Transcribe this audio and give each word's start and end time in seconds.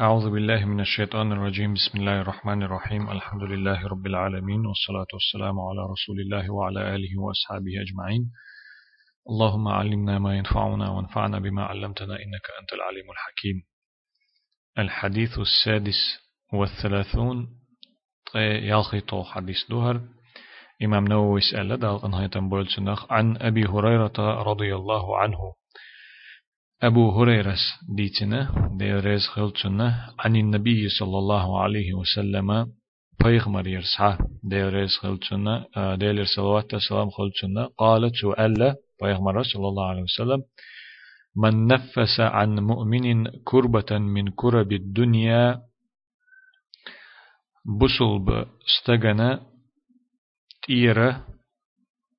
أعوذ 0.00 0.30
بالله 0.30 0.64
من 0.64 0.80
الشيطان 0.80 1.32
الرجيم. 1.32 1.74
بسم 1.74 1.98
الله 1.98 2.20
الرحمن 2.20 2.62
الرحيم. 2.62 3.10
الحمد 3.10 3.42
لله 3.42 3.86
رب 3.86 4.06
العالمين 4.06 4.66
والصلاة 4.66 5.06
والسلام 5.12 5.60
على 5.60 5.82
رسول 5.92 6.20
الله 6.20 6.50
وعلى 6.50 6.94
آله 6.94 7.20
وأصحابه 7.20 7.72
أجمعين. 7.80 8.30
اللهم 9.30 9.68
علمنا 9.68 10.18
ما 10.18 10.36
ينفعنا 10.36 10.90
وانفعنا 10.90 11.38
بما 11.38 11.64
علمتنا 11.64 12.14
إنك 12.14 12.46
أنت 12.60 12.72
العليم 12.72 13.10
الحكيم. 13.10 13.62
الحديث 14.78 15.38
السادس 15.38 16.00
والثلاثون 16.52 17.48
يالخي 18.34 19.02
حديث 19.24 19.70
دوهر. 19.70 20.00
إمام 20.84 21.04
نووي 21.04 21.40
سأل 21.40 21.76
دال 21.76 22.04
أنهاية 22.04 22.30
عن 23.10 23.36
أبي 23.36 23.64
هريرة 23.66 24.42
رضي 24.42 24.74
الله 24.74 25.18
عنه. 25.18 25.54
أبو 26.82 27.10
هريرة 27.10 27.56
ديتنا 27.96 28.68
ديريز 28.78 29.26
خلتنا 29.26 30.14
عن 30.18 30.36
النبي 30.36 30.88
صلى 30.88 31.18
الله 31.18 31.62
عليه 31.62 31.92
وسلم 31.94 32.66
بيغمر 33.24 33.66
يرسع 33.66 34.18
ديريز 34.44 34.90
خلتنا 35.02 35.66
دير 35.96 36.24
صلوات 36.24 36.74
السلام 36.74 37.10
خلتنا 37.10 37.66
قالت 37.78 38.14
سؤال 38.14 38.74
بيغمر 39.02 39.42
صلى 39.42 39.68
الله 39.68 39.86
عليه 39.88 40.02
وسلم 40.02 40.42
من 41.36 41.66
نفس 41.66 42.20
عن 42.20 42.58
مؤمن 42.58 43.26
كربة 43.44 43.98
من 43.98 44.28
كرب 44.30 44.72
الدنيا 44.72 45.60
بصلب 47.80 48.46
استغنى 48.68 49.38
تيرة 50.66 51.26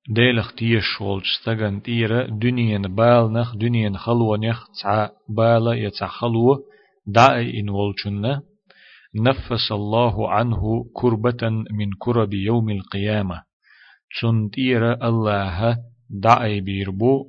ديلخ 0.10 0.54
تيش 0.54 1.02
ولج 1.02 1.24
ستغن 1.42 1.82
تيرا 1.82 2.28
دنيا 2.28 2.78
بالنخ 2.78 3.56
دنيا 3.56 3.98
خلوة 3.98 4.38
نخ 4.38 4.66
تع 4.84 5.10
بالا 5.30 5.74
يتع 5.74 6.08
خلوة 6.08 6.64
داعي 7.08 7.60
إن 7.60 7.70
ولجنا 7.70 8.42
نفس 9.16 9.72
الله 9.72 10.32
عنه 10.32 10.86
كربة 10.94 11.50
من 11.50 11.90
كرب 12.00 12.34
يوم 12.34 12.70
القيامة. 12.70 13.44
تيرا 14.54 15.08
الله 15.08 15.78
داعي 16.10 16.62
بيربو. 16.62 17.26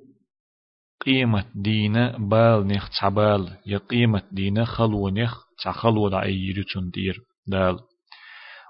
قيمة 1.06 1.44
دينا 1.54 2.18
بال 2.18 2.66
نخ 2.66 2.88
تعبال 3.00 3.56
يا 3.66 3.78
قيمة 3.78 4.22
دينا 4.32 4.64
خلوة 4.64 5.10
نخ 5.10 5.44
خلوة 5.72 6.10
داعي 6.10 6.34
يري 6.34 6.64
تنتير 6.74 7.20
دال. 7.46 7.78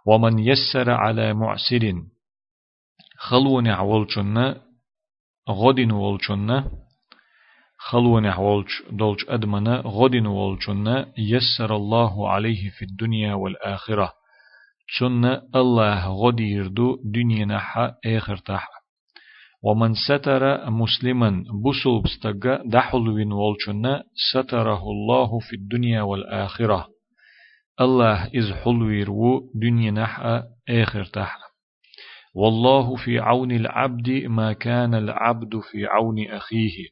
ومن 0.06 0.38
يسر 0.38 0.90
على 0.90 1.34
معسر 1.34 2.02
خلوني 3.18 3.70
عولشنا 3.70 4.60
غدين 5.48 5.92
ولشنا 5.92 6.70
خلوني 7.78 8.28
عولش 8.28 8.82
دولش 8.90 9.24
أدمنا 9.28 9.82
غدين 9.84 10.26
ولشنا 10.26 11.12
يسر 11.18 11.76
الله 11.76 12.28
عليه 12.28 12.70
في 12.70 12.84
الدنيا 12.84 13.34
والآخرة. 13.34 14.12
شنا 14.88 15.42
الله 15.54 16.08
غدير 16.08 16.66
دو 16.66 16.98
دنيا 17.04 17.44
نحا 17.44 17.94
آخر 18.06 18.36
تح 18.36 18.68
ومن 19.62 19.94
ستر 19.94 20.70
مسلما 20.70 21.44
بسل 21.64 22.62
دحلوين 22.64 23.32
ولشنا 23.32 24.04
ستره 24.32 24.82
الله 24.82 25.38
في 25.38 25.56
الدنيا 25.56 26.02
والآخرة. 26.02 26.88
الله 27.80 28.30
إز 28.38 28.52
حلوير 28.52 29.08
دنيا 29.54 29.90
نحا 29.90 30.42
آخر 30.68 31.04
والله 32.36 32.96
في 32.96 33.18
عون 33.18 33.52
العبد 33.52 34.10
ما 34.10 34.52
كان 34.52 34.94
العبد 34.94 35.60
في 35.70 35.86
عون 35.86 36.26
أخيه. 36.28 36.88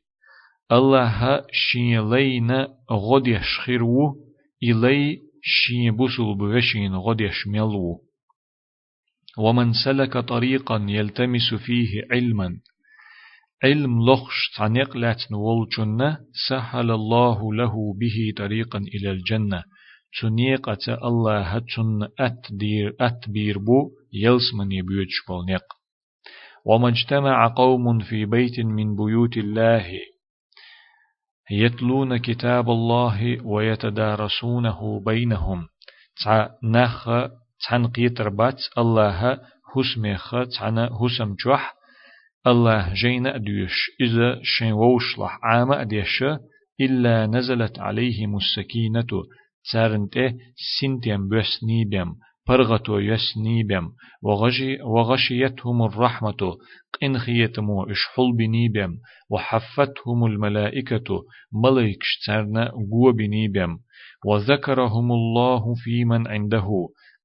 الله 0.72 1.44
شين 1.52 2.10
لينا 2.10 2.68
غد 2.92 3.26
يشخرو 3.26 4.14
إلي 4.62 5.18
شين 5.42 5.96
بسل 5.96 6.34
بغشين 6.38 6.94
غد 6.94 7.20
يشملو. 7.20 8.00
ومن 9.38 9.72
سلك 9.84 10.18
طريقا 10.18 10.86
يلتمس 10.88 11.54
فيه 11.54 12.02
علما. 12.10 12.60
علم 13.64 14.10
لخش 14.10 14.50
تعنيق 14.56 14.96
لاتن 14.96 15.34
والجنة 15.34 16.18
سهل 16.48 16.90
الله 16.90 17.54
له 17.54 17.94
به 18.00 18.32
طريقا 18.36 18.78
إلى 18.78 19.10
الجنة. 19.10 19.62
تنيقة 20.20 21.08
الله 21.08 21.40
هتن 21.40 22.08
أتدير 22.18 22.96
أتبير 23.00 23.58
بو 23.58 23.90
يلس 24.12 24.54
من 24.54 24.72
يبيوتش 24.72 25.24
بولنيق 25.28 25.64
وما 26.66 26.88
اجتمع 26.88 27.48
قوم 27.56 27.98
في 27.98 28.24
بيت 28.24 28.60
من 28.60 28.96
بيوت 28.96 29.36
الله 29.36 29.86
يتلون 31.50 32.16
كتاب 32.16 32.70
الله 32.70 33.46
ويتدارسونه 33.46 35.00
بينهم 35.06 35.66
تع 36.24 36.48
نخ 36.62 37.08
تن 37.68 37.86
قيتر 37.86 38.28
بات 38.28 38.60
الله 38.78 39.40
حسمخ 39.74 40.30
تن 40.30 40.88
حسم 41.00 41.34
جوح 41.44 41.74
الله 42.46 42.92
جين 42.94 43.26
أديش 43.26 43.90
إذا 44.00 44.40
شين 44.42 44.72
ووشلح 44.72 45.38
عام 45.42 45.72
أديش 45.72 46.24
إلا 46.80 47.26
نزلت 47.26 47.78
عليهم 47.78 48.36
السكينة 48.36 49.06
سنتيم 49.64 51.28
بس 51.28 51.64
نيبيم 51.64 52.14
برغتو 52.48 52.98
يس 52.98 53.38
نيبيم 53.38 53.92
وغشي 54.22 54.82
وغشيتهم 54.82 55.82
الرحمة 55.82 56.56
قن 57.00 57.18
خيتمو 57.18 57.84
إشحل 57.84 58.32
بنيبيم 58.38 59.00
وحفتهم 59.30 60.26
الملائكة 60.26 61.24
ملائك 61.64 62.02
شترنا 62.02 62.70
قوة 62.70 63.12
بنيبيم 63.12 63.78
وذكرهم 64.26 65.12
الله 65.12 65.74
في 65.74 66.04
من 66.04 66.28
عنده 66.28 66.68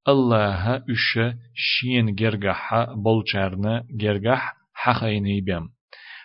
الله 0.07 0.75
إش 0.75 1.19
شين 1.53 2.15
جرجح 2.15 2.73
بلچرنا 3.05 3.83
جرجح 3.91 4.53
حخينيبيم 4.73 5.69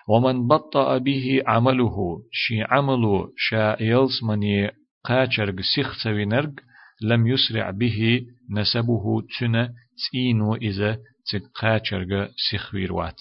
ومن 0.09 0.47
بطأ 0.47 0.99
به 0.99 1.43
عمله 1.47 1.97
شي 2.33 2.63
عمله 2.63 3.29
شا 3.37 3.77
يلسمني 3.81 4.71
قاچرگ 5.05 5.61
سيخ 5.75 6.03
سوينرگ 6.03 6.61
لم 7.01 7.27
يسرع 7.27 7.71
به 7.71 8.27
نسبه 8.51 9.23
تنا 9.39 9.75
تينو 10.11 10.55
إذا 10.55 10.99
تقاچرگ 11.31 12.31
سيخ 12.51 12.75
ويروات. 12.75 13.21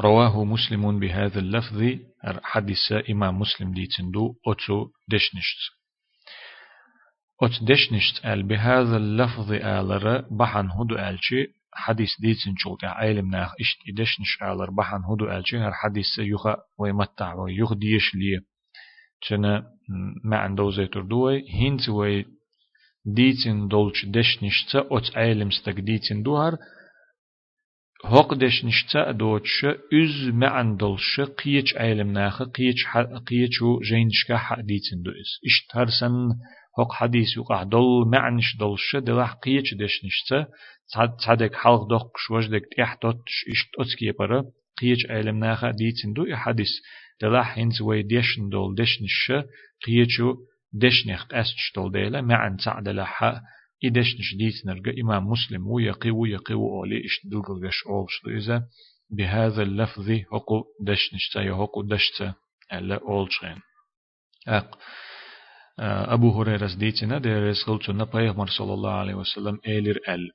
رواه 0.00 0.44
مسلم 0.44 0.98
بهذا 0.98 1.38
اللفظ 1.38 1.98
حديث 2.42 2.92
إمام 3.10 3.38
مسلم 3.38 3.72
دي 3.72 3.86
تندو 3.86 4.34
أتو 4.46 4.90
دشنشت. 5.08 5.58
أت 7.42 7.62
دشنشت 7.62 8.26
آل 8.26 8.42
بهذا 8.42 8.96
اللفظ 8.96 9.52
آلر 9.52 10.20
بحن 10.30 10.70
هدو 10.70 10.94
آلشي 10.98 11.46
حديث 11.74 12.20
ديتن 12.20 12.54
شوك 12.56 12.84
عالم 12.84 13.30
ناخ 13.30 13.52
إشت 13.60 13.78
دشنش 13.96 14.42
آلر 14.42 14.70
بحن 14.70 15.02
هدو 15.04 15.30
آلشي 15.30 15.58
هر 15.58 15.72
حديث 15.72 16.18
يخا 16.18 16.56
ويمتع 16.78 17.34
ويخ 17.34 17.72
ديش 17.72 18.14
ليه. 18.14 18.53
تنا 19.28 19.66
ما 20.24 20.36
عنده 20.36 20.70
زيتر 20.70 21.02
دوي 21.02 21.44
هنت 21.50 21.88
وي 21.88 22.24
ديتن 23.06 23.68
دولش 23.68 24.04
دش 24.04 24.42
نشتا 24.42 24.88
أت 24.90 25.16
عالم 25.16 25.50
ستك 25.50 25.80
ديتن 25.80 26.22
دوهر 26.22 26.56
هوق 28.04 28.34
دش 28.34 28.64
نشتا 28.64 29.10
دوتش 29.10 29.64
إز 29.92 30.28
ما 30.28 30.48
عندلش 30.48 31.20
قيش 31.20 31.76
عالم 31.76 32.12
ناخ 32.12 32.42
قيش 32.42 32.86
قيشو 33.26 33.78
جينشكا 33.78 34.36
حق 34.36 34.60
ديتن 34.60 35.02
دو 35.02 35.10
إس 35.10 35.40
اشتهر 35.46 35.86
سن 36.00 36.28
هوق 36.78 36.92
حديث 36.92 37.36
يقع 37.36 37.62
دول 37.62 38.08
معنش 38.08 38.56
دولش 38.56 38.96
دلح 38.96 39.32
قيش 39.32 39.74
دش 39.74 40.04
نشتا 40.04 40.46
تصدق 41.18 41.54
حلق 41.54 41.88
دوق 41.88 42.10
شوش 42.26 42.46
دك 42.46 42.62
تحتوتش 42.76 43.44
اشت 43.52 43.68
أتكي 43.78 44.12
برا 44.18 44.44
قيش 44.80 45.06
عالم 45.10 45.38
ناخ 45.38 45.64
ديتن 45.70 46.12
دو 46.12 46.36
حديث 46.36 46.70
دلاح 47.20 47.58
هنز 47.58 47.82
وي 47.82 48.02
ديشن 48.02 48.48
دول 48.48 48.74
دشنش 48.74 49.32
قيچو 49.86 50.34
دشنخت 50.72 51.34
أسش 51.34 51.72
دول 51.76 51.92
ديلا 51.92 52.20
معن 52.20 52.56
تعد 52.56 52.88
لحا 52.88 53.40
إدشنش 53.84 54.34
ديت 54.38 54.66
نرجع 54.66 54.92
إمام 55.02 55.26
مسلم 55.26 55.66
ويقي 55.66 56.10
ويقي 56.10 56.54
وأولي 56.54 57.04
إش 57.06 57.26
دلقلقش 57.26 57.86
أولش 57.86 58.44
إذا 58.44 58.62
بهذا 59.10 59.62
اللفظ 59.62 60.10
هقو 60.10 60.64
دشنش 60.80 61.28
تا 61.34 61.50
هقو 61.50 61.82
دشتا 61.82 62.34
ألا 62.72 63.00
أولشين 63.02 63.56
أق 64.48 64.78
أبو 65.78 66.40
هريرة 66.40 66.74
ديتنا 66.74 67.18
ديرس 67.18 67.68
غلطنا 67.68 68.04
بيغمر 68.04 68.46
صلى 68.46 68.74
الله 68.74 68.92
عليه 68.92 69.14
وسلم 69.14 69.58
إيلر 69.66 69.98
أل 70.08 70.30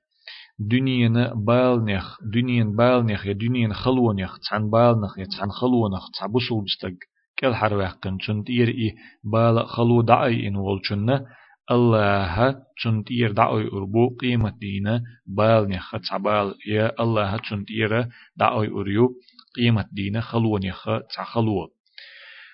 دنيا 0.60 1.34
بالنخ 1.34 2.18
دنيا 2.34 2.64
بالنخ 2.64 3.26
يا 3.26 3.34
دنيا 3.34 3.74
خلونخ 3.74 4.40
تحن 4.40 4.70
بالنخ 4.70 5.20
يا 5.20 5.26
تحن 5.26 5.50
خلونخ 5.50 6.10
تحبسول 6.20 6.64
بستق 6.64 6.98
كل 7.40 7.56
حرواح 7.56 7.92
قن 7.92 8.18
چنت 8.18 8.50
إير 8.50 8.68
إيه 8.68 8.96
بال 9.24 9.68
خلو 9.68 10.02
دعي 10.02 10.48
إن 10.48 10.56
والچنة 10.56 11.26
الله 11.72 12.56
چنت 12.84 13.12
إير 13.12 13.32
دعي 13.32 13.68
أربو 13.68 14.16
قيمة 14.22 14.50
دينا 14.60 15.04
بالنخ 15.28 15.92
تحبال 15.92 16.56
يا 16.68 17.02
الله 17.04 17.38
چنت 17.38 17.72
إير 17.72 18.08
دعي 18.38 18.68
أريو 18.68 19.10
قيمة 19.56 19.86
دينا 19.92 20.22
خلونخ 20.22 20.90
تحخلو 21.16 21.68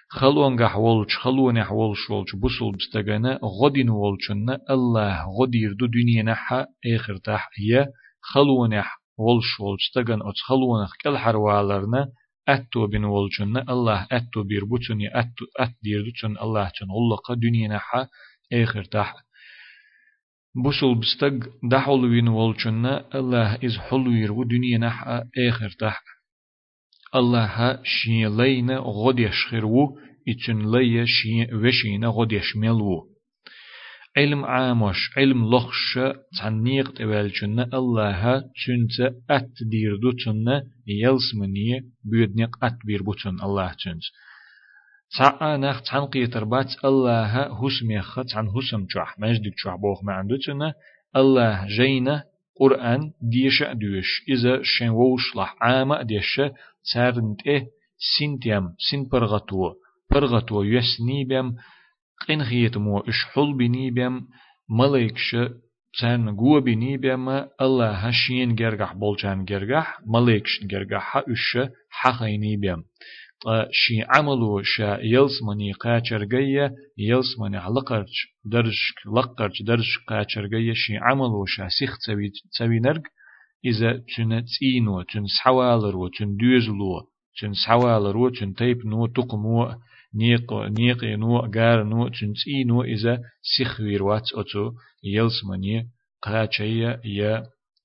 خلون 0.07 0.55
قح 0.55 0.77
ولش 0.77 1.17
خلون 1.17 1.57
يح 1.57 1.71
ولش 1.71 2.11
بسول 2.43 2.75
بستغنا 2.75 3.39
غدين 3.43 3.89
ولشنا 3.89 4.59
الله 4.69 5.25
غدير 5.39 5.73
دو 5.73 5.85
دنيا 5.85 6.23
نحا 6.23 6.65
اخر 6.95 7.17
تح 7.17 7.49
هي 7.59 7.87
خلون 8.21 8.83
ولش 9.17 9.59
ولش 9.59 9.89
تغن 9.95 10.21
آت 10.21 10.37
خلون 10.47 10.87
كل 11.03 11.17
حروالرنا 11.17 12.11
أتو 12.47 12.87
بن 12.87 13.03
ولشنا 13.03 13.61
الله 13.69 14.07
أتو 14.11 14.43
بير 14.43 14.65
بوتني 14.65 15.19
أتو 15.19 15.45
أت 15.59 15.73
دير 15.83 16.01
دوتن 16.05 16.37
الله 16.43 16.69
تن 16.69 16.89
الله 16.91 17.17
دنيا 17.35 17.67
نحا 17.67 18.07
اخر 18.53 18.83
تح 18.83 19.15
بسول 20.65 20.99
بستغ 20.99 21.47
دحول 21.71 22.05
وين 22.05 22.27
الله 23.15 23.55
إز 23.65 23.77
حلوير 23.77 24.31
ودنيا 24.31 24.77
نحا 24.77 25.23
اخر 25.49 25.69
تح 25.69 26.03
الله 27.15 27.79
شين 27.83 28.37
لينا 28.37 28.77
غد 28.77 29.19
يشخرو 29.19 29.97
إتن 30.29 30.71
لي 30.71 31.07
شين 31.07 31.55
وشين 31.55 32.05
غد 32.05 32.31
يشملو 32.31 33.15
علم 34.17 34.45
عامش 34.45 34.97
علم 35.17 35.55
لخش 35.55 35.99
تنيق 36.39 36.91
تبالجن 36.93 37.59
الله 37.73 38.39
تنت 38.39 39.13
أت 39.29 39.53
دير 39.71 39.95
دوتن 39.95 40.45
يلسمني 40.87 41.91
بيدنق 42.03 42.65
أت 42.65 42.77
بير 42.85 43.03
بوتن 43.03 43.35
الله 43.43 43.71
تنت 43.83 44.03
تعا 45.17 45.57
نخ 45.57 45.81
تن 45.81 46.05
قيتر 46.05 46.43
بات 46.43 46.71
الله 46.85 47.33
هسميخ 47.59 48.15
تن 48.15 48.47
هسم 48.47 48.85
جح 48.95 49.19
مجدك 49.19 49.53
جح 49.65 49.75
بوخ 49.75 50.03
ما 50.03 50.13
عندوتن 50.13 50.71
الله 51.15 51.67
جينا 51.67 52.23
قرآن 52.60 53.12
ديش 53.22 53.62
دوش 53.62 54.22
إذا 54.28 54.60
شن 54.62 54.88
ووشلح 54.88 55.56
عامة 55.60 56.02
ديش 56.02 56.40
تارنت 56.94 57.46
إيه 57.46 57.66
سنتيم 58.18 58.64
سن 58.90 59.08
برغتو 59.12 59.72
برغتو 60.10 60.62
يس 60.62 61.00
نيبيم 61.06 61.54
قنخيت 62.28 62.76
مو 62.76 62.98
إشحل 62.98 63.54
بنيبيم 63.58 64.20
ملايكش 64.78 65.36
تان 66.00 66.36
قوة 66.36 66.60
بنيبيم 66.60 67.28
الله 67.60 67.90
هشين 67.90 68.54
جرجح 68.54 68.92
بولجان 68.94 69.44
جرجح 69.44 69.98
ملايكش 70.06 70.64
جرجح 70.64 71.16
إش 71.16 71.58
حقيني 71.90 72.56
بيم 72.56 72.84
شي 73.71 74.01
عملو 74.01 74.61
شا 74.63 74.99
يلسمني 75.03 75.73
قاچرگية 75.73 76.75
يلسمني 76.97 77.57
لقرج 77.57 78.13
درج 78.45 78.79
لقرج 79.15 79.63
درج 79.63 79.89
قاچرگية 80.09 80.73
شي 80.73 80.97
عملو 80.97 81.45
شا 81.45 81.67
سيخ 81.79 81.97
تسوي 81.97 82.31
تسوي 82.51 82.79
نرگ 82.79 83.03
إذا 83.65 83.91
تن 84.15 84.45
تينو 84.45 85.01
تن 85.01 85.25
سحوالرو 85.27 86.07
تن 86.07 86.37
دوزلو 86.37 87.07
تن 87.39 87.53
سحوالرو 87.53 88.29
تن 88.29 88.53
تيب 88.53 88.85
نو 88.85 89.07
تقمو 89.07 89.75
نيق 90.15 90.53
نيق 90.53 91.03
نو 91.03 91.37
غار 91.55 91.83
نو 91.83 92.07
تن 92.07 92.33
تينو 92.33 92.83
إذا 92.83 93.13
سيخ 93.57 93.79
ويروات 93.79 94.27
أتو 94.33 94.71
يلسمني 95.03 95.89
قاچية 96.21 97.01
يا 97.05 97.33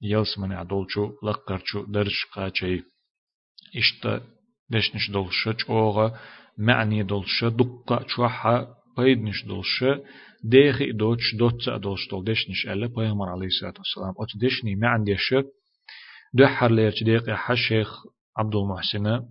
يلسمني 0.02 0.55
عدولچو 0.55 1.05
لقرچو 1.23 1.85
درج 1.94 2.17
قاچي 2.35 2.82
إشتا 3.76 4.20
دشنش 4.70 5.11
دولش؟ 5.11 5.49
اوغا 5.69 6.12
معني 6.58 7.02
دولش 7.02 7.44
دقة 7.44 8.05
شوحة 8.08 8.69
بيدنش 8.96 9.44
دولش 9.44 9.84
ديخي 10.44 10.93
دوتش 10.93 11.34
دوتس 11.38 11.69
دولش 11.69 12.08
دول 12.11 12.25
دشنش 12.25 12.67
ألا 12.67 12.87
بيغمر 12.87 13.28
عليه 13.28 13.46
الصلاة 13.46 13.75
والسلام 13.78 14.14
أت 14.19 14.44
دشني 14.44 14.76
معن 14.76 15.05
ديش 15.05 15.34
دحر 16.34 16.70
ليرش 16.70 17.02
ديق 17.02 17.31
حشيخ 17.31 17.88
عبد 18.37 18.55
المحسن 18.56 19.22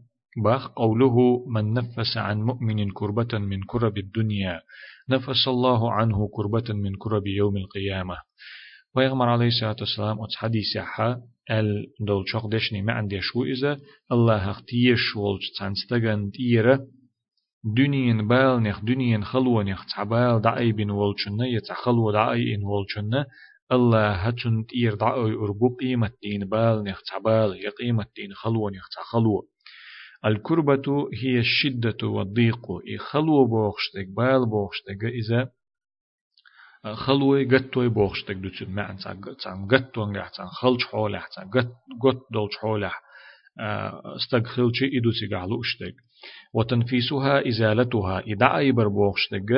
باخ 0.44 0.68
قوله 0.68 1.46
من 1.48 1.74
نفس 1.74 2.18
عن 2.18 2.42
مؤمن 2.42 2.92
كربة 2.92 3.38
من 3.38 3.64
كرب 3.64 3.98
الدنيا 3.98 4.62
نفس 5.10 5.48
الله 5.48 5.92
عنه 5.94 6.30
كربة 6.34 6.74
من 6.74 6.96
كرب 6.96 7.28
يوم 7.28 7.58
القيامة. 7.58 8.18
ويغمر 8.96 9.30
عليه 9.30 9.48
الصلاة 9.48 9.76
والسلام 9.80 10.22
أت 10.22 10.36
حديث 10.36 10.78
ال 11.52 11.88
دول 12.00 12.24
شوق 12.28 12.48
دشني 12.48 12.82
ما 12.82 12.94
عندي 12.94 13.22
شو 13.22 13.44
إذا 13.44 13.80
الله 14.12 14.52
اختيش 14.52 15.16
ولج 15.16 15.42
تنستغن 15.60 16.32
تيرة 16.32 16.88
دنيا 17.64 18.14
بال 18.14 18.64
نخ 18.64 18.80
دنيا 18.86 19.22
خلوة 19.24 19.64
نخ 19.64 19.86
تعبال 19.96 20.42
دعي 20.42 20.72
بن 20.72 20.90
ولشنا 20.92 21.48
يتخلو 21.48 22.12
دعي 22.12 22.56
إن 22.56 22.64
ولشنا 22.64 23.26
الله 23.72 24.12
هتن 24.12 24.66
تير 24.66 24.96
دعي 24.96 25.34
أربو 25.34 25.76
قيمة 25.76 26.12
دين 26.24 26.46
بال 26.46 26.84
نخ 26.84 27.02
تعبال 27.02 27.52
هي 27.52 27.68
قيمة 27.70 28.06
دين 28.16 28.34
خلوة 28.34 28.72
نخ 28.72 28.90
تخلوة 28.96 29.44
الكربة 30.26 31.10
هي 31.24 31.40
الشدة 31.40 32.08
والضيق 32.08 32.72
إي 32.88 32.98
خلوة 32.98 33.48
بوخشتك 33.48 34.08
بال 34.08 34.46
بوخشتك 34.50 35.04
إذا 35.04 35.50
خلوي 36.84 37.58
قطوي 37.58 37.90
بوخشتك 37.90 38.36
دوتشن 38.36 38.72
معن 38.72 38.98
تان 39.44 39.68
قطوان 39.68 40.18
لح 40.18 40.30
تان 40.30 40.48
خلش 40.48 40.86
حولح 40.86 41.28
تان 41.36 41.50
قط 41.50 41.72
قط 42.02 42.22
دولش 42.32 42.58
حولح 42.58 43.02
استغخلشي 44.16 44.86
إدوتي 44.98 45.36
قعلو 45.36 45.62
اشتك 45.62 45.96
وتنفيسها 46.54 47.48
إزالتها 47.48 48.24
إدعا 48.28 48.60
يبر 48.60 48.88
بوخشتك 48.88 49.50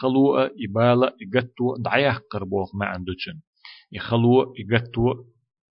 خلوة 0.00 0.50
إبالة 0.68 1.12
قطو 1.34 1.76
دعيح 1.78 2.18
قربوخ 2.30 2.74
معن 2.74 3.04
دوتشن 3.04 3.40
يخلوة 3.92 4.54
قطو 4.72 5.14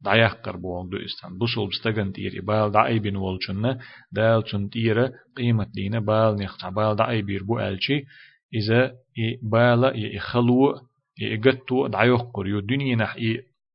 دعيح 0.01 0.33
قربوخ 0.33 0.85
دو 0.89 0.97
استان 0.97 1.37
بوصل 1.37 1.67
بستغن 1.67 2.11
تير 2.13 2.39
إبال 2.39 2.71
دعي 2.71 2.99
بين 2.99 3.15
والشن 3.15 3.77
دال 4.11 4.43
چن 4.43 4.69
تير 4.69 5.11
قيمة 5.37 5.67
دينا 5.73 5.99
بال 5.99 6.35
نخت 6.35 6.65
بال 6.65 6.95
دعي 6.95 7.21
بير 7.21 7.43
بو 7.43 7.59
ألشي 7.59 8.05
إذا 8.53 8.91
بالا 9.41 9.97
يخلو 9.97 10.81
يقتو 11.19 11.87
دعيوق 11.87 12.39
يو 12.45 12.59
دنيا 12.59 12.95
نح 12.95 13.17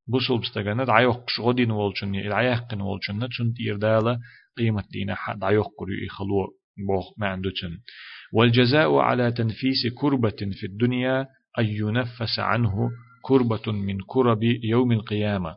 بوصل 0.08 0.38
بستغنا 0.38 0.84
دعيوق 0.84 1.24
شغدين 1.28 1.70
والشن 1.70 2.12
دعيوق 2.12 2.74
والشن 2.74 3.28
تشن 3.28 3.52
تير 3.54 3.76
دالا 3.76 4.18
قيمة 4.58 4.84
دينا 4.90 5.16
دعيوق 5.34 5.74
يو 5.88 6.04
يخلو 6.06 6.58
بوخ 6.86 7.18
ما 7.18 7.28
عندوشن. 7.28 7.78
والجزاء 8.32 8.96
على 8.96 9.32
تنفيس 9.32 9.86
كربة 9.94 10.36
في 10.52 10.66
الدنيا 10.66 11.26
أن 11.58 11.64
ينفس 11.64 12.38
عنه 12.38 12.90
كربة 13.22 13.72
من 13.72 13.98
كرب 14.06 14.42
يوم 14.42 14.92
القيامة. 14.92 15.56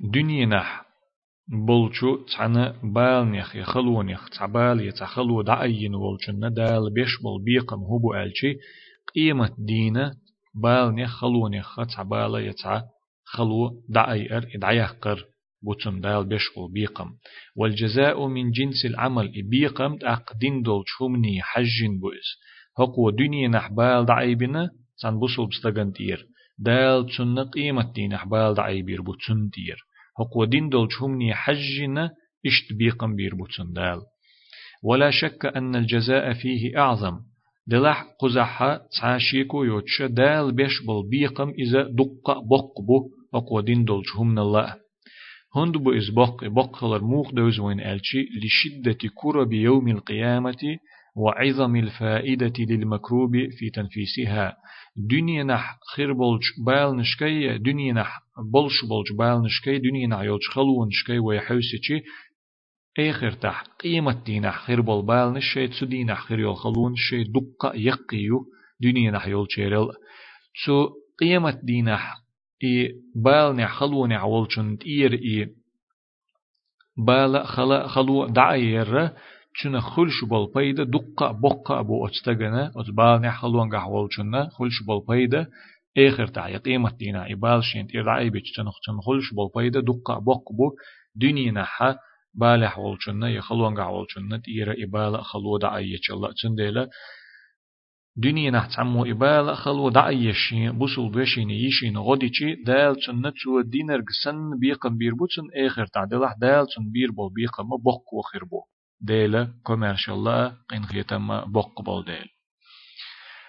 دنيا 0.00 0.46
نح 0.46 0.91
بولچو 1.48 2.16
تانا 2.16 2.74
بالنيخ 2.82 3.56
يخلونيخ 3.56 4.28
تعبال 4.28 4.80
يتخلو 4.80 5.42
دعين 5.42 5.94
ولچن 5.94 6.52
دال 6.54 6.92
بيش 6.94 7.22
بول 7.22 7.44
بيقم 7.44 7.80
هبو 7.80 8.14
ألشي 8.14 8.56
قيمة 9.14 9.54
دينة 9.58 10.14
بالنيخ 10.54 11.10
خلونيخ 11.10 11.76
تعبال 11.96 12.34
يتع 12.34 12.82
خلو 13.24 13.82
دعير 13.88 14.48
إدعيقر 14.54 15.24
بوتن 15.62 16.00
دال 16.00 16.24
بيش 16.24 16.42
بول 16.56 16.72
بيقم. 16.72 17.10
والجزاء 17.56 18.26
من 18.26 18.50
جنس 18.50 18.84
العمل 18.84 19.42
بيقم 19.50 19.98
أقدين 20.02 20.62
دول 20.62 20.84
شومني 20.86 21.42
حجين 21.42 22.00
بوئس. 22.00 22.28
هقو 22.78 23.10
دنيا 23.10 23.48
نحبال 23.48 24.06
دعيبنا 24.06 24.70
تان 25.00 25.18
بوصل 25.18 25.46
بستغن 25.46 25.92
تير. 25.92 26.26
دال 26.58 27.06
تن 27.16 27.38
قيمة 27.38 27.92
دين 27.92 28.12
نحبال 28.12 28.54
دعيبير 28.54 29.02
بوتن 29.02 29.50
تير. 29.50 29.78
هقو 30.20 30.44
دين 30.44 30.68
دول 30.68 30.92
شهمني 30.92 31.34
حجنا 31.34 32.10
اشت 32.46 32.72
بيقم 32.72 33.16
بير 33.16 33.32
دال. 33.58 34.00
ولا 34.82 35.10
شك 35.10 35.46
أن 35.46 35.76
الجزاء 35.76 36.32
فيه 36.32 36.78
أعظم. 36.78 37.20
دلح 37.66 38.06
قزحة 38.20 38.80
تعاشيكو 39.00 39.64
يوتش 39.64 40.02
دال 40.02 40.52
بيش 40.52 40.82
بل 40.86 41.08
بيقم 41.10 41.48
إذا 41.58 41.82
دقة 41.82 42.34
بق 42.50 42.80
بو 42.86 43.10
هقو 43.34 43.60
دين 43.60 43.84
دول 43.84 44.02
شهمنا 44.06 44.42
الله 44.42 44.74
هند 45.56 45.76
بو 45.76 45.92
إز 45.92 46.10
بق 46.10 46.44
بق 46.44 46.76
خلر 46.76 47.04
موخ 47.04 47.32
دوزوين 47.32 47.80
ألشي 47.80 48.22
لشدة 48.42 48.98
كرب 49.14 49.52
يوم 49.52 49.88
القيامة 49.88 50.78
وعظم 51.16 51.76
الفائدة 51.76 52.52
للمكروب 52.58 53.32
في 53.58 53.70
تنفيسها. 53.70 54.56
دنيا 54.96 55.42
نح 55.44 55.78
خير 55.96 56.12
بولج 56.12 56.42
باil 56.66 56.94
نشكي 56.94 57.58
دنيا 57.58 57.92
نح 57.92 58.20
بولش 58.52 58.84
بولج 58.88 59.08
باil 59.12 59.44
نشكي 59.44 59.78
دنيا 59.78 60.06
نح 60.06 60.20
يولج 60.20 60.42
خلو 60.50 60.86
نشكي 60.86 61.18
ويحوسيتشي 61.18 62.02
آخر 62.98 63.32
تح 63.32 63.62
قيمة 63.62 64.22
دين 64.24 64.50
خير 64.50 64.80
بول 64.80 65.06
باil 65.06 65.36
نشي 65.36 65.68
تسو 65.68 65.86
دين 65.86 66.14
خير 66.14 66.38
يول 66.38 66.56
خلو 66.56 66.88
نشي 66.88 67.24
دقة 67.24 67.72
يقيو 67.74 68.44
دنيا 68.80 69.10
نح 69.10 69.26
يول 69.26 69.46
شيرل 69.50 69.88
تسو 70.54 70.88
قيمة 71.20 71.60
دين 71.62 71.88
إي 72.64 72.88
باil 73.16 73.56
نح 73.56 73.72
خلو 73.74 74.06
نح 74.06 74.24
ولجن 74.24 74.78
تير 74.78 75.12
إي 75.12 75.46
باil 77.06 77.46
خلو 77.86 78.26
دعير 78.26 79.10
چونه 79.56 79.80
خلش 79.80 80.24
بول 80.28 80.46
پیدا 80.54 80.84
دقة 80.84 81.32
بقة 81.32 81.80
أبو 81.80 82.06
أتستجنا 82.06 82.72
أتبال 82.76 83.20
نحلوان 83.20 83.68
قحول 83.70 84.08
چونه 84.08 84.48
خلش 84.48 84.82
بول 84.86 85.00
پیدا 85.10 85.46
آخر 85.98 86.26
تعي 86.26 86.56
قيمة 86.56 86.90
دينا 86.90 87.32
إبال 87.32 87.64
شين 87.64 87.86
تير 87.86 88.04
دعي 88.04 88.30
بيش 88.30 88.52
چنخ 88.56 88.76
چن 88.86 89.00
خلش 89.06 89.32
بول 89.34 89.48
پیدا 89.54 89.80
دقة 89.80 90.18
بق 90.18 90.52
بو 90.52 90.70
دنيا 91.16 91.52
نحا 91.52 91.96
بالح 92.34 92.78
والشنة 92.78 93.28
يخلون 93.28 93.74
قع 93.74 93.88
والشنة 93.88 94.36
تيرا 94.36 94.74
إبالة 94.78 95.22
خلو 95.22 95.58
دعية 95.58 96.00
الله 96.10 96.32
تنديلا 96.42 96.88
دنيا 98.16 98.50
نحتعمو 98.50 99.04
إبالة 99.04 99.54
خلو 99.54 99.88
دعية 99.88 100.32
شين 100.32 100.72
بوصل 100.78 101.08
بشين 101.10 101.50
يشين 101.50 101.98
غديشي 101.98 102.54
دال 102.54 102.96
تنة 103.06 103.32
تو 103.44 103.60
دينر 103.60 104.00
قسن 104.00 104.58
بيقم 104.60 104.96
بيربوتن 104.98 105.42
آخر 105.66 105.86
تعدلح 105.86 106.32
دال 106.40 106.66
تن 106.66 106.90
بيربو 106.92 107.28
بيقم 107.28 107.68
بوق 107.68 108.14
وخير 108.14 108.44
بو 108.44 108.62
ديلا 109.02 109.54
كوميرشال 109.62 110.52
قين 110.70 110.84
خيتم 110.84 111.40
بوق 111.44 111.82
بول 111.82 112.04
ديل. 112.04 112.28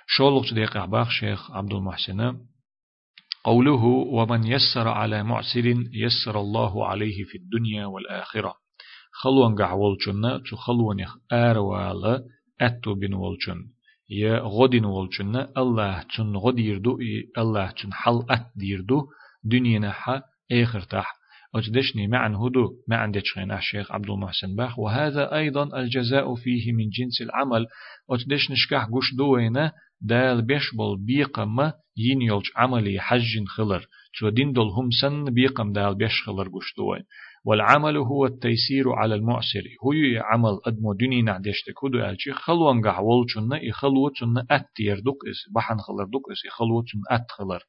شولق 0.07 0.45
صديق 0.45 0.77
أحباخ 0.77 1.10
شيخ 1.10 1.51
عبد 1.51 1.74
المحسن. 1.74 2.38
قوله 3.43 3.83
ومن 4.17 4.43
يسر 4.43 4.88
على 4.88 5.24
معسر 5.24 5.65
يسر 5.93 6.39
الله 6.39 6.88
عليه 6.88 7.24
في 7.24 7.38
الدنيا 7.38 7.86
والآخرة. 7.86 8.63
خلوان 9.22 9.55
قعولشن 9.55 10.43
تو 10.43 10.55
خلوان 10.55 11.05
آروالا 11.31 12.24
أتو 12.62 12.93
بن 12.93 13.13
والشن 13.13 13.60
يا 14.10 14.39
غدين 14.39 14.86
والشن 14.86 15.36
الله 15.57 16.03
تن 16.17 16.36
غديردو 16.36 16.98
الله 17.38 17.72
تن 17.72 17.93
حل 17.93 18.25
أت 18.29 18.45
ديردو 18.55 19.07
دنيا 19.43 19.79
نحا 19.79 20.22
آخر 20.51 20.81
تح 20.81 21.15
أجدشني 21.55 22.07
معا 22.07 22.29
هدو 22.29 22.74
معا 22.88 23.12
دشخين 23.12 23.51
الشيخ 23.51 23.91
عبد 23.91 24.10
المحسن 24.10 24.55
باخ. 24.55 24.79
وهذا 24.79 25.36
أيضا 25.36 25.79
الجزاء 25.79 26.36
فيه 26.36 26.74
من 26.74 26.89
جنس 26.89 27.22
العمل. 27.22 27.65
أجدشنشكح 28.10 28.83
قش 28.86 29.15
دوينة 29.17 29.72
دال 30.01 30.41
بيشبل 30.41 30.98
بيقم 31.05 31.60
ين 31.98 32.22
يلج 32.22 32.45
عملي 32.55 33.00
حج 33.00 33.45
خلر. 33.48 33.88
شو 34.12 34.29
دين 34.29 34.53
دول 34.53 34.67
هم 34.67 34.89
سن 35.01 35.24
بيقم 35.25 35.74
دال 35.74 35.95
بيش 35.95 36.22
خلر 36.25 36.48
قشتوين 36.50 37.03
والعمل 37.45 37.98
هو 37.98 38.25
التيسير 38.25 38.91
على 38.91 39.15
المعسر. 39.15 39.63
هو 39.83 39.91
عمل 40.24 40.60
أدمو 40.65 40.93
دني 40.93 41.22
نعدشت 41.22 41.72
كودو 41.72 42.00
ألشي 42.00 42.31
خلوان 42.31 42.81
قحول 42.88 43.25
شنا 43.27 43.63
يخلو 43.63 44.12
شنا 44.15 44.45
أتير 44.51 45.00
دق 45.00 45.19
إس 45.31 45.53
بحن 45.55 45.77
خلر 45.77 46.05
دق 46.05 46.31
إس 46.31 46.45
يخلو 46.45 46.83
شنا 46.86 47.01
أت 47.12 47.31
خلر. 47.31 47.63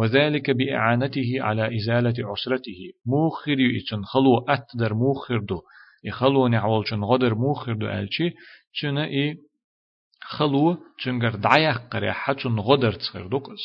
وذلك 0.00 0.50
بإعانته 0.50 1.30
على 1.40 1.76
إزالة 1.76 2.14
عسرته. 2.18 2.92
موخر 3.06 3.60
يتن 3.60 4.04
خلو 4.04 4.38
أتدر 4.48 4.94
موخر 4.94 5.38
دو 5.38 5.60
يخلو 6.04 6.48
نعول 6.48 6.88
شن 6.88 7.04
غدر 7.04 7.34
موخر 7.34 7.72
دو 7.72 7.86
ألشي 7.86 8.30
شنا 8.72 9.04
إيه 9.04 9.36
خلو 10.22 10.76
تنجر 11.04 11.34
دعيا 11.36 11.72
قريا 11.72 12.12
حتون 12.12 12.60
غدر 12.60 12.92
تصغر 12.92 13.26
دوكس 13.26 13.60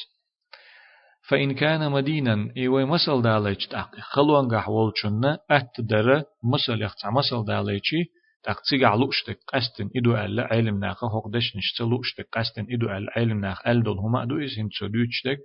فإن 1.29 1.53
كان 1.53 1.91
مدينا 1.91 2.53
إيوه 2.57 2.85
مسل 2.85 3.21
داليش 3.21 3.67
تأقي. 3.67 4.01
خلو 4.01 4.39
أنجح 4.39 4.69
والشنا 4.69 5.39
أتدر 5.51 6.23
مسل 6.43 6.81
يختص 6.81 7.05
مسل 7.05 7.45
داليشي 7.45 8.03
تقصيق 8.45 8.87
علوشتك 8.87 9.39
قستن 9.53 9.89
إدو 9.95 10.15
ألا 10.15 10.43
علم 10.53 10.79
ناقا 10.79 11.07
هقدش 11.07 11.55
نشتلوشتك 11.55 12.27
قستن 12.33 12.65
إدو 12.69 12.85
ألا 12.85 13.11
علم 13.15 13.39
ناق 13.39 13.67
ألدل 13.67 13.97
هما 13.97 14.25
دو 14.25 14.37
إسهم 14.39 14.67
تسودوشتك 14.69 15.37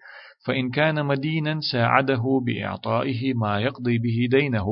فإن 0.46 0.70
كان 0.70 1.06
مدينا 1.06 1.60
ساعده 1.72 2.22
بإعطائه 2.46 3.34
ما 3.34 3.60
يقضي 3.60 3.98
به 3.98 4.38
دينه 4.38 4.66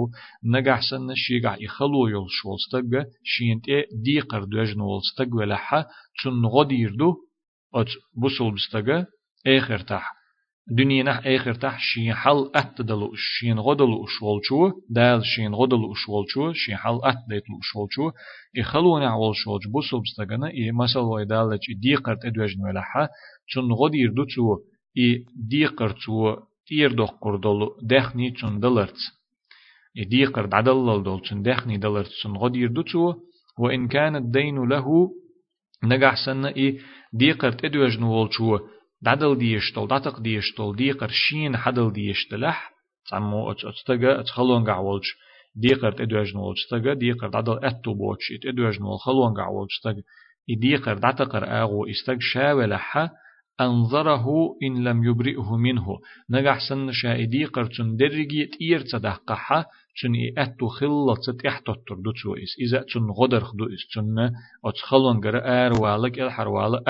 نجح 0.45 0.81
سن 0.91 1.11
الشيقع 1.11 1.57
يخلو 1.61 2.07
يلشول 2.07 2.55
استقى 2.55 3.11
شينت 3.25 3.69
إيه 3.69 3.87
ديقر 4.05 4.45
دوجنول 4.45 5.01
استقى 5.01 5.37
ولحا 5.37 5.85
تن 6.25 6.47
غدير 6.47 6.95
دو 6.95 7.15
أت 7.75 7.89
بسول 8.25 8.55
بستقى 8.55 9.07
آخر 9.47 9.79
تح 9.79 10.18
دنيا 10.71 11.37
آخر 11.37 11.55
تح 11.55 11.79
شين 11.81 12.15
حل 12.15 12.51
أتدلو 12.55 13.13
شين 13.15 13.59
غدلو 13.59 14.07
شو 14.07 14.73
دال 14.91 15.25
شين 15.25 15.55
غدلو 15.55 15.95
شو 15.95 16.53
شين 16.53 16.77
حل 16.77 17.01
أتدلو 17.05 17.61
شو. 17.91 18.11
يخلو 18.55 18.99
نعول 18.99 19.37
شولج 19.37 19.63
بسول 19.75 20.03
بستقى 20.03 20.51
إيه 20.51 20.73
مسل 20.73 21.01
ويدالج 21.01 21.73
ديقر 21.83 22.15
تدوجن 22.15 22.61
ولحا 22.61 23.09
تن 23.55 23.73
غدير 23.73 24.13
دو 24.13 24.25
تو 24.25 24.57
и 24.97 25.25
ديقر 25.51 25.91
تو 25.91 26.37
تير 26.67 26.93
دوخ 26.93 27.11
قردولو 27.11 27.77
دخني 27.83 28.33
چون 28.33 28.61
دلرت. 28.61 28.99
и 29.99 30.05
ديقر 30.05 30.47
دعدلل 30.47 31.03
دول 31.03 31.21
چون 31.21 31.43
دخني 31.43 31.79
دلرت 31.79 32.11
چون 32.23 32.37
غدير 32.37 32.69
دو 32.69 32.83
تو 32.83 33.15
وإن 33.59 33.89
كان 33.89 34.17
الدين 34.17 34.69
له 34.69 35.11
نجح 35.85 36.15
سنة 36.27 36.49
إي 36.49 36.79
ديقر 37.13 37.53
تدوج 37.53 37.99
نول 37.99 38.29
شو. 38.33 38.59
دعدل 39.03 39.39
ديشتل 39.39 39.87
دعتق 39.87 40.21
ديشتل 40.21 40.77
ديقر 40.77 41.09
شين 41.09 41.57
حدل 41.57 41.93
ديشتلح 41.93 42.71
تعمو 43.11 43.51
اتستجا 43.51 44.21
اتخلون 44.21 44.65
قعولج 44.65 45.05
ديقر 45.55 45.93
تدوج 45.93 46.35
نول 46.35 46.55
شتجا 46.57 46.95
ديقر 46.95 47.29
دعدل 47.29 47.59
أتو 47.65 47.95
بوتشي 47.95 48.39
تدوج 48.39 48.81
نول 48.81 48.99
خلون 48.99 49.35
قعولج 49.35 49.71
شتجا 49.71 50.03
إي 50.51 50.55
ديقر 50.55 50.99
دعتقر 50.99 51.63
آغو 51.63 51.87
استج 51.87 52.21
شاولحا 52.21 53.09
أنظره 53.61 54.27
إن 54.63 54.85
لم 54.85 55.05
يبرئه 55.05 55.57
منه. 55.57 55.87
نجح 56.31 56.59
سن 56.69 56.93
شائدي 56.93 57.45
قرتن 57.45 57.97
درجي 57.97 58.47
تير 58.47 58.81
تصدقها 58.81 59.67
چون 59.95 60.15
ای 60.15 60.35
أتو 60.39 60.69
خلت 60.69 61.21
ست 61.21 61.47
إحتطر 61.47 61.97
دو 62.05 62.13
چو 62.13 62.35
اس 62.35 62.53
إذا 62.61 62.83
چون 62.83 63.11
غدر 63.11 63.41
خدو 63.41 63.65
اس 63.65 63.89
چون 63.95 64.31
اتخلون 64.65 65.21
گر 65.21 65.37
ار 65.37 65.73
والك 65.83 66.19
إلحر 66.19 66.49
والا 66.49 66.83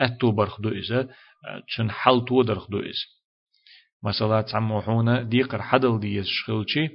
أتو 0.00 0.32
برخدو 0.32 0.68
إذا 0.68 1.08
چون 1.68 1.90
حل 1.90 2.24
تو 2.28 2.42
درخدو 2.42 2.78
اس 2.78 2.96
مثلا 4.02 4.42
تعموحونا 4.42 5.22
ديقر 5.22 5.62
حدل 5.62 6.00
ديس 6.00 6.26
شخلشي 6.26 6.88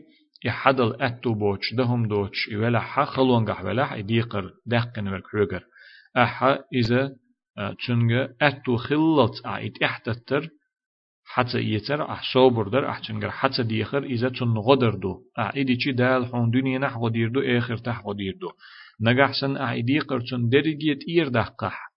يحدل 0.46 1.02
أتو 1.02 1.34
بوش 1.34 1.74
دهم 1.74 2.08
دوش 2.08 2.50
ولا 2.54 2.80
حخلون 2.80 3.46
قح 3.46 3.64
ولا 3.64 4.02
ديقر 4.02 4.54
دقن 4.66 5.08
ورك 5.08 5.64
أحا 6.18 6.60
إذا 6.74 7.16
چونگه 7.58 8.36
أتو 8.42 8.78
خلت 8.78 9.46
عيد 9.46 9.84
احتتر 9.84 10.50
حتى 11.26 11.60
يتر 11.60 12.12
أح 12.12 12.34
صوبر 12.34 12.68
در 12.68 13.00
چونگه 13.02 13.30
حتى 13.30 13.64
ديخر 13.64 14.04
إذا 14.04 14.30
چون 14.30 14.58
غدر 14.58 14.90
دو. 14.90 15.22
اعيدي 15.38 15.78
چي 15.78 15.92
دال 15.92 16.26
حون 16.26 16.52
دنيا 16.52 16.80
نح 16.80 16.98
غدير 16.98 17.30
دو 17.30 17.42
آخر 17.42 17.78
تح 17.78 18.02
غدير 18.06 18.38
دو. 18.42 18.52
نجحسن 19.02 19.58
اعيدي 19.58 20.00
قر 20.00 20.20
چون 20.20 20.50
درجيت 20.50 21.00
إير 21.08 21.28
دقح 21.28 21.91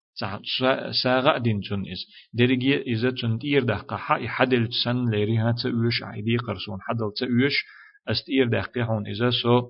ساغا 1.02 1.38
دين 1.38 1.60
چون 1.60 1.84
إز 1.92 2.00
درجيت 2.34 2.82
إذا 2.86 3.10
چون 3.10 3.38
إير 3.44 3.62
دقح 3.62 4.10
يحدل 4.10 4.68
سن 4.84 5.10
ليري 5.10 5.38
هات 5.38 5.66
أوش 5.66 6.02
اعيدي 6.02 6.36
قرسون. 6.36 6.78
حدل 6.82 7.10
تأوش 7.18 7.64
است 8.08 8.28
إير 8.28 8.48
دقحون 8.48 9.06
إذا 9.06 9.30
سو 9.30 9.68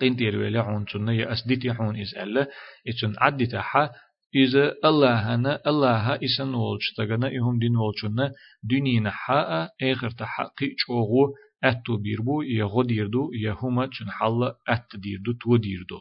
قين 0.00 0.16
تير 0.16 0.36
ولا 0.36 0.62
حون 0.62 0.84
چون 0.84 1.08
يا 1.08 1.32
أسديتي 1.32 1.72
حون 1.72 2.00
إز 2.00 2.14
ألا 2.14 2.48
إتون 2.88 3.14
عدي 3.18 3.46
تحا 3.46 3.90
إذا 4.34 4.74
الله 4.84 5.34
أنا 5.34 5.60
الله 5.66 6.14
إسن 6.24 6.54
ولش 6.54 6.92
تجنا 6.96 7.28
إهم 7.28 7.58
دين 7.58 7.76
ولشنا 7.76 8.32
دنيا 8.62 9.10
حاء 9.10 9.70
آخر 9.82 10.10
تحقيق 10.10 10.74
شوغو 10.76 11.34
أتو 11.64 11.96
بيربو 11.96 12.42
يغو 12.42 12.82
ديردو 12.82 13.30
يهما 13.32 13.86
چن 13.86 14.10
حل 14.10 14.52
أت 14.68 14.96
ديردو 14.96 15.32
تو 15.32 15.56
ديردو 15.56 16.00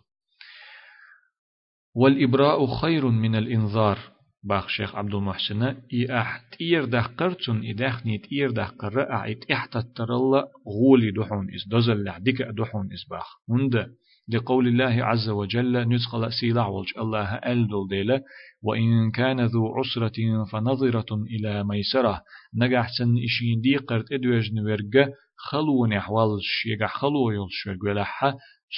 والإبراء 1.95 2.65
خير 2.65 3.05
من 3.05 3.35
الإنذار. 3.35 3.97
باخ 4.43 4.67
شيخ 4.67 4.95
عبد 4.95 5.13
المحسن 5.13 5.63
إي 5.63 6.19
أحت 6.19 6.61
إير 6.61 6.85
دهقر 6.85 7.31
تون 7.31 7.65
إدخ 7.65 8.05
نيت 8.05 8.25
إير 8.31 8.51
دهقر 8.51 9.11
أعيت 9.11 9.51
إحت 9.51 9.75
الترلا 9.75 10.47
غولي 10.67 11.11
دحون 11.11 11.53
إس 11.55 11.67
دزل 11.67 12.03
لعدك 12.03 12.41
دحون 12.41 12.89
إس 12.93 13.03
باخ. 13.09 13.25
هند 13.49 13.87
لقول 14.29 14.67
الله 14.67 15.05
عز 15.05 15.29
وجل 15.29 15.89
نسخل 15.89 16.33
سيلع 16.33 16.67
والج 16.67 16.89
الله 16.97 17.33
ألدل 17.35 17.87
ديلا 17.89 18.21
وإن 18.63 19.11
كان 19.11 19.45
ذو 19.45 19.67
عسرة 19.75 20.45
فنظرة 20.51 21.15
إلى 21.15 21.63
ميسرة. 21.63 22.21
نجح 22.55 22.87
سن 22.97 23.17
إشين 23.17 23.61
دي 23.61 23.77
قرت 23.77 24.11
إدوج 24.11 24.53
نورجة 24.53 25.13
خلو 25.49 25.85
نحوال 25.85 26.39
شيجا 26.41 26.87
خلو 26.87 27.31
يلشوج 27.31 27.83
ولحا 27.83 28.33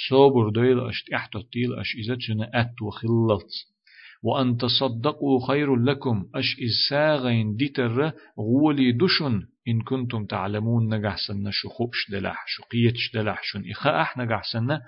صبر 0.08 0.48
دويل 0.48 0.80
أشت 0.80 1.12
إحتطيل 1.12 1.78
أش 1.80 1.94
إذا 1.94 2.14
جنا 2.14 2.50
أتو 2.54 2.90
خلط 2.90 3.50
وأن 4.22 4.56
تصدقوا 4.56 5.46
خير 5.48 5.76
لكم 5.76 6.24
أش 6.34 6.56
إساغين 6.60 7.56
ديتر 7.56 8.12
غولي 8.38 8.92
دشن. 8.92 9.42
إن 9.68 9.82
كنتم 9.82 10.26
تعلمون 10.26 10.94
نجح 10.94 11.16
سن 11.28 11.50
شخوبش 11.50 12.10
دلح 12.10 12.44
شقيتش 12.46 13.10
دلح 13.14 13.40
شن 13.42 13.70
إخاء 13.70 14.00
أح 14.00 14.18
نجح 14.18 14.42
سن 14.52 14.78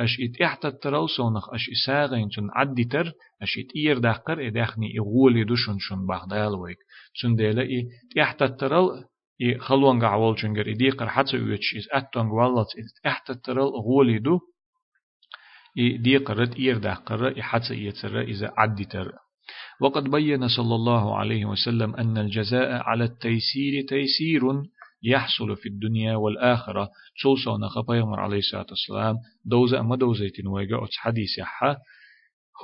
أش 0.00 0.20
ات 0.20 0.40
احتا 0.42 0.70
ترال 0.70 1.10
سونخ 1.10 1.54
اش 1.54 1.70
اساغين 1.70 2.28
چون 2.28 2.48
عدي 2.54 2.84
تر 2.84 3.12
أش 3.42 3.58
ات 3.58 3.76
إير 3.76 3.98
داقر 3.98 4.46
اداخني 4.46 4.98
إغولي 4.98 5.44
دوشن 5.44 5.76
شن 5.78 6.06
باغدال 6.06 6.54
ويك. 6.54 6.78
چون 7.14 7.36
ديلا 7.36 7.62
اي 7.62 7.88
احتا 8.22 8.46
ترال 8.46 9.04
اي 9.40 9.58
خلوان 9.58 10.00
قعوال 10.00 10.36
چونگر 10.36 10.68
ادي 10.68 10.90
قر 10.90 11.08
حتى 11.08 11.36
اوچ 11.36 11.76
از 11.76 11.86
اتونغ 11.92 12.32
والات 12.32 12.72
احتا 13.06 13.34
ترال 13.34 13.72
غولي 13.86 14.18
دو 14.18 14.40
اي 15.78 15.98
دي 15.98 16.16
قرت 16.16 16.56
اير 16.56 16.78
داقر 16.78 17.28
اي 17.28 17.42
حتى 17.42 17.74
ايتر 17.74 18.20
اذا 18.20 18.52
عدي 18.56 18.84
تر 18.84 19.12
وقد 19.80 20.04
بين 20.10 20.48
صلى 20.48 20.74
الله 20.74 21.18
عليه 21.18 21.44
وسلم 21.44 21.94
أن 21.96 22.18
الجزاء 22.18 22.70
على 22.72 23.04
التيسير 23.04 23.86
تيسير 23.88 24.42
يحصل 25.02 25.56
في 25.56 25.68
الدنيا 25.68 26.16
والآخرة 26.16 26.90
تصوصون 27.18 27.68
خبيغمر 27.68 28.20
عليه 28.20 28.38
الصلاة 28.38 28.66
والسلام 28.70 29.16
دوزة 29.44 29.80
أما 29.80 29.96
دوزيتين 29.96 30.46
ويقع 30.46 30.86
حديث 30.96 31.30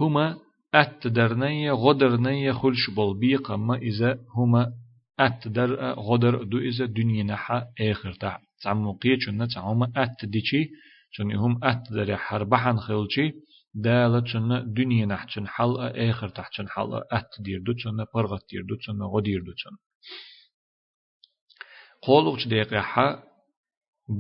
هما 0.00 0.36
أتدرنية 0.74 1.72
غدرنية 1.72 2.52
خلش 2.52 2.90
بالبيق 2.90 3.50
أما 3.50 3.76
إذا 3.76 4.18
هما 4.36 4.72
أتدر 5.20 5.94
غدر 5.94 6.44
دو 6.44 6.58
إذا 6.58 6.86
دنيا 6.86 7.22
نحا 7.22 7.66
آخر. 7.80 8.12
تع 8.12 8.38
تعمو 8.62 8.92
قيتشن 8.92 9.48
تعوما 9.48 9.92
أتديشي 9.96 10.70
چون 11.16 11.32
هم 11.32 11.64
أتدر 11.64 12.16
حربحن 12.16 12.76
خلشي 12.76 13.32
دالة 13.74 14.20
چون 14.20 14.74
دنيا 14.74 15.06
نح 15.06 15.26
چون 15.26 15.46
حل 15.46 15.76
آخر 16.10 16.28
تح 16.28 16.48
چون 16.50 16.66
حل 16.68 17.00
أتدير 17.12 17.60
دو 17.66 17.74
چون 17.74 18.04
برغت 18.14 18.42
دير 18.50 18.62
دو 18.62 18.76
چون 18.76 19.02
غدير 19.02 19.40
دو 19.40 19.52
چون. 19.54 19.72
قولوش 22.02 22.46
دقيقة 22.48 23.22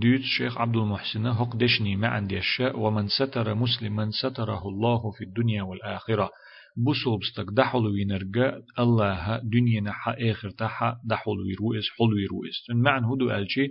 ديت 0.00 0.22
شيخ 0.22 0.58
عبد 0.58 0.76
المحسن 0.76 1.26
هق 1.26 1.56
دشني 1.56 1.96
ما 1.96 2.08
عندي 2.08 2.38
الشاء 2.38 2.78
ومن 2.78 3.08
ستر 3.08 3.54
مسلما 3.54 4.10
ستره 4.10 4.68
الله 4.68 5.10
في 5.10 5.24
الدنيا 5.24 5.62
والآخرة. 5.62 6.30
بوسو 6.76 7.18
بستك 7.18 7.46
دحول 7.52 7.86
وينرجع 7.86 8.58
الله 8.78 9.38
دنيا 9.38 9.80
نحا 9.80 10.16
آخر 10.30 10.50
تحا 10.50 10.96
دحول 11.04 11.40
ويروئس 11.40 11.84
حل 11.98 12.14
ويروئس 12.14 12.70
معنى 12.70 13.06
هدو 13.06 13.30
ألشي 13.30 13.68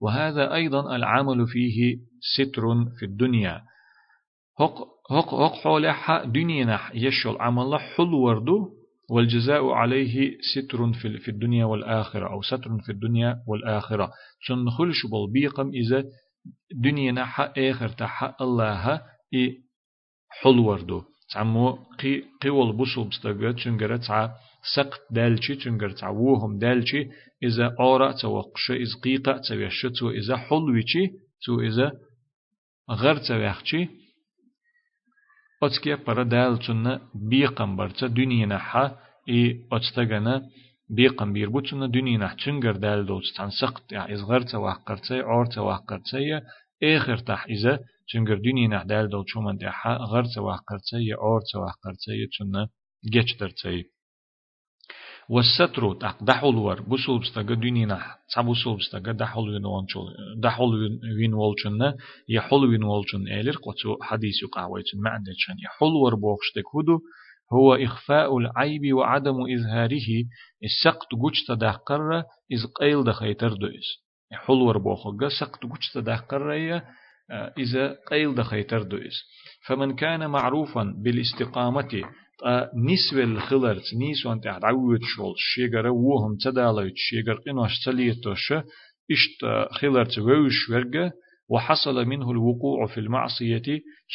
وهذا 0.00 0.54
أيضا 0.54 0.96
العمل 0.96 1.46
فيه 1.46 1.98
ستر 2.36 2.62
في 2.98 3.04
الدنيا. 3.04 3.62
هق 4.60 4.88
هق 5.10 5.34
هق 5.34 5.54
حولها 5.54 6.24
دنيا 6.24 6.64
نح 6.64 6.92
يشل 6.94 7.36
عمل 7.40 7.78
حل 7.80 8.14
وردو 8.14 8.76
والجزاء 9.10 9.68
عليه 9.68 10.38
ستر 10.54 10.92
في 10.92 11.18
في 11.18 11.30
الدنيا 11.30 11.64
والآخرة 11.64 12.32
أو 12.32 12.42
ستر 12.42 12.78
في 12.86 12.92
الدنيا 12.92 13.42
والآخرة. 13.46 14.10
شن 14.40 14.70
خلش 14.70 15.06
بالبيقم 15.06 15.68
إذا 15.68 16.04
دنيا 16.74 17.12
نحا 17.12 17.52
آخر 17.58 17.88
تحا 17.88 18.34
الله 18.40 19.02
إي 19.34 19.62
حل 20.28 20.58
وردو. 20.58 21.02
تعمو 21.32 21.72
قي 22.00 22.22
قول 22.42 22.76
بوسو 22.76 23.04
بستغا 23.04 23.52
تشنغرا 23.52 23.96
تع 23.96 24.30
سقط 24.74 25.00
دالشي 25.10 25.54
تشنغر 25.54 25.90
تع 25.90 26.08
وهم 26.08 26.58
دالشي 26.58 27.08
إذا 27.42 27.74
أورا 27.80 28.12
توقش 28.12 28.70
إذ 28.70 29.00
قيقة 29.04 29.40
تويش 29.48 29.86
تو 29.98 30.10
إذا 30.10 30.36
حلويشي 30.36 31.04
تو 31.44 31.60
إذا 31.60 31.92
غر 32.90 33.16
تويخشي 33.16 33.88
أتكي 35.62 35.94
برا 35.94 36.22
دال 36.22 36.58
تشنا 36.58 37.00
بيقم 37.14 37.76
برتا 37.76 38.06
دنيا 38.06 38.46
نحا 38.46 38.98
إي 39.28 39.66
أتستغنا 39.72 40.42
بيقم 40.90 41.32
بيربو 41.32 41.60
تشنا 41.60 41.86
دنيا 41.86 42.18
نح 42.18 42.32
تشنغر 42.34 42.76
دال 42.76 43.06
دوت 43.06 43.22
تان 43.36 43.50
سقط 43.50 43.92
يعني 43.92 44.14
إذ 44.14 44.22
غر 44.22 44.40
توقرتي 44.40 45.22
أور 45.22 45.46
توقرتي 45.46 46.40
آخر 46.82 47.18
تح 47.18 47.46
إذا 47.46 47.80
چنگر 48.10 48.38
دنیا 48.46 48.68
نه 48.68 48.84
دل 48.84 49.06
دل 49.12 49.24
چومن 49.30 49.56
ده 49.56 49.70
غر 50.10 50.24
سواه 50.34 50.60
قرتي 50.68 51.00
یا 51.10 51.16
اور 51.16 51.40
سواه 51.52 51.74
قرتي 51.82 52.28
چونه 52.34 52.68
گچ 53.14 53.28
درتي 53.40 53.84
والستر 55.28 55.94
تق 56.00 56.22
دحول 56.24 56.54
ور 56.54 56.80
بسول 56.80 57.20
نه 57.86 57.98
تبو 58.34 58.54
سول 58.54 58.76
بستگه 58.76 59.12
دحول 59.12 59.48
وین 59.50 59.64
وانچول 59.64 60.06
دحول 60.42 60.98
وین 61.18 61.34
والچنه 61.34 61.94
یا 62.28 62.40
حول 62.40 62.64
وین 62.70 62.82
والچن 62.82 63.26
ایلر 63.28 63.56
قطو 63.66 63.96
حدیث 64.08 64.36
قهوه 64.52 64.82
چن 64.82 64.98
معنده 64.98 65.32
چن 65.46 65.56
یا 65.62 65.70
حول 65.78 65.92
ور 65.92 66.14
بوخشتك 66.14 66.64
هدو 66.74 67.00
هو 67.52 67.74
إخفاء 67.74 68.38
العيب 68.38 68.94
وعدم 68.96 69.36
إظهاره 69.54 70.08
السقط 70.64 71.14
جوش 71.14 71.44
تدقر 71.48 72.22
إذ 72.52 72.66
قيل 72.80 73.04
دخيتر 73.04 73.52
دويس 73.52 73.88
حول 74.32 74.58
ور 74.62 74.78
بوخوغا 74.78 75.28
سقط 75.40 75.66
جوش 75.66 75.92
تدقر 75.94 76.52
إذا 77.58 77.98
قيل 78.10 78.34
دخيتر 78.34 78.82
دويس 78.82 79.22
فمن 79.66 79.96
كان 79.96 80.30
معروفا 80.30 80.94
بالاستقامة 81.04 82.02
نسوة 82.76 83.24
الخلر 83.24 83.82
نيس 83.98 84.26
وانت 84.26 84.46
عود 84.46 85.00
شول 85.02 85.34
شيغر 85.36 85.86
وهم 85.86 86.36
تدالويت 86.44 86.94
شيغر 86.96 87.34
قنوش 87.46 87.84
تليتوش 87.84 88.52
إشت 89.10 89.70
خلر 89.70 90.04
توش 90.04 90.70
ورقة 90.70 91.12
وحصل 91.48 92.04
منه 92.04 92.30
الوقوع 92.30 92.86
في 92.86 93.00
المعصية 93.00 93.62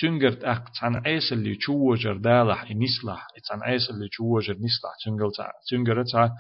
تنجرت 0.02 0.44
أق 0.44 0.64
عن 0.82 0.96
عيس 0.96 1.34
اللي 1.34 1.56
تشوجر 1.56 2.18
دالح 2.18 2.72
نسلح 2.72 3.28
عن 3.52 3.62
عيس 3.62 3.90
اللي 3.90 4.08
تشوجر 4.10 4.54
نسلح 4.54 4.92
تنجرت 5.72 6.32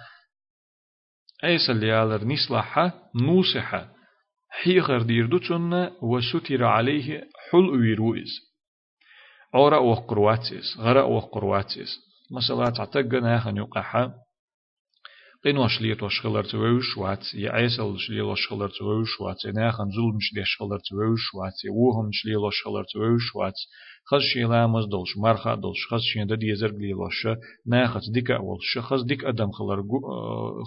عيس 1.43 1.69
اللي 1.69 1.87
يالر 1.87 2.25
نسلح 2.25 2.91
نوسحة. 3.21 4.00
حيغر 4.51 5.01
دير 5.01 5.25
دوتون 5.25 5.89
وستر 6.01 6.63
عليه 6.63 7.23
حل 7.51 7.69
ويرويز 7.69 8.29
أورا 9.55 9.77
وقرواتيس 9.77 10.77
غرا 10.79 11.01
وقرواتيس. 11.01 11.89
مثلا 12.31 12.69
تعتقنا 12.69 13.39
خن 13.39 13.57
يقحا 13.57 14.13
قين 15.43 15.57
وشليت 15.57 16.03
وشخلر 16.03 16.43
توش 16.43 16.97
وات 16.97 17.33
يا 17.33 17.51
عيسل 17.51 17.97
شلي 17.99 18.21
وشخلر 18.21 18.69
توش 18.69 19.21
وات 19.21 19.45
ناخن 19.45 19.89
ظلم 19.91 20.17
شلي 20.19 20.45
شخلر 20.45 20.79
توش 20.79 21.33
وات 21.33 21.59
وهم 21.69 22.09
شلي 22.11 22.35
وشخلر 22.35 22.83
توش 22.83 23.35
وات 23.35 23.53
خز 24.05 24.21
شيلامز 24.33 24.85
دولش 24.85 25.17
مرخا 25.17 25.55
دولش 25.55 25.87
خز 25.89 26.01
شين 26.01 26.27
دد 26.27 26.43
يزر 26.43 26.71
بلي 26.71 26.91
لوش 26.91 27.27
ناخت 27.67 28.01
ديك 28.13 28.31
أول 28.31 28.57
شخص 28.61 29.01
ديك 29.03 29.25
أدم 29.25 29.51
خلر 29.51 29.83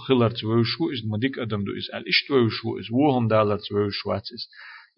خلر 0.08 0.30
توشو 0.30 0.90
إز 0.92 1.06
ما 1.10 1.18
ديك 1.18 1.38
أدم 1.38 1.64
دو 1.64 1.72
إز 1.72 1.86
ال 1.94 2.08
إش 2.08 2.24
توشو 2.28 2.78
إز 2.78 2.90
وهم 2.92 3.28
دالر 3.28 3.58
توشو 3.58 4.10
واتس 4.10 4.48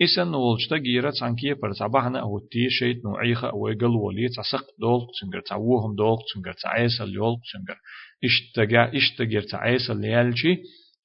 إسن 0.02 0.30
نولشتا 0.30 0.76
جيرا 0.76 1.10
تانكية 1.20 1.54
بر 1.54 1.72
تبعنا 1.72 2.20
أو 2.20 2.38
تي 2.38 2.70
شيت 2.70 3.04
نوعيخا 3.04 3.48
أو 3.48 3.68
يقل 3.68 3.96
ولي 3.96 4.28
تسق 4.28 4.64
دول 4.78 5.00
تنجر 5.20 5.40
تعوهم 5.40 5.94
دول 5.94 6.18
تنجر 6.34 6.52
تعيسا 6.52 7.04
اليول 7.04 7.36
تنجر 7.52 7.78
إشتجا 8.24 8.96
إشتجر 8.96 9.40
تعيسا 9.40 9.92
ليالشي 9.92 10.56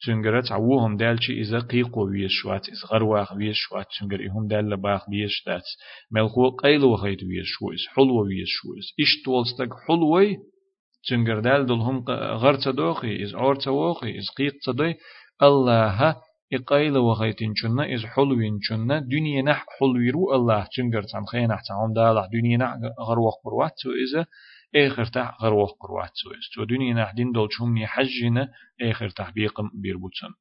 تنجر 0.06 0.42
تعوهم 0.42 0.98
دالشي 0.98 1.42
إذا 1.42 1.60
قيقو 1.60 2.10
ويش 2.10 2.32
شوات 2.42 2.70
إذا 2.70 2.88
غرواخ 2.92 3.34
ويش 3.34 3.58
شوات 3.58 3.86
تنجر 4.00 4.26
إهم 4.26 4.48
دال 4.48 4.78
باخ 4.78 5.10
ويش 5.10 5.44
دات. 5.48 5.64
ملخو 6.12 6.50
قيل 6.50 6.84
وخيت 6.84 7.24
ويش 7.24 7.48
شو 7.48 7.72
إز 7.74 7.88
حلوة 7.96 8.22
ويش 8.22 8.50
شو 8.50 8.68
إز 8.80 8.88
إش 9.00 9.24
تولستك 9.26 9.74
حلوة 9.88 10.38
تنجر 11.10 11.40
دال 11.40 11.66
دلهم 11.66 12.06
غرت 12.44 12.68
دوخي 12.68 13.24
إز 13.24 13.36
عور 13.36 13.56
توخي 13.56 14.18
إز 14.18 14.30
قيق 14.38 14.54
تدي 14.66 14.96
الله 15.42 16.16
إقايل 16.54 16.98
وغيتين 16.98 17.54
شنا 17.56 17.94
إز 17.94 18.06
حلوين 18.06 18.60
شنا 18.62 19.00
دنيا 19.00 19.42
نح 19.42 19.66
حلويرو 19.80 20.36
الله 20.36 20.68
تنجر 20.78 21.04
تام 21.04 21.26
خينا 21.26 21.58
تام 21.68 21.94
دالح 21.94 22.26
دنيا 22.34 22.58
نح 22.58 22.76
غروخ 23.00 23.36
بروات 23.46 23.72
سو 23.76 23.90
إذا 23.92 24.26
آخر 24.76 25.06
تح 25.06 25.38
غروخ 25.42 25.72
بروات 25.84 26.12
سو 26.14 26.30
إز 26.32 26.46
تو 26.56 26.64
دنيا 26.64 26.94
نح 26.94 27.12
دين 27.14 27.32
دول 27.32 27.48
شمي 27.52 27.88
حجنا 27.88 28.48
آخر 28.82 29.10
تحبيق 29.10 29.62
بيربوتسن 29.82 30.34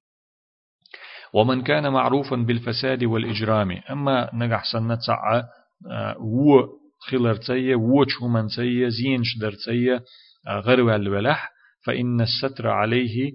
ومن 1.33 1.63
كان 1.63 1.93
معروفا 1.93 2.37
بالفساد 2.37 3.05
والإجرام 3.05 3.71
أما 3.91 4.31
نجح 4.35 4.73
سنة 4.73 4.99
سعى 4.99 5.45
و 6.21 6.61
خلرتية 6.99 7.75
و 7.75 8.05
شومنتية 8.09 8.89
زين 8.89 9.21
شدرتية 9.25 10.05
غير 10.49 10.95
الولح 10.95 11.51
فإن 11.87 12.21
الستر 12.21 12.69
عليه 12.69 13.33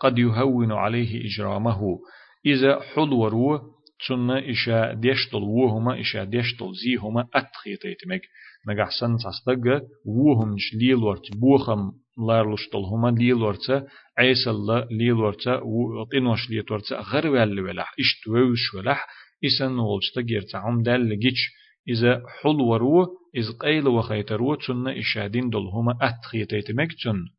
قد 0.00 0.18
يهون 0.18 0.72
عليه 0.72 1.26
إجرامه. 1.26 1.98
إذا 2.46 2.80
حضوروا 2.80 3.58
تسنى 4.00 4.50
إشاء 4.50 4.94
ديشتل 4.94 5.42
وهما 5.42 6.00
إشاء 6.00 6.24
ديشتل 6.24 6.72
زيهما 6.84 7.28
أتخيطيتمك 7.34 8.20
نجح 8.68 8.90
سن 9.00 9.16
تصدق 9.16 9.82
وهم 10.04 10.54
نش 10.54 10.74
ليلورت 10.74 11.36
بوخم 11.36 11.92
لارلشتل 12.28 12.78
هما 12.78 13.08
ليلورت 13.08 13.86
عيسى 14.18 14.50
الله 14.50 14.86
ليلورت 14.90 15.48
وقنوش 15.48 16.50
ليتورت 16.50 16.92
غير 16.92 17.26
ولا 17.30 17.62
ولح 17.62 17.94
اشتوش 18.00 18.74
ولح 18.74 19.06
إسن 19.44 19.72
نولشتا 19.72 20.20
جيرتعهم 20.20 20.82
دال 20.82 21.08
لجيش 21.08 21.50
إذا 21.88 22.22
حلوروا 22.42 23.06
إذ 23.36 23.52
قيل 23.60 23.84
إشاء 24.98 25.26
دين 25.26 25.50
دل 25.50 25.66
هما 25.74 25.98
أتخيطيتمك 26.02 26.92
تسنى 26.92 27.35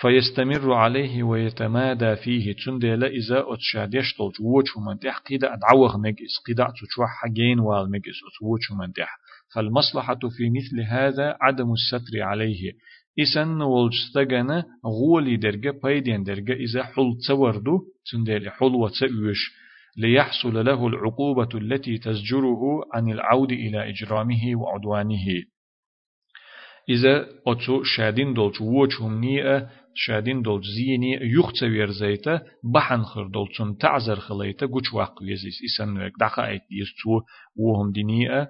فيستمر 0.00 0.72
عليه 0.72 1.22
ويتمادى 1.22 2.16
فيه. 2.16 2.54
تندل 2.66 3.04
إذا 3.04 3.44
أتشاد 3.46 3.94
يشتل 3.94 4.30
جوش 4.40 4.76
من 4.86 4.98
تح 4.98 5.18
قيدة 5.18 5.54
أدعوه 5.54 5.98
مجلس 5.98 6.38
قيدة 6.46 6.64
تشوح 6.64 7.08
حجين 7.22 7.60
والمجلس 7.60 8.18
أتوش 8.28 8.72
من 8.80 8.92
تح 8.92 9.18
فالمصلحة 9.54 10.18
في 10.36 10.50
مثل 10.50 10.80
هذا 10.80 11.36
عدم 11.40 11.72
الستر 11.72 12.22
عليه. 12.22 12.72
إسن 13.20 13.60
والجستغن 13.62 14.62
غولي 14.86 15.36
درجة 15.36 15.74
بيدين 15.82 16.22
درجة 16.22 16.52
إذا 16.52 16.82
حل 16.82 17.18
توردو 17.28 17.80
تندل 18.12 18.50
حل 18.50 18.74
وتأوش 18.74 19.52
ليحصل 19.96 20.64
له 20.64 20.86
العقوبة 20.86 21.48
التي 21.54 21.98
تزجره 21.98 22.60
عن 22.94 23.10
العود 23.10 23.52
إلى 23.52 23.88
إجرامه 23.88 24.56
وعدوانه. 24.56 25.26
إذا 26.88 27.28
أتو 27.46 27.82
شادين 27.82 28.34
دولش 28.34 28.60
ووش 28.60 29.00
هم 29.00 29.20
نيئة 29.20 29.79
شادين 30.02 30.42
دول 30.42 30.62
زيني 30.76 31.18
يخت 31.22 31.62
ويرزيتا 31.62 32.40
بحن 32.74 33.02
خر 33.02 33.26
دول 33.26 33.48
تون 33.56 33.76
تعزر 33.76 34.16
خليتا 34.16 34.66
قوش 34.66 34.94
واق 34.94 35.22
ويزيس 35.22 35.58
إسان 35.64 35.98
ويك 35.98 36.12
دقا 36.20 36.46
ايت 36.46 36.62
يستو 36.70 37.20
وهم 37.56 37.92
دينيئة 37.92 38.48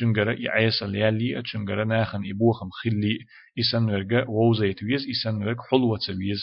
تنجر 0.00 0.28
يعيسا 0.40 0.84
ليالي 0.84 1.42
تنجر 1.52 1.84
ناخن 1.84 2.22
إبوخم 2.30 2.68
خلي. 2.70 3.18
إسان 3.60 3.84
ويرغا 3.84 4.28
ووزيت 4.28 4.82
ويز 4.82 5.02
إسان 5.10 5.46
ويك 5.46 5.56
حلوة 5.70 6.06
ويز. 6.08 6.42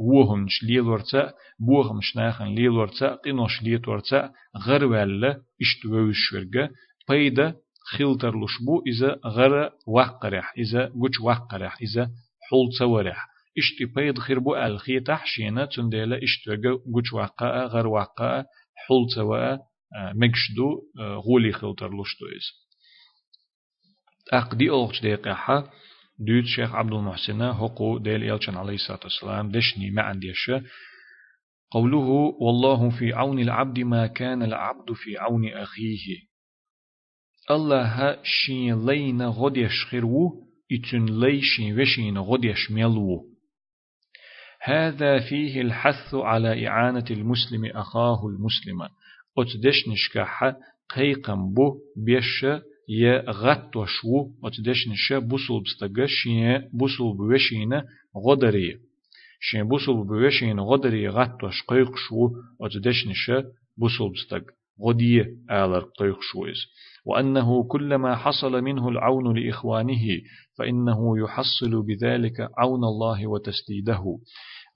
وهم 0.00 0.46
شليل 0.48 0.80
ورتا 0.80 1.32
بوهم 1.60 2.00
شناخن 2.00 2.44
ليل 2.44 2.68
ورتا 2.68 3.14
قنوش 3.14 3.62
ليت 3.62 3.88
ورتا 3.88 4.32
غر 4.66 4.84
ولا 4.84 5.42
اشتووش 5.60 6.32
ورغا 6.32 6.68
بيدا 7.08 7.54
خلتر 7.90 8.44
لشبو 8.44 8.82
إذا 8.86 9.20
غر 9.26 9.70
وقرح 9.86 10.54
إذا 10.58 10.86
قوش 10.86 11.20
وقرح 11.20 11.76
إذا 11.82 12.10
حول 12.50 12.68
تصورح 13.58 13.64
اشتي 13.64 13.84
بيد 13.84 14.18
خربو 14.18 14.56
ألخي 14.56 15.00
تحشينا 15.00 15.64
تنديلا 15.66 16.20
إشتوغا 16.22 16.78
قوش 16.94 17.12
وقاء 17.12 17.66
غر 17.66 17.86
وقاء 17.86 18.46
حول 18.86 19.06
توا 19.14 19.56
مكشدو 20.14 20.82
غولي 20.98 21.52
خلتر 21.52 21.86
لشتو 21.86 22.26
إز 22.26 22.68
أقدي 24.32 24.70
أغش 24.70 25.02
ديقاحة 25.02 25.70
دوت 26.18 26.44
شيخ 26.44 26.74
عبد 26.74 26.92
المحسن 26.92 27.42
هقو 27.42 27.98
ديل 27.98 28.32
إلشان 28.32 28.56
عليه 28.56 28.74
الصلاة 28.74 29.00
والسلام 29.04 29.50
دشني 29.50 29.90
ما 29.90 30.02
عنديش 30.02 30.50
قوله 31.70 32.34
والله 32.40 32.90
في 32.90 33.12
عون 33.12 33.38
العبد 33.38 33.78
ما 33.78 34.06
كان 34.06 34.42
العبد 34.42 34.92
في 34.92 35.18
عون 35.18 35.48
أخيه. 35.48 36.28
الله 37.50 38.22
شين 38.22 38.86
لين 38.86 39.22
غديش 39.22 39.84
خيرو 39.90 40.48
إتن 40.72 41.04
لي 41.20 41.40
شين 41.42 41.80
وشين 41.80 42.18
غديش 42.18 42.70
ميلو 42.70 43.37
هذا 44.60 45.18
فيه 45.28 45.60
الحث 45.60 46.14
على 46.14 46.68
إعانة 46.68 47.04
المسلم 47.10 47.64
أخاه 47.64 48.26
المسلم. 48.26 48.82
أتدش 49.38 49.88
نشكح 49.88 50.54
قيقم 50.88 51.54
بو 51.54 51.78
بيش 51.96 52.46
يه 52.88 53.24
غت 53.30 53.76
وشو. 53.76 54.30
أتدش 54.44 54.88
نش 54.88 55.12
بوصل 55.12 55.62
بستغش 55.62 56.26
يه 56.26 56.68
بوصل 56.72 57.16
بوشين 57.16 57.82
غدري. 58.26 58.76
شين 59.40 59.68
بوصل 59.68 60.06
بوشين 60.06 60.60
غدري 60.60 61.08
غت 61.08 61.44
وش 61.44 61.62
قيق 61.68 61.96
شو. 61.96 62.30
أتدش 62.60 63.06
نش 63.06 63.30
بوصل 63.76 64.12
بستغ 64.12 64.40
غدي 64.84 65.20
آلر 65.50 65.84
قيق 65.98 66.18
شويز 66.20 66.58
وأنه 67.06 67.64
كلما 67.64 68.16
حصل 68.16 68.62
منه 68.62 68.88
العون 68.88 69.38
لإخوانه 69.38 70.04
فإنه 70.58 71.18
يحصل 71.18 71.82
بذلك 71.86 72.48
عون 72.58 72.84
الله 72.84 73.26
وتسديده. 73.26 74.04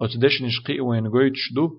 أتدش 0.03 0.43
نشقي 0.43 0.81
وين 0.81 1.09
قويتش 1.09 1.53
دو 1.55 1.71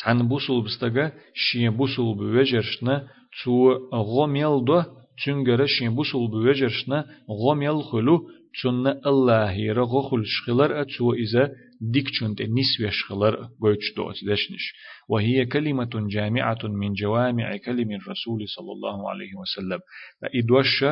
تحن 0.00 0.28
بوصل 0.28 0.64
بستغا 0.64 1.12
شين 1.34 1.70
بوصل 1.70 2.14
بوجرشنا 2.14 3.08
تو 3.44 3.72
غميل 3.94 4.64
دو 4.64 4.82
تنجر 5.24 5.66
شين 5.66 5.94
بوصل 5.94 6.28
بوجرشنا 6.28 7.04
غميل 7.30 7.82
خلو 7.82 8.18
تن 8.62 8.86
الله 9.06 9.52
يرغو 9.52 10.02
خل 10.02 10.22
شخلر 10.24 10.80
أتو 10.80 11.12
إذا 11.12 11.50
ديك 11.80 12.08
چونت 12.10 12.42
نسوي 12.42 12.90
شخلر 12.90 13.48
قويتش 13.60 13.94
دو 13.96 14.10
أتدشنش. 14.10 14.74
وهي 15.08 15.46
كلمة 15.46 15.90
جامعة 15.94 16.58
من 16.64 16.92
جوامع 16.92 17.56
كلم 17.56 17.90
الرسول 17.92 18.48
صلى 18.48 18.72
الله 18.72 19.10
عليه 19.10 19.34
وسلم. 19.34 19.80
فإدوش 20.22 20.84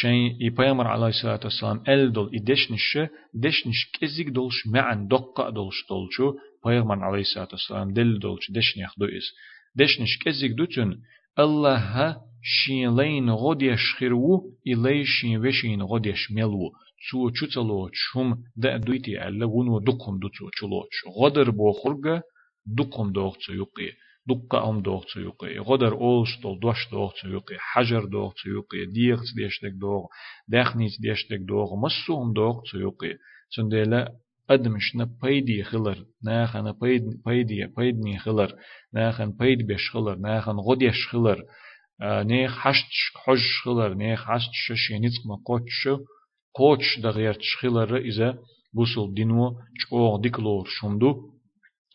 شيء 0.00 0.36
يبيمر 0.40 0.86
عليه 0.86 1.06
الصلاة 1.06 1.40
والسلام 1.44 1.82
ال 1.88 2.12
دول 2.12 2.30
إدشنش 2.34 2.98
دشنش 3.34 3.90
كزيك 4.00 4.28
دولش 4.28 4.66
معن 4.66 5.06
دقة 5.08 5.50
دولش 5.50 5.76
دولشو 5.88 6.34
بيغمر 6.66 7.04
عليه 7.04 7.20
الصلاة 7.20 7.48
والسلام 7.52 7.92
دل 7.92 8.18
دولش 8.18 8.50
دشن 8.50 8.80
يخدو 8.80 9.04
إس 9.06 9.26
دشنش 9.76 10.18
كزيك 10.24 10.52
دوتن 10.52 10.96
الله 11.38 12.16
شين 12.42 12.96
لين 12.96 13.30
غد 13.30 13.62
يشخرو 13.62 14.50
إلي 14.66 15.04
شين 15.04 15.46
وشين 15.46 15.82
غد 15.82 16.06
يشملو 16.06 16.72
تسو 17.06 17.30
چوتلو 17.30 17.88
چوم 18.00 18.28
دا 18.62 18.76
دويتي 18.76 19.14
ألا 19.28 19.46
ونو 19.46 19.78
دقم 19.88 20.18
دوتو 20.22 20.50
چلوچ 20.58 20.94
غدر 21.18 21.50
بو 21.50 21.72
خرگه 21.72 22.22
دقم 22.78 23.12
دوغتو 23.12 23.52
يقي 23.52 23.90
دقة 24.28 24.68
أم 24.68 24.82
دوغتو 24.82 25.20
يقي 25.20 25.58
غدر 25.58 25.92
أولش 25.92 26.40
دول 26.42 26.60
دوش 26.60 26.90
دوغتو 26.92 27.28
يقي 27.28 27.56
حجر 27.58 28.04
دوغتو 28.04 28.50
يقي 28.50 28.86
ديغت 28.86 29.28
ديشتك 29.36 29.72
دوغ 29.80 30.06
داخنيت 30.48 30.92
ديشتك 31.00 31.40
دوغ 31.48 31.68
مسوهم 31.82 32.32
دوغتو 32.32 32.78
يقي 32.78 33.12
سنديلا 33.56 34.12
أدمشنا 34.50 35.04
بيدي 35.22 35.62
خلر. 35.62 35.98
ناخن 36.24 36.72
بيد 36.72 37.02
بيدي 37.26 37.66
بيدني 37.76 38.18
خلر. 38.18 38.50
ناخن 38.94 39.30
بيد 39.30 39.66
بيش 39.66 39.90
خلر. 39.90 40.16
ناخن 40.16 40.56
غديش 40.56 41.08
خلر. 41.10 41.38
نيخ 42.02 42.58
حشت 42.58 42.90
حج 43.24 43.46
خلر. 43.64 43.94
نيخ 43.94 44.24
حشت 44.24 44.50
ششينيت 44.52 45.12
ما 45.26 45.36
قوتش 45.46 45.88
قوتش 46.56 47.00
دغيرتش 47.02 47.56
خلر 47.60 47.96
إذا 47.96 48.38
بوصل 48.74 49.14
دينو 49.14 49.54
چوغ 49.80 50.20
ديكلور 50.20 50.64
شمدو 50.76 51.10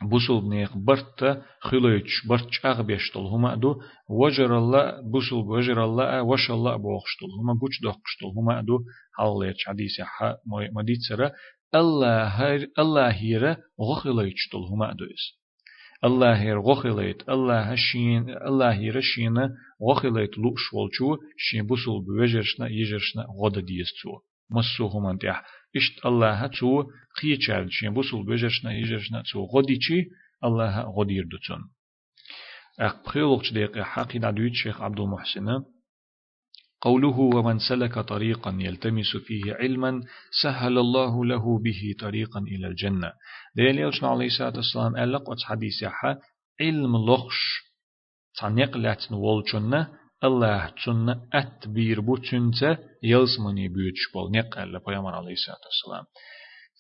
بوصل 0.10 0.50
نيخ 0.50 0.78
برت 0.78 1.20
خلويتش 1.62 2.28
برت 2.30 2.48
شاغ 2.52 2.82
بيشتل 2.82 3.20
هما 3.20 3.56
دو 3.56 3.82
وجر 4.10 4.58
الله 4.58 5.02
بوصل 5.12 5.36
وجر 5.36 5.84
الله 5.86 6.22
وش 6.22 6.52
الله 6.52 6.76
بوخشتل 6.78 7.32
هما 7.40 7.54
قوش 7.62 7.82
دوخشتل 7.84 8.26
هما 8.38 8.62
دو 8.62 8.80
حاليتش 9.18 9.66
حديث 9.66 10.02
حا 10.02 10.36
مديت 10.76 11.02
سرا 11.10 11.32
الله 11.76 12.24
هير 12.24 12.72
الله 12.80 13.10
هيرا 13.10 13.58
غخليتش 13.82 14.48
تل 14.52 14.64
هما 14.72 14.94
دويس 14.94 15.26
الله 16.04 16.42
هير 16.42 16.62
غخليت 16.62 17.30
الله 17.30 17.60
هشين 17.72 18.30
الله 18.30 18.72
هير 18.72 19.02
شينا 19.02 19.46
غخليت 19.90 20.38
لوش 20.38 20.64
والچو 20.74 21.18
شين 21.38 21.68
بوصل 21.68 22.02
بوجرشنا 22.06 22.68
يجرشنا 22.68 23.26
غدا 23.42 23.62
ديستو 23.62 24.12
مسو 24.52 24.88
هما 24.88 25.18
تيح 25.22 25.44
إشت 25.76 26.06
الله 26.06 26.48
تو 26.48 26.84
خيچال 27.20 27.68
شين 27.72 27.94
بوصل 27.94 28.24
بوجرشنا 28.26 28.74
يجرشنا 28.74 29.24
تو 29.32 29.46
غديچي 29.54 30.10
الله 30.44 30.82
غدير 30.98 31.24
دوتون 31.32 31.62
أق 32.80 33.06
بخيلوش 33.06 33.54
دقيقة 33.54 33.84
حقي 33.84 34.20
دعويت 34.20 34.54
شيخ 34.54 34.82
عبد 34.82 35.00
المحسن 35.00 35.64
قوله 36.82 37.20
ومن 37.20 37.60
سلك 37.60 38.00
طريقا 38.00 38.58
يلتمس 38.60 39.18
فيه 39.18 39.54
علما 39.54 40.04
سهل 40.44 40.78
الله 40.78 41.26
له 41.26 41.60
به 41.60 41.96
طريقا 42.00 42.40
إلى 42.40 42.68
الجنة. 42.68 43.14
ديل 43.56 43.80
يلشنا 43.80 44.10
عليه 44.10 44.26
الصلاة 44.26 44.56
والسلام 44.56 44.98
ألق 44.98 45.42
حديث 45.44 45.84
علم 46.62 46.98
لخش. 46.98 47.62
تنيق 48.40 48.78
لاتن 48.78 49.16
الله 50.24 50.74
تن 50.86 51.16
أتبير 51.34 52.02
بو 52.02 52.18
تنت 52.18 52.78
يلسمني 53.04 53.68
بيوتش 53.68 54.12
بول. 54.14 54.32
نقل 54.32 54.74
لبيامر 54.74 55.16
عليه 55.16 55.32
الصلاة 55.32 55.58
والسلام. 55.66 56.06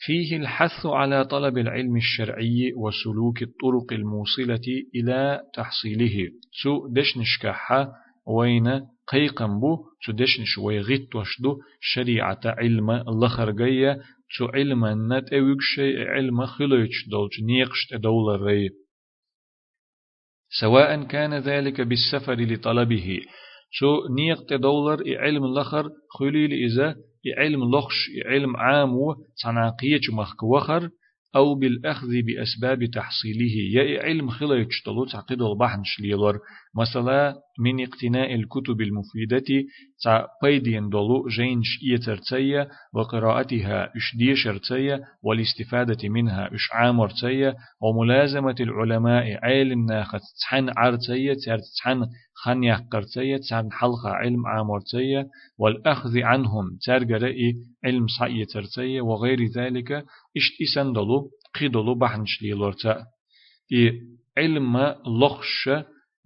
فيه 0.05 0.37
الحث 0.37 0.85
على 0.85 1.25
طلب 1.25 1.57
العلم 1.57 1.97
الشرعي 1.97 2.73
وسلوك 2.77 3.41
الطرق 3.41 3.93
الموصلة 3.93 4.83
إلى 4.95 5.41
تحصيله. 5.53 6.29
سو 6.63 6.87
دشنشكحة 6.87 7.91
وين 8.27 8.81
قيقم 9.07 9.59
بو 9.59 9.85
تدشن 10.07 10.43
شوي 10.45 10.79
غيت 10.79 11.15
وشدو 11.15 11.57
شريعة 11.79 12.41
علم 12.45 12.91
لخرجية 12.91 13.97
تو 14.37 14.45
علم 14.45 15.13
نت 15.13 15.29
شيء 15.75 15.99
علم 15.99 16.45
خلوش 16.45 17.09
دولج 17.11 17.43
نيقشت 17.43 17.93
دولار 17.93 18.41
ري. 18.41 18.69
سواء 20.59 21.03
كان 21.03 21.33
ذلك 21.33 21.81
بالسفر 21.81 22.33
لطلبه. 22.33 23.21
شو 23.71 24.07
نيقت 24.15 24.53
دولار 24.53 25.03
علم 25.07 25.45
لخر 25.59 25.89
خليل 26.19 26.51
إذا 26.53 26.95
علم 27.37 27.75
لخش 27.75 28.09
علم 28.25 28.57
عام 28.57 28.93
تناقية 29.43 30.13
مخك 30.13 30.43
وخر. 30.43 30.89
أو 31.35 31.55
بالأخذ 31.55 32.07
بأسباب 32.07 32.85
تحصيله. 32.85 33.55
يا 33.73 34.03
علم 34.03 34.29
خلا 34.29 34.55
يشتلو 34.55 35.05
تعقيد 35.05 35.41
البحن 35.41 35.83
شليلر 35.83 36.39
مثلا 36.75 37.35
من 37.59 37.83
اقتناء 37.83 38.35
الكتب 38.35 38.81
المفيدة 38.81 39.67
تع 40.03 40.25
بيدين 40.43 40.89
دولو 40.89 41.27
جينش 41.27 41.79
إيترتية 41.91 42.69
وقراءتها 42.93 43.85
إش 43.97 44.15
ديشرتية 44.17 45.01
والاستفادة 45.23 46.09
منها 46.09 46.55
إش 46.55 46.69
عامرتية 46.73 47.55
وملازمة 47.81 48.55
العلماء 48.59 49.45
علم 49.45 49.85
ناخت 49.85 50.21
تحن 50.41 50.69
عرتية 50.77 51.37
تحن 51.83 52.05
خن 52.43 52.63
يحقرتية 52.63 53.37
تحن 53.37 53.71
حلقة 53.71 54.09
علم 54.09 54.45
عامرتية 54.47 55.27
والأخذ 55.57 56.19
عنهم 56.19 56.77
ترجرئي 56.85 57.55
علم 57.85 58.07
صعيترتية 58.19 59.01
وغير 59.01 59.45
ذلك 59.45 59.91
إشت 60.37 60.61
إسندلو 60.61 61.29
قيدلو 61.59 61.95
بحنش 61.95 62.41
ليلورتا 62.41 63.05
إي 63.73 64.01
علم 64.37 64.77
لخش 65.21 65.69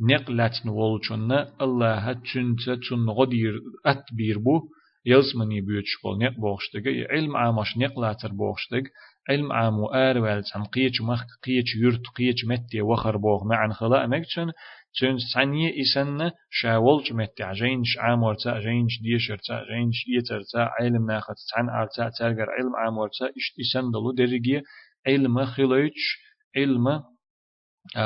نقلت 0.01 0.65
نولچنا 0.65 1.53
الله 1.61 2.13
تنت 2.13 2.69
تن 2.89 3.09
غدير 3.09 3.53
أتبير 3.85 4.37
بو 4.39 4.61
يلزمني 5.05 5.61
بيوتش 5.61 5.93
بول 6.03 6.17
نق 6.19 6.39
بوغشتك 6.39 6.83
علم 7.11 7.37
عامش 7.37 7.77
نق 7.77 7.99
لاتر 7.99 8.31
بوغشتك 8.31 8.83
علم 9.29 9.51
عام 9.51 9.79
وآر 9.79 10.19
والتسن 10.19 10.63
قيتش 10.63 11.01
مخ 11.01 11.23
قيتش 11.43 11.75
يرت 11.75 12.07
قيتش 12.17 12.45
متي 12.45 12.81
وخر 12.81 13.17
بوغ 13.17 13.47
معن 13.47 13.73
خلاء 13.73 14.07
مكتشن 14.07 14.51
تشن 14.95 15.17
سعني 15.33 15.81
إسن 15.81 16.31
شاولج 16.49 17.13
متي 17.13 17.43
عجينش 17.43 17.97
عام 17.97 18.23
ورتا 18.23 18.49
عجينش 18.49 19.01
ديشرتا 19.01 19.53
عجينش 19.53 20.05
يترتا 20.07 20.69
علم 20.79 21.07
ناخت 21.07 21.31
تسعن 21.31 21.69
أرتا 21.69 22.09
ترجر 22.19 22.47
علم 22.59 22.75
عام 22.75 22.97
ورتا 22.97 23.25
إش 23.25 23.53
إسن 23.61 23.91
دلو 23.91 24.11
درجية 24.11 24.63
علم 25.07 25.45
خلوش 25.45 26.17
علم 26.57 27.03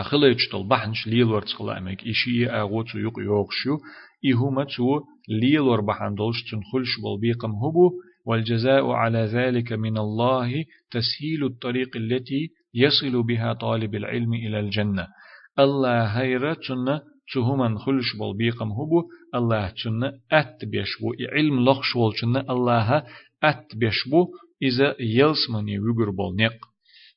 خليج 0.04 0.38
تل 0.52 0.68
بحنش 0.68 1.08
ليل 1.08 1.24
ورت 1.24 1.48
خلامك 1.48 2.04
إشي 2.08 2.50
أغوت 2.50 2.96
يق 2.96 3.20
يوغشو 3.20 3.78
إهما 4.26 4.64
تو 4.64 5.00
ليل 5.30 5.60
ور 5.60 5.82
بحن 5.82 6.16
دولش 6.16 6.38
تنخلش 6.52 6.90
بالبيقم 7.04 7.52
هبو 7.52 7.92
والجزاء 8.26 8.92
على 8.92 9.20
ذلك 9.20 9.74
من 9.74 9.98
الله 9.98 10.66
تسهيل 10.92 11.46
الطريق 11.46 11.98
التي 11.98 12.50
يصل 12.74 13.24
بها 13.24 13.54
طالب 13.54 13.96
العلم 13.96 14.34
إلى 14.34 14.60
الجنة. 14.60 15.08
الله 15.59 16.05
هيرة 16.05 16.55
تن 16.55 17.01
تهمن 17.35 17.79
خلش 17.79 18.17
بالبيقم 18.21 18.73
هبو 18.73 19.03
الله 19.35 19.69
تن 19.69 20.03
أت 20.33 20.65
بيشبو 20.65 21.15
علم 21.33 21.65
لخش 21.65 21.97
والتن 21.97 22.37
الله 22.37 23.03
أت 23.43 23.77
بيشبو 23.77 24.27
إذا 24.63 24.97
يلسمني 25.01 25.79
ويقر 25.79 26.11
بالنق 26.11 26.57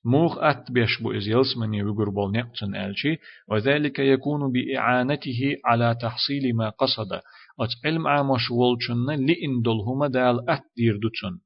موخ 0.06 0.38
أت 0.38 0.72
بيشبو 0.72 1.12
إز 1.12 1.28
يلسمني 1.28 1.84
ويقر 1.84 2.10
بالنقتن 2.10 2.76
ألشي 2.76 3.18
وذلك 3.50 4.00
يكون 4.00 4.52
بإعانته 4.52 5.56
على 5.66 5.96
تحصيل 6.02 6.56
ما 6.56 6.70
قصد 6.70 7.14
أت 7.60 7.70
علم 7.86 8.08
عامش 8.08 8.52
والشن 8.52 9.06
لإن 9.06 9.62
دلهما 9.66 10.08
دال 10.08 10.50
أت 10.50 10.64
دير 10.78 10.98
دوتن 10.98 11.38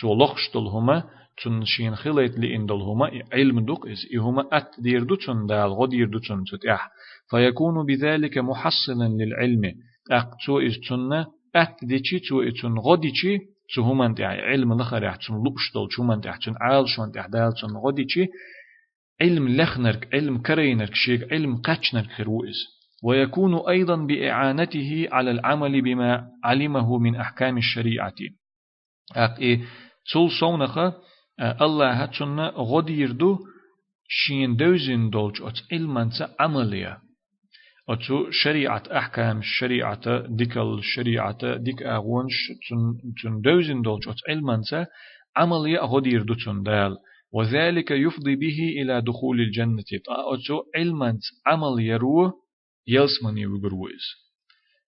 تو 0.00 0.14
لخش 0.14 0.50
دلهما 0.54 1.04
تن 1.43 1.65
شين 1.65 1.95
خليت 1.95 2.39
لإن 2.39 2.65
دلهما 2.65 3.11
علم 3.33 3.59
دوق 3.65 3.87
إز 3.87 4.05
إهما 4.17 4.47
أت 4.51 4.71
دير 4.79 5.03
دوتن 5.03 5.45
دال 5.45 5.73
غدير 5.73 6.07
دوتن 6.09 6.43
تتح 6.51 6.89
فيكون 7.29 7.85
بذلك 7.85 8.37
محصلا 8.37 9.07
للعلم. 9.07 9.73
أقتو 10.11 10.59
إز 10.59 10.79
تن 10.89 11.25
أت 11.55 11.75
ديشي 11.83 12.19
تو 12.19 12.41
إتن 12.41 12.77
غديشي 12.77 13.37
تهمن 13.75 14.15
تاع 14.15 14.27
علم 14.27 14.81
لخر 14.81 15.03
يحتن 15.03 15.33
لبشتل 15.33 15.87
شومن 15.89 16.21
تحتن 16.21 16.53
عال 16.61 16.89
شون 16.89 17.11
تحدال 17.11 17.53
شون 17.57 17.77
غديشي 17.77 18.27
علم 19.21 19.49
لخنرك 19.49 20.07
علم 20.13 20.37
كرينرك 20.37 20.95
شيك 20.95 21.33
علم 21.33 21.55
قاتشنرك 21.55 22.11
خروئز 22.11 22.55
ويكون 23.03 23.69
أيضا 23.69 23.95
بإعانته 23.95 25.07
على 25.11 25.31
العمل 25.31 25.81
بما 25.81 26.27
علمه 26.43 26.97
من 26.97 27.15
أحكام 27.15 27.57
الشريعة 27.57 28.15
أقي 29.15 29.59
تول 30.11 30.31
صونخة 30.39 30.93
الله 31.39 32.03
هاتشن 32.03 32.39
غديردو 32.39 33.39
شين 34.07 34.55
دوزين 34.55 35.09
دولج 35.09 35.41
أت 35.41 35.57
علمان 35.71 36.09
عملية 36.39 36.97
أتو 37.89 38.31
شريعة 38.31 38.83
أحكام 38.91 39.39
الشريعة 39.39 40.27
ديك 40.27 40.57
الشريعة 40.57 41.57
ديك 41.57 41.83
أغونش 41.83 42.51
تن 43.23 43.41
دوزن 43.41 43.81
دولش 43.81 44.07
أت 44.07 44.15
علمانسا 44.29 44.87
عملية 45.35 45.79
غدير 45.79 46.23
دوتن 46.23 46.63
دال 46.63 46.97
وذلك 47.33 47.91
يفضي 47.91 48.35
به 48.35 48.57
إلى 48.81 49.01
دخول 49.01 49.41
الجنة 49.41 49.83
أتو 50.33 50.63
علمانس 50.75 51.23
عملية 51.47 51.97
رو 51.97 52.31
يلسمني 52.87 53.45
وغرويز 53.45 54.05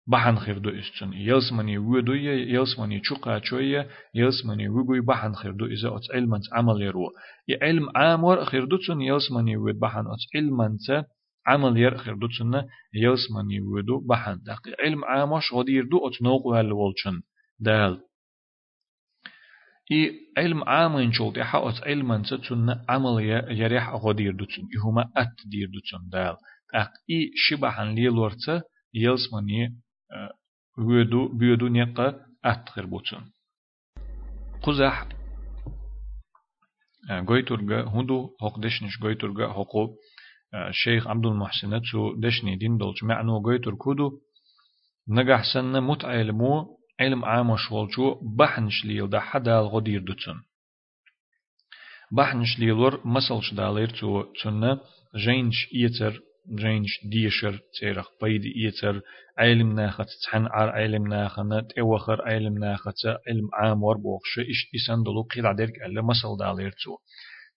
بحن 0.08 0.36
خير 0.36 0.58
دو 0.58 0.70
استن 0.70 1.14
يلسمني 1.14 1.78
ودو 1.78 2.14
يلسمني 2.14 3.00
چوقا 3.00 3.40
چوية 3.40 3.88
يلسمني 4.16 4.70
وغوي 4.70 5.02
بحن 5.02 5.34
خير 5.34 5.52
دو 5.52 5.66
إذا 5.66 5.88
أت 5.88 6.12
علمانس 6.14 6.54
عملية 6.54 6.90
رو. 6.90 7.10
يعلم 7.48 7.90
عامور 7.96 8.46
خير 8.46 8.66
دوتن 8.66 9.02
يلسمني 9.02 9.58
ود 9.58 9.80
بحن 9.80 10.00
أت 10.00 10.36
علمانس 10.36 10.92
عمل 11.48 11.78
يرخر 11.78 12.14
دوتسنا 12.14 12.68
يلسمني 12.94 13.62
ودو 13.62 14.00
بحن. 14.00 14.40
دقي 14.46 14.76
علم 14.80 15.06
عامش 15.06 15.54
غدير 15.54 15.84
دو 15.86 16.08
اتنوق 16.08 16.46
والولشن 16.46 17.22
دال 17.60 18.02
إي 19.92 20.12
علم 20.38 20.64
عامين 20.64 21.12
شولت 21.12 21.38
يحاوت 21.38 21.82
علما 21.84 22.18
تتسنا 22.18 22.86
عمل 22.90 23.24
يريح 23.50 23.90
غدير 23.90 24.32
دوتسن 24.32 24.64
يهما 24.76 25.12
أت 25.18 25.38
دير 25.46 25.68
دوتسن 25.74 26.10
دال 26.10 26.36
أق 26.76 26.92
إي 27.10 27.32
شبحن 27.36 27.88
ليلورتا 27.96 28.62
يلسمني 28.94 29.82
ودو 30.78 31.28
بيدو 31.38 31.68
نيقا 31.68 32.08
أتخر 32.46 32.86
بوتسن 32.86 33.24
قزح 34.64 35.08
goyturga 37.30 37.78
hundu 37.94 38.18
hoqdeshnish 38.44 38.98
goyturga 39.04 39.46
hoqu 39.58 39.84
الشيخ 40.54 41.08
عبد 41.08 41.26
المحسن 41.26 41.82
تسو 41.82 42.16
دشني 42.20 42.56
دين 42.56 42.78
دولش 42.78 43.04
معنو 43.04 43.42
قيتر 43.46 43.76
كودو 43.76 44.12
نجح 45.08 45.44
سنة 45.54 45.80
مت 45.80 46.06
علمو 46.06 46.78
علم 47.00 47.26
عام 47.26 47.58
شوالشو 47.58 48.16
بحنش 48.38 48.86
ليل 48.86 49.10
دا 49.10 49.20
حدا 49.20 49.60
الغدير 49.60 50.02
دوتن 50.02 50.38
بحنش 52.12 52.60
ليلور 52.60 53.02
مسلش 53.06 53.54
دالير 53.54 53.90
تو 53.90 54.22
تسنة 54.34 54.80
جينش 55.16 55.58
إيتر 55.76 56.14
جينش 56.50 57.00
ديشر 57.06 57.60
تيرخ 57.80 58.08
بيد 58.22 58.42
إيتر 58.46 59.02
علم 59.38 59.76
ناخت 59.76 60.08
تحن 60.24 60.46
عر 60.46 60.70
علم 60.70 61.08
ناخنت 61.08 61.72
اوخر 61.80 62.22
علم 62.22 62.58
ناخت 62.58 63.06
علم 63.28 63.50
عام 63.54 63.84
وربوخش 63.84 64.40
إش 64.40 64.70
إسان 64.76 65.04
دلو 65.04 65.22
قيل 65.22 65.56
ديرك 65.56 65.82
ألا 65.86 66.02
مسل 66.02 66.38
دالير 66.40 66.72
تو. 66.72 66.98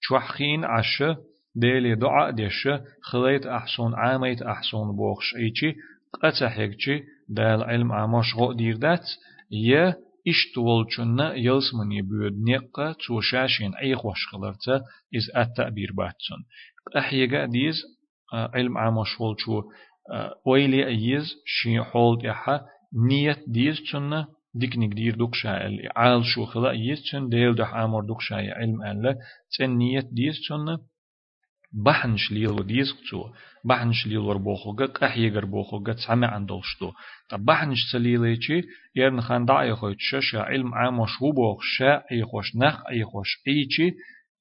شوحخين 0.01 0.65
عشه 0.65 1.17
ديلي 1.55 1.95
دعاء 1.95 2.31
ديش 2.31 2.69
خليت 3.03 3.47
أحسن 3.47 3.95
عاميت 3.95 4.43
أحسن 4.43 4.97
بوخش 4.97 5.37
إيشي 5.37 5.75
قتا 6.23 6.49
حيكشي 6.49 7.03
دال 7.29 7.63
علم 7.63 7.93
عماش 7.93 8.35
غو 8.35 8.53
دير 8.53 8.77
دات 8.77 9.07
يا 9.51 9.95
إشتول 10.29 10.87
چنا 10.97 11.35
يلسمن 11.35 11.93
يبود 11.93 12.33
نقا 12.49 12.93
توشاشين 12.93 13.75
أي 13.75 13.97
خوش 13.97 14.27
خلرتا 14.33 14.85
إز 15.17 15.37
التعبير 15.37 15.93
باتسن. 15.93 16.41
أحيقا 16.99 17.47
ديز 17.47 17.83
علم 18.55 18.79
عماش 18.79 19.21
ولچو 19.21 19.63
ويلي 20.47 20.87
أيز 20.87 21.35
شي 21.47 21.83
حول 21.83 22.27
يحا 22.27 22.61
نيت 23.09 23.41
ديز 23.49 23.77
چنا 23.91 24.27
ديك 24.55 24.79
نقدير 24.79 25.15
دوك 25.15 25.35
شاء 25.35 25.61
عال 25.97 26.25
شو 26.25 26.45
خلا 26.45 26.73
يز 26.73 27.03
چن 27.11 27.29
ديل 27.29 27.55
دح 27.55 27.75
عمر 27.75 28.03
دوك 28.05 28.21
شاء 28.21 28.39
علم 28.39 28.83
ألا 28.83 29.17
تن 29.59 29.71
نيت 29.71 30.07
ديز 30.13 30.37
چنا 30.49 30.79
بحن 31.75 32.17
شليل 32.17 32.51
وديز 32.51 32.93
قتو 32.93 33.31
بحن 33.65 33.93
شليل 33.93 34.19
وربوخوغا 34.19 34.87
قحيغر 34.87 35.45
بوخوغا 35.45 35.93
تسمع 35.93 36.27
عن 36.27 36.47
دولشتو 36.47 36.93
طب 37.31 37.45
بحن 37.45 37.75
شليليچي 37.75 38.63
يرن 38.97 39.21
خان 39.21 39.45
دعي 39.45 39.75
خويت 39.75 39.97
شا 40.01 40.39
علم 40.39 40.75
عام 40.75 40.99
وشو 40.99 41.33
بوخ 41.33 41.63
شا 41.63 42.03
اي 42.13 42.25
خوش 42.25 42.57
نخ 42.57 42.87
اي 42.91 43.05
خوش 43.05 43.29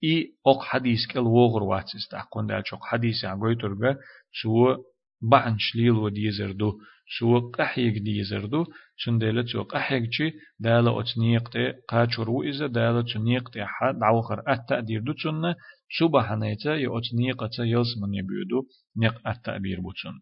ايچي 0.03 0.15
اي 0.15 0.33
اوق 0.47 0.63
حديث 0.63 0.99
كل 1.11 1.19
وغر 1.19 1.63
واتس 1.63 2.07
تحقون 2.11 2.47
دال 2.47 2.63
شوق 2.67 2.85
حديث 2.85 3.25
عن 3.25 3.39
قويترغا 3.39 3.95
سو 4.41 4.75
بحن 5.21 5.55
شليل 5.59 5.91
وديزردو 5.91 6.79
سو 7.19 7.49
قحيق 7.49 7.93
ديزردو 8.03 8.65
شندلة 8.97 9.45
سو 9.45 9.63
قحيق 9.63 10.03
چي 10.09 10.33
دالة 10.59 10.99
اتنيقتي 10.99 11.73
قاچرو 11.89 12.43
إذا 12.43 12.67
دالة 12.67 13.01
تنيقتي 13.13 13.65
حد 13.65 14.03
عوخر 14.03 14.43
التأدير 14.49 15.01
دو 15.01 15.13
تنة 15.13 15.55
سبحانيتا 15.99 16.75
يؤتنيقة 16.75 17.55
يلسمن 17.59 18.13
يبيدو 18.13 18.59
نق 18.97 19.27
التعبير 19.27 19.79
بوتسن 19.81 20.15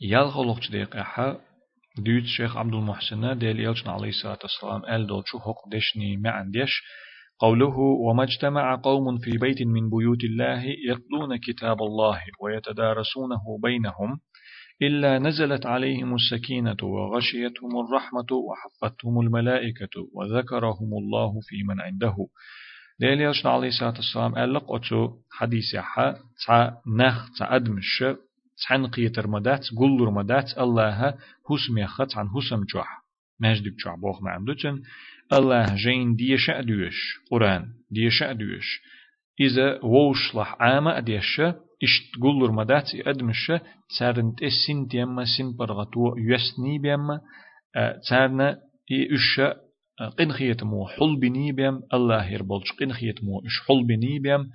يالغلوغ 0.00 0.58
ديق 0.70 0.96
احا 0.96 1.40
ديوت 1.98 2.24
شيخ 2.24 2.56
عبد 2.56 2.74
المحسن 2.74 3.38
ديل 3.38 3.60
يلجن 3.60 3.90
عليه 3.90 4.08
الصلاة 4.08 4.38
والسلام 4.42 4.82
قال 4.82 5.06
دولشو 5.06 5.38
حق 5.38 5.68
دشني 5.68 6.16
ما 6.16 6.30
عنديش 6.30 6.82
قوله 7.38 7.78
وما 7.78 8.22
اجتمع 8.22 8.74
قوم 8.76 9.18
في 9.18 9.30
بيت 9.38 9.62
من 9.62 9.90
بيوت 9.90 10.24
الله 10.24 10.62
يتلون 10.64 11.36
كتاب 11.36 11.82
الله 11.82 12.20
ويتدارسونه 12.40 13.58
بينهم 13.62 14.20
إلا 14.82 15.18
نزلت 15.18 15.66
عليهم 15.66 16.14
السكينة 16.14 16.76
وغشيتهم 16.82 17.70
الرحمة 17.86 18.26
وحفتهم 18.32 19.20
الملائكة 19.20 20.08
وذكرهم 20.12 20.90
الله 20.98 21.40
في 21.42 21.62
من 21.68 21.80
عنده. 21.80 22.16
ديل 23.00 23.20
يلشن 23.20 23.48
عليه 23.48 23.68
الصلاة 23.68 23.94
والسلام 23.94 24.38
لك 24.38 24.62
أتو 24.68 25.08
حديث 25.30 25.74
يحا 25.74 26.16
تع 26.46 26.70
نخ 26.86 27.38
تع 27.38 27.56
أدمش 27.56 28.04
تحن 28.62 28.86
قيتر 28.86 29.28
مدات 29.28 29.66
قلر 29.78 30.10
مدات 30.10 30.58
الله 30.58 31.14
حسم 31.48 31.78
يخت 31.78 32.16
عن 32.16 32.28
حسم 32.28 32.64
جوح 32.64 33.04
مجدك 33.40 33.72
جوح 33.84 33.94
بوخ 33.94 34.22
ما 34.22 34.30
عندوشن 34.30 34.82
الله 35.32 35.74
جين 35.74 36.16
دي 36.16 36.38
شأدوش 36.38 36.98
قرآن 37.30 37.64
دي 37.90 38.10
شأدوش 38.10 38.80
إذا 39.40 39.80
ووش 39.82 40.34
لح 40.34 40.56
عامة 40.60 41.00
ديش 41.00 41.40
إشت 41.82 42.22
قلر 42.22 42.52
مدات 42.52 42.90
أدمش 42.94 43.52
تسارنت 43.88 44.42
السن 44.42 44.88
تيما 44.88 45.24
سن 45.24 45.56
برغتو 45.58 46.16
يسني 46.16 46.78
بيما 46.78 47.20
تارنا 48.08 48.58
إي 48.90 49.14
إشا 49.14 49.54
قن 50.18 50.56
مو 50.62 50.86
حل 50.86 51.16
بني 51.20 51.52
بيم 51.52 51.80
الله 51.94 52.30
يربولش 52.30 52.72
قن 52.72 52.88
مو 53.22 53.40
إش 53.46 53.60
حل 53.68 53.84
بني 53.86 54.18
بيم. 54.18 54.50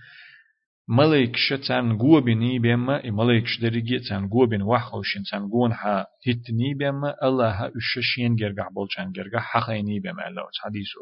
ملك 0.89 1.35
شتان 1.35 1.97
جو 1.97 2.21
بني 2.21 2.59
بيما 2.59 3.01
ملك 3.05 3.47
شدرجي 3.47 3.99
تان 3.99 4.29
جو 4.29 4.45
بن 4.45 4.61
وحوشين 4.61 5.23
تان 5.31 5.49
جون 5.49 5.71
ها 5.71 6.07
هتني 6.27 6.73
بيما 6.73 7.15
الله 7.23 7.49
ها 7.49 7.67
إش 7.67 7.99
شين 8.01 8.35
جرجع 8.35 8.67
بولشان 8.69 9.11
جرجع 9.11 9.39
حقيني 9.39 9.99
بيما 9.99 10.27
الله 10.27 10.43
حديثه 10.63 11.01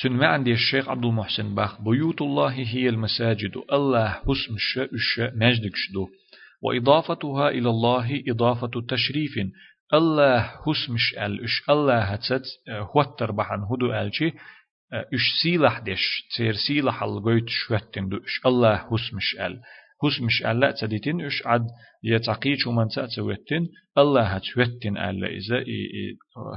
تن 0.00 0.12
ما 0.12 0.26
عندي 0.26 0.52
الشيخ 0.52 0.88
عبد 0.88 1.04
المحسن 1.04 1.54
باخ 1.54 1.80
بيوت 1.82 2.22
الله 2.22 2.52
هي 2.52 2.88
المساجد 2.88 3.52
الله 3.72 4.08
حسم 4.08 4.54
الش 4.54 4.78
الش 4.78 5.20
مجدك 5.20 5.72
شدو 5.74 6.08
وإضافتها 6.62 7.48
إلى 7.48 7.68
الله 7.70 8.22
إضافة 8.28 8.70
تشريف 8.88 9.34
الله 9.94 10.40
حسمش 10.40 11.14
ال 11.18 11.44
إش 11.44 11.62
الله 11.70 12.00
هتت 12.00 12.44
هوتر 12.68 13.32
بحن 13.32 13.62
هدو 13.70 13.92
ألشي 13.92 14.32
إش 14.93 15.41
سيلح 15.43 15.79
دش 15.79 16.27
تير 16.37 16.53
سيلح 16.67 17.03
الغيت 17.03 17.49
شوتن 17.49 18.09
دو 18.09 18.17
إش 18.17 18.41
الله 18.45 18.75
حسمش 18.77 19.35
ال 19.39 19.61
حسمش 20.03 20.45
ال 20.45 20.59
لا 20.59 20.71
تديتين 20.71 21.25
إش 21.25 21.41
عد 21.45 21.67
يتعقيش 22.03 22.67
ومن 22.67 22.87
تأتوتن 22.87 23.67
الله 23.97 24.23
هتوتن 24.23 24.97
ال 24.97 25.25
إذا 25.25 25.63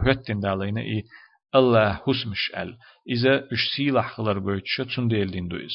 هوتن 0.06 0.40
دالين 0.40 0.78
إيه 0.78 1.02
الله 1.54 1.92
حسمش 1.92 2.52
ال 2.56 2.76
إذا 3.08 3.44
إش 3.52 3.62
سيلح 3.76 4.10
خلر 4.16 4.38
غيت 4.50 4.66
شتن 4.66 5.08
ديل 5.08 5.30
دين 5.30 5.48
دويز 5.48 5.74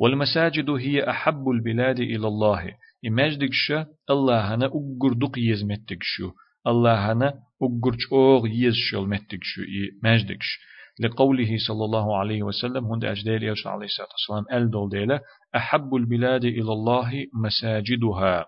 والمساجد 0.00 0.70
هي 0.70 1.10
أحب 1.10 1.48
البلاد 1.48 2.00
إلى 2.00 2.26
الله 2.28 2.72
إماجدكش 3.06 3.72
الله 4.10 4.54
هنا 4.54 4.66
أقر 4.66 5.12
دق 5.12 5.38
يزمتكشو 5.38 6.30
الله 6.66 7.12
هنا 7.12 7.28
أقر 7.62 7.96
أوغ 8.12 8.46
يزشل 8.46 9.06
متكشو 9.08 9.62
إماجدكش 10.02 10.58
لقوله 10.99 11.57
صلى 11.67 11.85
الله 11.85 12.17
عليه 12.17 12.43
وسلم 12.43 12.85
هند 12.85 13.05
أجدال 13.05 13.43
يوسف 13.43 13.67
عليه 13.67 13.85
الصلاة 13.85 14.07
والسلام 14.11 14.61
ألدول 14.61 14.89
ديلا 14.89 15.19
أحب 15.55 15.95
البلاد 15.95 16.45
إلى 16.45 16.71
الله 16.71 17.11
مساجدها. 17.33 18.45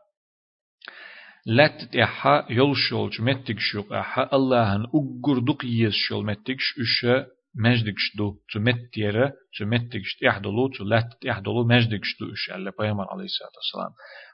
لات 1.46 1.84
تحا 1.94 2.46
يلشولج 2.50 3.22
متكشو 3.22 3.84
أحا 3.94 4.30
الله 4.34 4.76
هن 4.76 4.84
أقر 4.84 5.40
دق 5.40 5.66
يزشل 5.66 6.24
متكش 6.26 6.80
أشا 6.82 7.26
مجدكش 7.56 8.16
دو 8.18 8.36
تو 8.54 8.60
متيرة 8.60 9.34
تو 9.58 9.66
متكش 9.66 10.16
تحدلو 10.22 10.68
تو 10.68 10.84
لات 10.84 11.14
تحدلو 11.22 11.64
مجدكش 11.64 12.18
دو 12.20 12.32
أشا 12.34 12.56
الله 12.56 12.72
بيامر 12.80 13.08
عليه 13.12 13.24
الصلاة 13.24 13.52
والسلام 13.58 13.92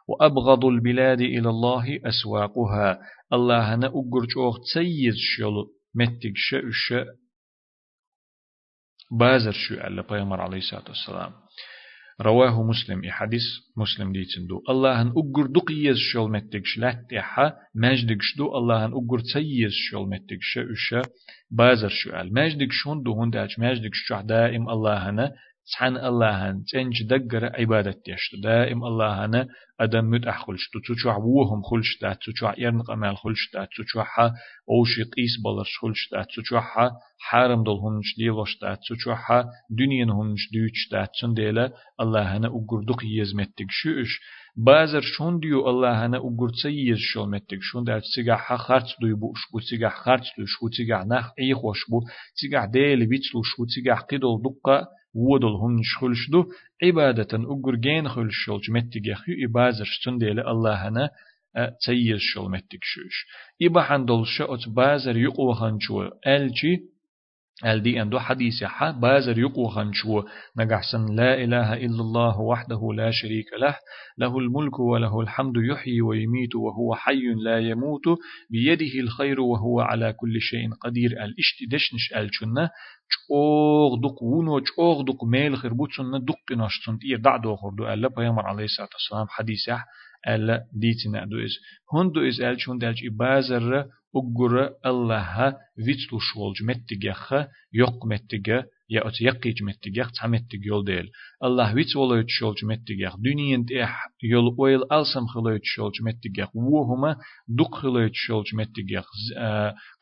وأبغض 0.08 0.66
البلاد 0.66 1.22
إلى 1.22 1.50
الله 1.50 2.00
أسواقها 2.06 3.00
الله 3.34 3.76
هنا 3.76 3.88
أقرج 3.88 4.38
أوغ 4.38 4.58
تسيز 4.58 5.16
شل 5.18 5.66
متك 5.96 6.34
شأش 6.36 6.94
بازر 9.21 9.53
شو 9.53 9.75
ألا 9.75 10.03
بيامر 10.03 10.41
عليه 10.41 10.59
الصلاة 10.59 10.85
والسلام 10.89 11.33
رواه 12.21 12.63
مسلم 12.63 13.11
حديث 13.11 13.43
مسلم 13.77 14.13
دي 14.13 14.25
تندو 14.25 14.63
الله 14.69 15.03
هن 15.03 15.09
أقر 15.09 15.47
دقيز 15.47 15.97
شل 15.97 16.21
متك 16.31 16.63
شلات 16.65 17.13
إحا 17.19 17.53
مجدك 17.75 18.19
شدو 18.21 18.59
الله 18.59 18.87
هن 18.87 18.93
أقر 18.93 19.19
تسيز 19.19 19.73
شل 19.73 19.99
متك 19.99 20.39
شأش 20.41 20.95
بازر 21.51 21.89
شو 21.89 22.11
أل 22.11 22.35
مجدك 22.35 22.73
شون 22.73 23.03
دو 23.03 23.23
هنداج 23.23 23.55
مجدك 23.59 23.91
شو 23.95 24.21
دائم 24.21 24.69
الله 24.71 25.11
هنا 25.11 25.33
سحن 25.72 25.98
الله 25.98 26.32
هن 26.50 26.64
تنج 26.72 27.04
دقر 27.04 27.46
عبادة 27.46 28.02
يشت 28.08 28.36
دائم 28.44 28.84
الله 28.84 29.26
هن 29.26 29.48
أدم 29.80 30.10
مت 30.10 30.28
أخلش 30.28 30.70
تتوشع 30.74 31.16
وهم 31.18 31.62
خلش 31.62 31.98
تا 32.02 32.14
تتوشع 32.14 32.54
يرن 32.58 32.82
قمال 32.82 33.18
خلش 33.18 33.50
تا 33.54 33.66
تتوشع 33.66 34.32
أوشي 34.70 35.04
قيس 35.04 35.34
بلرش 35.46 35.78
خلش 35.82 36.08
تا 36.12 36.24
تتوشع 36.24 36.90
حارم 37.20 37.64
دل 37.64 37.80
هنش 37.84 38.16
ديلوش 38.18 38.58
تا 38.58 38.76
تتوشع 38.76 39.44
دنيا 39.80 40.06
هنش 40.06 40.50
ديوش 40.52 40.88
تا 40.92 41.08
تنديلا 41.22 41.72
الله 42.02 42.38
هن 42.38 42.46
أقردق 42.46 43.00
يزمتك 43.04 43.70
شوش. 43.70 44.20
بازر 44.56 45.02
شون 45.02 45.40
ديو 45.40 45.70
الله 45.70 46.06
هنا 46.06 46.18
أقرد 46.18 46.56
سيز 46.64 46.98
شو 46.98 47.26
متك 47.26 47.62
شون 47.62 47.84
دار 47.84 48.00
تسيقع 48.00 48.58
خارج 48.58 48.96
دوي 49.02 49.14
بوش 49.14 49.40
بو 49.52 49.60
تسيقع 49.60 49.90
خارج 49.90 50.26
دوش 50.38 50.60
بو 50.62 50.68
تسيقع 50.68 51.04
نخ 51.04 51.32
أي 51.40 51.54
خوش 51.54 51.90
بو 51.90 52.02
تسيقع 52.36 52.66
ديل 52.66 53.06
بيتلوش 53.06 53.56
بو 53.58 53.66
تسيقع 53.66 54.00
قدل 54.00 54.42
دقة 54.44 54.88
ودل 55.16 55.56
هن 55.62 55.82
شخلش 55.84 56.30
دو 56.32 56.46
عبادة 56.84 57.28
أقر 57.34 57.76
جين 57.76 58.10
خلش 58.10 58.36
شلش 58.46 58.70
متك 58.70 59.08
يخيو 59.08 59.36
إبازر 59.50 59.86
شتنديل 59.86 60.40
الله 60.40 60.88
هنا 60.88 61.10
تسيز 61.80 62.20
شل 62.20 62.42
متك 62.42 62.80
شوش. 62.82 63.26
إبا 63.62 63.82
حندل 63.82 64.26
شأت 64.26 64.70
بازر 64.70 65.18
يقوى 65.18 65.56
خنشو 65.56 66.10
ألجي 66.28 66.82
الدي 67.66 68.02
أندو 68.02 68.20
حديث 68.20 68.64
حا 68.64 68.92
بازر 68.92 69.40
يقو 69.40 69.68
خنشو 69.68 70.24
نجحسن 70.58 71.16
لا 71.16 71.44
إله 71.44 71.74
إلا 71.74 72.02
الله 72.02 72.40
وحده 72.40 72.94
لا 72.96 73.12
شريك 73.12 73.46
له. 73.62 73.76
له 74.18 74.38
الملك 74.38 74.80
وله 74.80 75.22
الحمد 75.22 75.54
يحيي 75.58 76.02
ويميت 76.02 76.56
وهو 76.56 76.96
حي 76.96 77.34
لا 77.44 77.60
يموت. 77.60 78.06
بيده 78.50 79.00
الخير 79.00 79.42
وهو 79.42 79.82
على 79.82 80.14
كل 80.14 80.42
شيء 80.42 80.74
قدير. 80.82 81.12
الاشت 81.12 81.58
دشنش 81.72 82.14
الجنة 82.16 82.70
چوغ 83.10 83.96
دق 84.04 84.24
ونو 84.24 84.60
چوغ 84.60 85.02
دق 85.02 85.24
ميل 85.24 85.58
خربوتسن 85.58 86.12
دق 86.12 86.58
ناشتن 86.58 87.00
تير 87.00 87.18
دعدو 87.18 87.56
خردو. 87.56 87.94
ألا 87.94 88.08
بيامر 88.08 88.46
عليه 88.46 88.64
الصلاة 88.64 88.90
والسلام 88.94 89.28
حديث 89.30 89.70
ألا 90.29 90.67
ديتنا 90.73 91.25
دو 91.25 91.39
إز 91.39 91.55
هندو 91.93 92.29
إز 92.29 92.41
ألش 92.41 92.69
هندالج 92.69 93.07
إبازر 93.07 93.87
أجر 94.17 94.71
الله 94.87 95.57
فيتلو 95.85 96.19
شولج 96.19 96.63
متجخ 96.63 97.33
يق 97.73 98.07
متجه 98.07 98.67
يا 98.90 99.08
أت 99.08 99.22
يقيج 99.22 99.64
متجخ 99.64 100.12
تعمتج 100.12 100.66
يول 100.66 100.86
ديل. 100.86 101.10
الله 101.44 101.76
ويت 101.76 101.96
ولا 101.96 102.20
يتشولج 102.20 102.66
متجخ 102.66 103.16
دنيا 103.18 103.66
تح 103.70 104.08
يول 104.24 104.56
ويل 104.58 104.80
ألسم 104.92 105.28
خلا 105.28 105.56
يتشولج 105.56 105.94
متجخ 106.02 106.56
وهما 106.56 107.16
دق 107.48 107.76
خلا 107.76 108.06
يتشولج 108.06 108.56
متجخ 108.56 109.08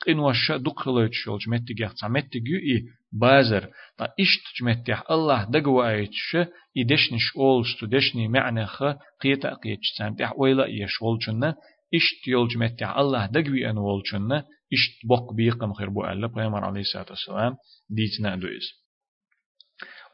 قنوش 0.08 0.52
دق 0.52 0.80
خلا 0.80 1.06
يتشولج 1.06 1.50
متجخ 1.50 1.94
تعمتج 1.94 2.48
يي 2.48 2.84
بازر. 3.12 3.68
تا 3.98 4.06
إشت 4.20 4.44
جمتح 4.62 5.04
الله 5.12 5.44
دقوا 5.52 5.90
أيتش 5.90 6.38
إدشنش 6.78 7.36
أولش 7.38 7.76
تدشني 7.82 8.28
معنى 8.28 8.66
خ 8.66 8.84
قيتا 9.22 9.54
قيتش 9.54 9.88
سامتح 9.98 10.40
ويلا 10.40 10.66
يشولجنا 10.68 11.56
إشت 11.96 12.28
يولج 12.28 12.58
متع 12.58 13.02
الله 13.02 13.26
دقوي 13.26 13.70
أن 13.70 13.78
ولجنا 13.78 14.38
إشت 14.74 15.06
بق 15.10 15.34
بيقم 15.34 15.74
خير 15.74 15.90
بو 15.90 16.06
ألا 16.06 16.28
بيامر 16.28 16.66
عليه 16.66 16.82
الصلاة 16.82 17.06
والسلام 17.10 17.56
ديتنا 17.90 18.36
دويز 18.36 18.88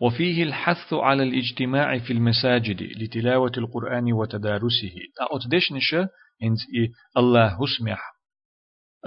وفيه 0.02 0.44
الحث 0.44 0.94
على 0.94 1.24
الاجتماع 1.24 1.98
في 2.00 2.14
المساجد 2.14 2.82
لتلاوة 2.82 3.52
القرآن 3.58 4.14
وتدارسه. 4.14 4.92
أتدش 5.32 5.72
نشا 5.72 6.02
إن 6.44 6.56
الله 7.18 7.48
هسمح 7.64 8.14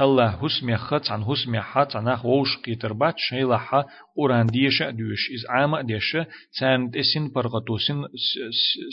الله 0.00 0.28
هسمي 0.28 0.76
خط 0.76 1.10
عن 1.10 1.22
هسمي 1.22 1.60
حط 1.60 1.96
عن 1.96 2.20
ووش 2.24 2.56
قيتر 2.56 2.92
بات 2.92 3.14
شيلحا 3.18 3.84
قران 4.16 4.46
ديشا 4.46 4.90
دوش 4.90 5.30
إز 5.34 5.46
عامة 5.48 5.80
ديشا 5.80 6.26
تان 6.60 6.90
سن 7.14 7.32
برغتو 7.34 7.78
سن 7.78 8.04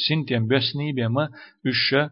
سنتين 0.07 0.47
بسني 0.47 0.91
بما 0.91 1.29
إشا 1.67 2.09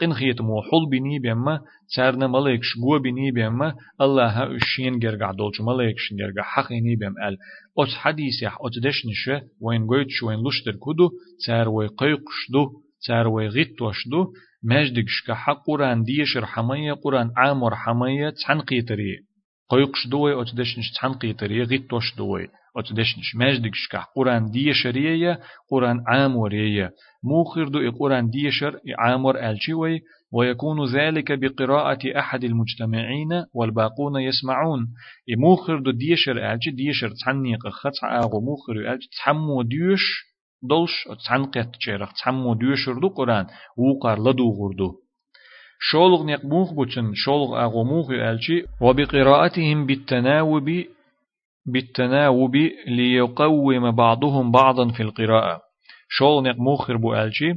قن 0.00 0.12
خيت 0.12 0.40
مو 0.40 0.62
حل 0.62 0.90
بني 0.90 1.18
بما 1.18 1.60
سارنا 1.86 2.26
ملاك 2.26 2.58
شغو 2.62 2.98
بني 2.98 3.30
بما 3.30 3.74
الله 4.00 4.56
اشين 4.56 4.98
جرجع 4.98 5.30
دولش 5.32 5.60
ملاك 5.60 5.94
شين 5.98 6.18
جرجع 6.18 6.42
حقيني 6.42 6.96
بم 6.96 7.14
أل. 7.28 7.36
أوت 7.78 7.88
حديث 7.88 8.42
يح 8.42 8.58
أوت 8.60 8.78
دشنش 8.78 9.42
وين 9.60 9.86
قويت 9.86 10.06
شو 10.10 10.28
وين 10.28 10.38
لشتر 10.38 10.72
كدو 10.72 11.10
سار 11.46 11.68
وي 11.68 11.86
قيقش 11.86 12.50
دو 12.52 12.70
سار 13.06 13.28
وي 13.28 13.46
غيت 13.46 13.82
وش 13.82 14.08
دو 14.08 14.32
مجدك 14.64 15.04
شكا 15.06 15.34
حق 15.34 15.62
قرآن 15.66 16.02
ديش 16.02 16.36
رحمية 16.36 16.92
قرآن 16.92 17.30
عام 17.36 17.64
رحمية 17.64 18.30
تحن 18.30 18.60
قيتري. 18.60 19.31
قيقش 19.72 20.06
دوي 20.08 20.32
اوت 20.34 20.54
دشنش 20.54 20.90
تحن 20.90 21.12
قيتري 21.12 21.62
غيت 21.62 21.92
وش 21.92 22.16
دوي 22.16 22.48
أتدشنش 22.76 23.36
مجدك 23.36 23.74
شكح 23.74 24.04
قرآن 24.16 24.50
دي 24.50 24.74
شرية 24.74 25.40
قرآن 25.70 26.04
عام 26.06 26.36
ورية 26.36 26.90
موخر 27.24 27.68
دو 27.68 27.90
قرآن 27.98 28.30
دي 28.30 28.50
شر 28.50 28.78
عامر 28.98 29.50
الجوي 29.50 30.00
ويكون 30.32 30.84
ذلك 30.84 31.32
بقراءة 31.32 32.18
أحد 32.18 32.44
المجتمعين 32.44 33.44
والباقون 33.54 34.20
يسمعون 34.20 34.88
موخر 35.38 35.78
دو 35.78 35.90
ديشر 35.90 36.52
ألجي 36.52 36.70
ديشر 36.70 37.10
تعنيق 37.24 37.68
خطع 37.68 38.18
آغو 38.18 38.40
موخر 38.40 38.92
ألجي 38.92 39.08
تحمو 39.18 39.62
ديوش 39.62 40.02
دولش 40.62 41.08
تعنقيت 41.28 41.68
تشيرخ 41.80 42.12
تحمو 42.12 42.54
ديوشر 42.54 42.98
دو 42.98 43.08
قرآن 43.08 43.46
وقار 43.76 44.18
لدو 44.18 44.50
غردو 44.50 45.01
شولغ 45.90 46.24
نيق 46.24 46.46
بوتن 46.46 47.14
شولغ 47.14 47.64
أغو 47.64 47.84
موخ 47.84 48.10
ألجي 48.10 48.64
وبقراءتهم 48.80 49.86
بالتناوب 49.86 50.84
بالتناوب 51.66 52.56
ليقوم 52.86 53.90
بعضهم 53.90 54.50
بعضا 54.50 54.88
في 54.88 55.02
القراءة. 55.02 55.60
شول 56.08 56.42
نق 56.44 56.56
موخر 56.56 56.96
بو 56.96 57.14
ألشي 57.14 57.54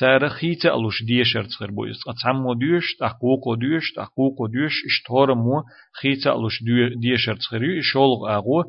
تارا 0.00 0.28
خيتا 0.28 0.74
ألوش 0.74 1.02
ديشر 1.02 1.44
تخربو 1.44 1.84
إز 1.84 2.00
أتعمو 2.08 2.54
ديوش 2.54 2.96
تحقوقو 3.00 3.54
ديوش 3.54 3.92
تحقوقو 3.96 4.46
ديوش 4.46 4.72
إشتهار 4.86 5.34
مو 5.34 5.62
خيتا 6.02 6.32
ألوش 6.32 6.62
ديشر 7.02 7.36
تخريو 7.36 7.80
إشولغ 7.80 8.36
أغو 8.36 8.64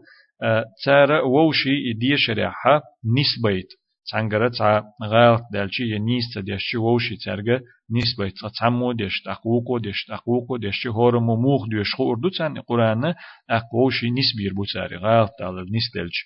تارا 0.85 1.21
ووشي 1.21 1.93
ديشر 1.93 2.39
يحا 2.39 2.81
نسبيت. 3.17 3.67
تانغرا 4.11 4.49
تا 4.49 4.83
غالت 5.03 5.43
دالشي 5.53 5.83
ينيست 5.95 6.37
ديشي 6.39 6.77
ووشي 6.77 7.15
تارغا 7.25 7.59
نسبيت 7.91 8.33
تتعمو 8.41 8.91
ديش 8.91 9.21
تحقوقو 9.25 9.77
ديش 9.77 10.05
تحقوقو 10.05 10.57
ديشي 10.57 10.89
هورمو 10.89 11.35
موخ 11.35 11.67
ديوش 11.69 11.95
خوردو 11.95 12.29
تان 12.29 12.59
قرآن 12.59 13.13
أقوشي 13.49 14.07
نسبير 14.09 14.53
بو 14.53 14.63
تاري 14.73 14.97
غالت 14.97 15.31
دال 15.39 15.65
نسدلش 15.75 16.17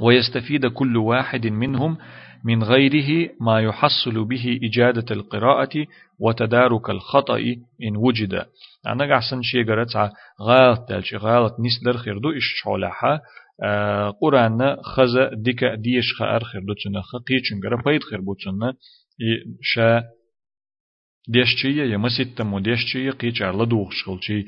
ويستفيد 0.00 0.66
كل 0.66 0.96
واحد 0.96 1.46
منهم 1.46 1.98
من 2.44 2.62
غيره 2.62 3.30
ما 3.40 3.60
يحصل 3.60 4.24
به 4.24 4.60
إجادة 4.62 5.14
القراءة 5.14 5.86
وتدارك 6.20 6.90
الخطأ 6.90 7.38
إن 7.82 7.96
وجد 7.96 8.46
أنا 8.86 9.14
قحسن 9.14 9.42
شيء 9.42 9.66
قرأت 9.66 10.12
غالط 10.42 10.88
دالش 10.88 11.14
غالط 11.14 11.56
نسدر 11.60 11.96
خيردو 11.98 12.30
إش 12.30 12.44
شولحا 12.62 13.12
آه 13.12 13.20
آه، 13.64 14.10
قرآن 14.20 14.76
خزا 14.82 15.30
ديكا 15.34 15.74
ديش 15.74 16.14
خار 16.18 16.44
خير 16.44 16.62
دوتشنا 16.62 17.02
خقيتشن 17.02 17.60
غرا 17.64 17.82
بيد 17.86 18.02
خير 18.02 18.20
بوتشنا 18.20 18.74
شا 19.62 20.02
ديشچيه 21.28 21.82
يا 21.92 21.96
مسيتمو 21.96 22.58
ديشچيه 22.58 23.10
قيچار 23.10 23.62
لدوخ 23.62 23.88
شخلچي 23.92 24.44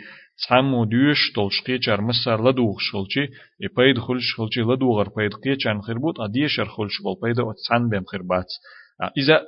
سامو 0.49 0.85
ديش 0.85 1.33
تولش 1.35 1.61
قيچار 1.67 2.01
مسار 2.01 2.49
لدوخ 2.49 2.77
شخلچي 2.81 3.25
إي 3.63 3.69
پيد 3.77 3.99
خلش 3.99 4.35
خلچي 4.37 4.61
لدوغر 4.61 5.09
پيد 5.09 5.35
قيچان 5.45 5.83
خير 5.83 5.99
بوت. 5.99 6.21
اديشر 6.21 6.65
خلش 6.65 7.03
بول 7.03 7.17
پيد 7.23 7.41
اتسان 7.41 7.89
بهم 7.89 8.05
خير 8.05 8.23
بات. 8.23 8.51
إذا 9.19 9.41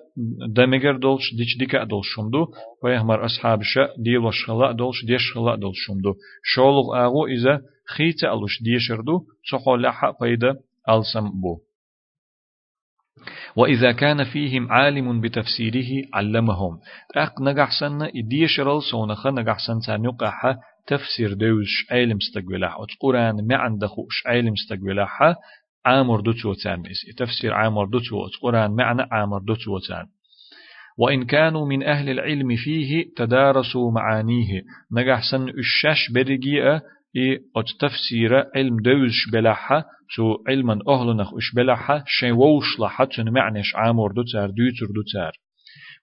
دمجر 0.49 0.97
دولش 0.97 1.35
ديش 1.35 1.59
ديكا 1.59 1.85
دول 1.85 2.05
شمدو 2.05 2.47
ويهمر 2.83 3.25
أصحاب 3.25 3.63
شا 3.63 3.89
ديلو 3.99 4.31
شخلا 4.31 4.73
دولش 4.73 5.05
ديش 5.05 5.23
شخلا 5.23 5.57
دول 5.57 5.73
شمدو 5.75 6.15
شولغ 6.43 7.05
آغو 7.05 7.27
إذا 7.27 7.61
خيت 7.97 8.25
ألوش 8.25 8.63
ديشردو 8.63 9.21
تخو 9.51 9.77
لحا 9.77 10.15
بيدا 10.21 10.55
ألسم 10.89 11.41
بو. 11.41 11.59
وإذا 13.57 13.93
كان 13.93 14.25
فيهم 14.25 14.73
عالم 14.73 15.21
بتفسيره 15.21 16.07
علمهم. 16.15 16.79
أق 17.17 17.43
نجحسن 17.43 18.11
ديشرل 18.29 18.83
سونخ 18.83 19.27
نجحسن 19.27 19.81
تانيقح 19.87 20.57
تفسير 20.87 21.33
دوش 21.33 21.87
علم 21.91 22.17
استقبلها 22.17 22.77
وتقران 22.77 23.47
ما 23.47 23.57
عندخوش 23.57 24.27
علم 24.27 24.53
استقبلها 24.53 25.37
عامر 25.87 26.21
دوتو 26.21 26.55
تانيس 26.55 27.05
تفسير 27.17 27.53
عامر 27.55 27.85
دوتو 27.85 28.27
قرآن 28.43 28.71
معنى 28.71 29.03
عامر 29.11 29.39
دوتو 29.39 29.79
تان 29.79 30.07
وإن 30.99 31.25
كانوا 31.25 31.67
من 31.67 31.83
أهل 31.83 32.11
العلم 32.11 32.57
فيه 32.57 33.05
تدارسوا 33.17 33.91
معانيه. 33.91 34.63
نجحسن 34.93 35.49
الشاش 35.49 36.13
برجيئة 36.15 36.83
إي 37.17 37.41
أت 37.57 37.69
تفسير 37.81 38.35
علم 38.57 38.77
دوش 38.81 39.31
بلحة 39.33 39.85
تو 40.17 40.37
علما 40.49 40.79
أهلنخ 40.89 41.35
إش 41.35 41.53
شي 42.07 42.33
ووش 42.33 42.81
لحة 42.81 43.09
معنش 43.19 43.75
عامر 43.75 44.13
دوتار 44.13 44.47
دوتر 44.47 44.87
دوتار 44.95 45.33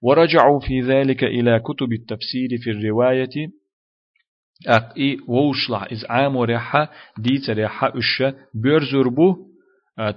ورجعوا 0.02 0.60
في 0.60 0.82
ذلك 0.82 1.24
إلى 1.24 1.60
كتب 1.60 1.94
التفسير 1.94 2.50
في 2.64 2.72
الرواية. 2.72 3.52
أقي 4.68 5.18
ووشلع 5.28 5.88
إز 5.92 6.06
عام 6.10 6.36
وريحة 6.36 6.92
ديت 7.18 7.50
ريحة 7.50 7.94
أشة 7.98 8.36
بيرزربو 8.54 9.49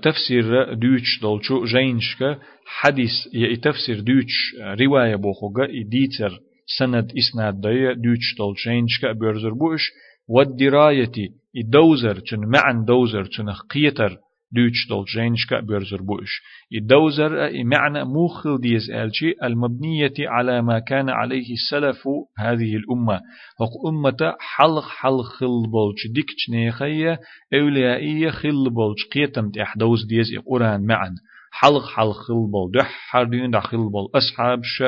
تفسير 0.03 0.75
دوتش 0.75 1.21
دولشو 1.23 1.65
جينشك 1.65 2.39
حديث 2.67 3.11
يا 3.35 3.57
تفسير 3.57 4.01
دوتش 4.01 4.55
رواية 4.81 5.17
بوخوغا 5.17 5.67
ديتر 5.67 6.41
سند 6.79 7.13
إسناد 7.19 7.61
دايا 7.61 7.93
دوتش 7.93 8.35
دولشينشك 8.39 9.17
بيرزربوش 9.21 9.83
والدراية 10.29 11.13
الدوزر 11.57 12.19
تن 12.19 12.39
معن 12.39 12.85
دوزر 12.85 13.25
تن 13.25 13.51
قيتر 13.51 14.17
دوتش 14.53 14.89
دول 14.89 15.05
جينشكا 15.05 15.61
بيرزر 15.61 16.03
بوش. 16.03 16.43
الدوزر 16.75 17.51
معنى 17.65 18.05
موخل 18.05 18.59
ديز 18.61 18.91
ألشي 18.91 19.35
المبنية 19.43 20.15
على 20.21 20.63
ما 20.63 20.79
كان 20.79 21.09
عليه 21.09 21.53
السلف 21.53 22.09
هذه 22.39 22.77
الأمة. 22.77 23.21
هق 23.61 23.87
أمة 23.89 24.35
حلق 24.41 24.89
حلق 24.89 25.23
خل 25.23 25.71
بولش 25.73 26.07
ديكش 26.15 26.51
نيخية 26.51 27.21
أوليائية 27.55 28.31
خل 28.31 28.71
بولش 28.71 29.05
قيتم 29.15 29.51
تحدوز 29.51 30.07
ديز 30.07 30.27
قرآن 30.47 30.87
معن. 30.87 31.15
حلق 31.53 31.87
حلق 31.97 32.13
خل 32.13 32.47
بول 32.53 32.71
دح 32.75 32.91
حردين 33.11 33.51
دا 33.51 33.61
خل 33.61 33.77
بول. 33.77 34.09
أصحاب 34.15 34.61
ش 34.65 34.83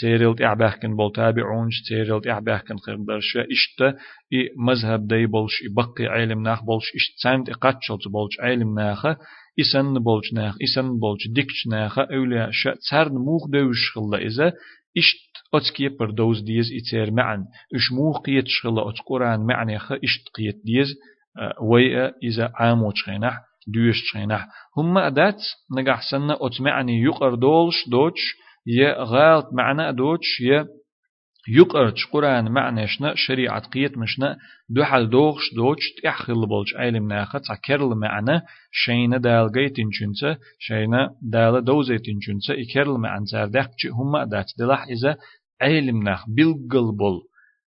تيرلت 0.00 0.42
إعباهكن 0.42 0.96
بول 0.96 1.12
تابعون 1.12 1.68
تيرلت 1.88 2.26
إعباهكن 2.26 2.76
خبرش 2.76 3.36
إشتا 3.36 3.98
إي 4.32 4.48
مذهب 4.56 5.06
دي 5.06 5.26
بولش 5.26 5.62
بقي 5.76 6.06
علم 6.06 6.42
ناخ 6.42 6.64
بولش 6.64 6.84
إشت 6.84 7.22
سامت 7.22 7.48
إقاتشلت 7.48 8.08
بولش 8.08 8.40
علم 8.40 8.74
ناخ 8.74 9.06
إسن 9.60 9.94
بولش 9.98 10.32
ناخ 10.32 10.56
إسن 10.62 10.98
بولش 10.98 11.28
ديكش 11.28 11.66
ناخ 11.66 11.98
أولياء 11.98 12.50
ش 12.50 12.68
تسرن 12.80 13.12
موخ 13.14 13.46
دوش 13.48 13.92
خلا 13.94 14.18
إذا 14.18 14.52
إشت 14.98 15.30
أتكي 15.54 15.88
بردوز 15.88 16.40
ديز 16.40 16.70
إتير 16.72 17.10
معن. 17.10 17.44
إش 17.74 17.92
موخ 17.92 18.20
قيت 18.20 18.44
شغلا 18.48 18.88
أت 18.90 18.94
قرآن 19.06 19.46
معني 19.46 19.78
خ 19.78 19.92
إشت 19.92 20.28
قيت 20.34 20.60
ديز 20.64 20.88
ويا 21.62 22.12
إذا 22.22 22.52
عامو 22.54 22.90
تشخينح 22.90 23.49
دوش 23.66 24.02
تشينح 24.02 24.48
هم 24.76 24.98
أدات 24.98 25.42
نجح 25.78 26.10
سنة 26.10 26.36
أتمعني 26.40 27.02
يقر 27.02 27.34
دولش 27.34 27.88
دوتش 27.88 28.20
يه 28.66 28.92
غالط 28.92 29.48
معنى 29.52 29.92
دوتش 29.92 30.40
يه 30.40 30.66
يقر 31.48 31.94
قرآن 32.12 32.52
معنى 32.52 32.86
شنا 32.86 33.14
شريعة 33.14 33.68
قيت 33.68 33.98
مشنا 33.98 34.36
دوحل 34.68 35.10
دوغش 35.10 35.54
دوتش 35.54 35.82
تأخل 36.02 36.46
بولش 36.46 36.74
علم 36.76 37.08
ناخة 37.08 37.38
تكرل 37.38 37.94
معنى 37.94 38.40
شينا 38.72 39.18
دال 39.18 39.52
جيتين 39.52 39.88
جنسة 40.00 40.38
شينا 40.58 41.10
دال 41.22 41.64
دوزيتين 41.64 42.18
جنسة 42.18 42.54
إكرل 42.54 42.98
معنى 42.98 43.26
زاردخ 43.26 43.66
هم 43.92 44.16
أدات 44.16 44.46
دلح 44.58 44.82
إذا 44.82 45.16
علم 45.60 46.02
ناخ. 46.02 46.24
بلقل 46.28 46.96
بول. 46.96 47.20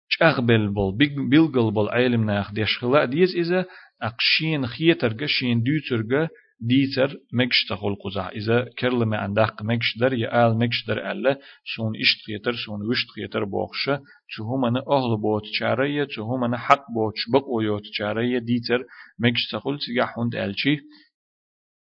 شغبل 0.10 0.74
بول. 0.74 0.98
بلقل 1.30 1.72
بول. 1.72 1.90
علم 1.90 2.26
ناخ. 2.26 2.54
ديشخلا 2.54 3.06
ديز 3.06 3.36
إذا 3.36 3.66
أقشين 4.04 4.68
خيترغ 4.68 5.26
شين 5.26 5.64
دوترغ 5.64 6.28
ديتر 6.60 7.18
مكشتغل 7.34 7.96
قزع 8.04 8.30
إذا 8.30 8.66
كرل 8.80 9.04
ما 9.04 9.18
عندك 9.18 9.54
يا 10.02 10.48
آل 10.48 10.58
مكشدر 10.58 11.12
ألا 11.12 11.40
سون 11.76 11.94
إشت 11.96 12.26
خيتر 12.28 12.54
سون 12.66 12.82
وشت 12.90 13.08
خيتر 13.16 13.44
بوخشة. 13.44 14.02
تهم 14.38 14.66
أنا 14.66 14.80
أهل 14.80 15.18
بوت 15.22 15.44
شارية 15.46 16.08
تهم 16.16 16.44
أنا 16.44 16.58
حق 16.58 16.86
بوت 16.92 17.14
شبق 17.16 17.48
ويوت 17.48 17.82
شارية 17.92 18.40
ديتر 18.40 18.84
مكشتغل 19.20 19.80
تجح 19.80 20.20
هند 20.20 20.36
ألشي 20.36 20.78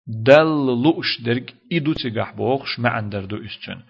دل 0.06 0.82
لؤش 0.82 1.20
درج 1.20 1.50
إدو 1.72 1.92
تجح 1.92 2.34
بوخش 2.36 2.80
ما 2.80 2.88
عندر 2.88 3.24
دو 3.24 3.36
استن. 3.36 3.82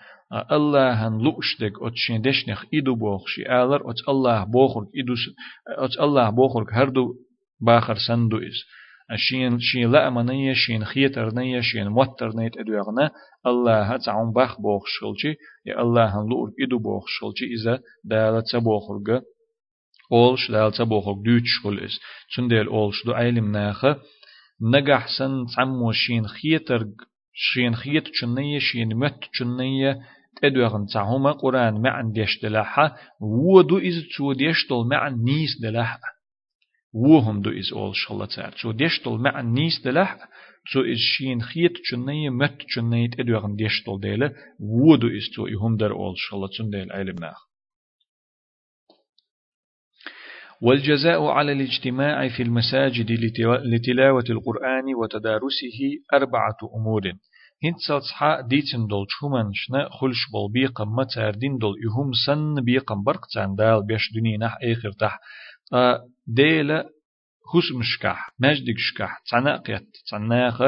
الله 0.52 1.08
هن 1.08 1.18
لؤش 1.18 1.60
دك 1.60 1.72
أتشين 1.82 2.22
دشنخ 2.22 2.64
إدو 2.74 2.94
بوخشي 2.94 3.42
آلر 3.42 3.90
أت 3.90 4.08
الله 4.08 4.44
بوخرك 4.44 4.88
إدو 4.96 5.14
أت 5.68 6.00
الله 6.00 6.30
بوخرك 6.30 6.72
هردو 6.72 7.14
باخر 7.61 7.95
سندو 8.07 8.37
إز 8.37 8.63
شين 9.17 9.59
شين 9.59 9.91
لا 9.91 10.09
منية 10.09 10.53
شين 10.53 10.85
خيتر 10.85 11.33
نية 11.33 11.61
شين 11.61 11.87
موتر 11.87 12.35
نيت 12.35 12.57
أدوغنا 12.57 13.11
الله 13.47 13.97
تعون 13.97 14.33
باخ 14.33 14.61
بوخ 14.61 14.83
شلشي 14.87 15.35
يا 15.65 15.81
الله 15.81 16.05
هن 16.05 16.29
لور 16.29 16.51
إدو 16.61 16.79
بوخ 16.79 17.05
شلشي 17.07 17.45
إذا 17.45 17.79
دالة 18.03 18.43
تبوخرغ 18.51 19.21
أولش 20.11 20.51
دالة 20.51 20.69
تبوخرغ 20.69 21.15
دوتش 21.25 21.49
شل 21.63 21.79
إز 21.79 21.99
تندل 22.35 22.67
أولش 22.67 23.05
دو 23.05 23.13
عيلم 23.13 23.51
ناخه 23.51 23.95
نجح 24.61 25.07
سن 25.17 25.45
تعمو 25.55 25.91
شين 25.91 26.27
خيتر 26.27 26.85
شين 27.33 27.75
خيت 27.75 28.07
چنية 28.07 28.59
شين 28.59 28.95
مت 28.95 29.19
چنية 29.39 29.99
تدوغن 30.41 30.85
تعهما 30.93 31.31
قرآن 31.31 31.81
معن 31.81 32.11
ديش 32.11 32.41
دلاحة 32.43 32.95
ودو 33.21 33.77
إز 33.77 34.07
تو 34.17 34.33
ديش 34.33 34.67
دل 34.69 34.87
معن 34.89 35.23
نيس 35.23 35.61
دلاحة 35.61 35.99
وهم 36.94 37.42
دو 37.42 37.50
إز 37.50 37.72
أول 37.72 37.96
شغلة 37.96 38.26
تار 38.26 38.54
شو 38.56 38.70
ديشتل 38.72 39.10
مع 39.10 39.40
النيس 39.40 39.82
دلح 39.84 40.28
شو 40.64 40.80
إز 40.80 40.98
شين 40.98 41.42
خيت 41.42 41.72
چنية 41.90 42.30
مت 42.30 42.58
چنية 42.74 43.10
إدوغن 43.20 43.56
ديشتل 43.56 44.00
ديلة 44.00 44.32
ودو 44.60 45.08
إز 45.08 45.30
تو 45.36 45.46
إهم 45.46 45.76
در 45.76 45.92
أول 45.92 46.14
شغلة 46.16 46.48
تن 46.58 46.70
ديل 46.70 46.92
علم 46.92 47.16
ناخ. 47.20 47.54
والجزاء 50.62 51.24
على 51.24 51.52
الاجتماع 51.52 52.28
في 52.28 52.42
المساجد 52.42 53.10
لتلاوة 53.74 54.24
القرآن 54.30 54.94
وتدارسه 54.94 55.78
أربعة 56.14 56.58
أمور. 56.76 57.12
هنت 57.64 57.78
سالصحا 57.88 58.40
ديتن 58.40 58.86
دول 58.86 59.06
شومن 59.08 59.50
شنا 59.54 59.88
خلش 59.88 60.30
بول 60.32 60.52
بيقم 60.52 60.88
متاردين 60.88 61.58
دول 61.58 61.74
يهم 61.84 62.10
سن 62.26 62.64
بيقم 62.64 63.02
برقتان 63.04 63.54
دال 63.54 63.86
بيش 63.86 64.12
دني 64.14 64.36
نح 64.36 64.58
آخر 64.62 64.92
تح 64.92 65.20
ديلا 66.26 66.84
هوس 67.54 67.72
مشكح 67.72 68.30
مجدك 68.40 68.78
شكح 68.78 69.22
تناقيت 69.30 69.88
تناخ 70.10 70.62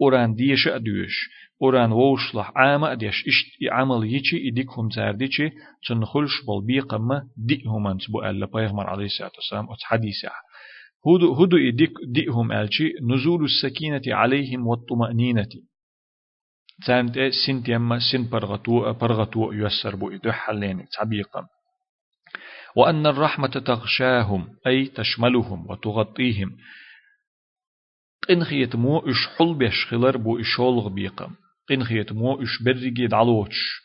قران 0.00 0.34
ديش 0.34 0.68
أدوش 0.68 1.28
أوران 1.62 1.92
ووشلح 1.92 2.52
عامة 2.56 2.94
ديش 2.94 3.24
إشت 3.28 3.72
عمل 3.72 4.04
يجي 4.04 4.48
إديكهم 4.48 4.88
تارديشي 4.88 5.50
تنخلش 5.88 6.44
بول 6.46 6.66
بيقما 6.66 7.28
ديهم 7.36 7.86
أنت 7.86 8.10
بو 8.10 8.22
ألا 8.22 8.46
بيغمر 8.46 8.86
عليه 8.86 9.04
الصلاة 9.04 9.32
والسلام 9.36 9.64
أت 9.64 9.82
حديثة. 9.82 10.28
هدو 11.06 11.34
هدو 11.34 11.56
إديك 11.56 11.92
ديهم 12.08 12.52
ألشي 12.52 12.92
نزول 13.02 13.44
السكينة 13.44 14.02
عليهم 14.06 14.66
والطمأنينة. 14.66 15.48
تانت 16.86 17.18
سنت 17.46 17.68
يما 17.68 17.98
سن 18.12 18.28
برغتو 18.28 18.92
برغتو 18.92 19.52
يسر 19.52 19.96
بو 19.96 20.10
إدو 20.10 20.32
حلين 20.32 20.86
تعبيقا. 20.98 21.46
وأن 22.76 23.06
الرحمة 23.06 23.48
تغشاهم 23.48 24.48
أي 24.66 24.86
تشملهم 24.86 25.70
وتغطيهم. 25.70 26.56
قنخيت 28.28 28.76
مو 28.76 28.98
إش 28.98 29.26
حل 29.38 29.54
بيش 29.54 29.86
خلر 29.86 30.16
بو 30.16 30.40
إشولغ 30.40 30.88
بيقم. 30.88 31.34
قنخيت 31.68 32.12
مو 32.12 32.42
إش 32.42 32.62
برغي 32.62 33.06
دعلوش. 33.06 33.82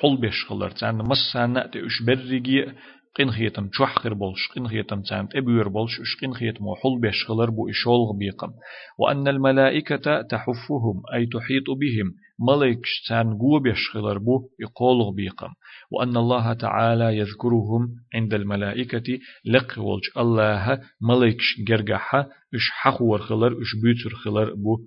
حل 0.00 0.16
بيش 0.16 0.44
خلر. 0.44 0.70
تان 0.70 0.94
مسانا 0.94 1.70
إش 1.86 2.02
برغي 2.02 2.74
قين 3.18 3.30
خيتم 3.30 3.68
تشوحخر 3.68 4.14
بولش 4.14 4.48
قين 4.54 4.68
خيتم 4.68 5.02
تامت 5.02 5.36
ابير 5.36 5.68
بولش 5.68 6.00
اش 6.00 6.20
قين 6.20 6.34
خيتم 6.34 6.66
وحل 6.66 7.00
بيشغلر 7.00 7.50
بو 7.50 7.68
اشولغ 7.68 8.12
بيقم 8.18 8.50
وأن 8.98 9.28
الملائكة 9.28 10.22
تحفهم 10.22 11.02
أي 11.14 11.26
تحيط 11.26 11.70
بهم 11.80 12.14
ملك 12.48 12.80
تان 13.08 13.38
قو 13.38 13.58
بيشغلر 13.58 14.18
بو 14.18 14.48
يقولغ 14.60 15.10
بيقم 15.10 15.48
وأن 15.90 16.16
الله 16.16 16.52
تعالى 16.52 17.18
يذكرهم 17.18 17.88
عند 18.14 18.34
الملائكة 18.34 19.18
لق 19.44 19.78
ولج 19.78 20.04
الله 20.16 20.80
ملك 21.00 21.38
جرجحة 21.68 22.20
إش 22.54 22.70
حخور 22.72 23.18
خلر 23.18 23.52
إش 23.52 23.82
بيتر 23.82 24.16
خلر 24.16 24.54
بو 24.54 24.78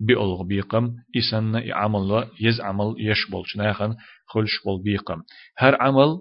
بيولغ 0.00 0.42
بيقم 0.42 0.92
إسن 1.16 1.56
عمل 1.72 2.26
يز 2.40 2.60
عمل 2.60 2.94
يشبولش 2.98 3.56
ناخن 3.56 3.94
خلش 4.26 4.62
بول 4.64 4.82
بيقم. 4.82 5.22
هر 5.58 5.82
عمل 5.82 6.18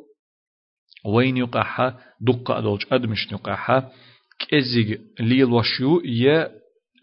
وين 1.05 1.37
يقحا 1.37 1.95
دقة 2.21 2.57
أدولج. 2.57 2.83
أدمش 2.91 3.31
يقحا 3.31 3.89
كزيج 4.49 4.97
ليلوشيو 5.19 6.01
ي 6.05 6.47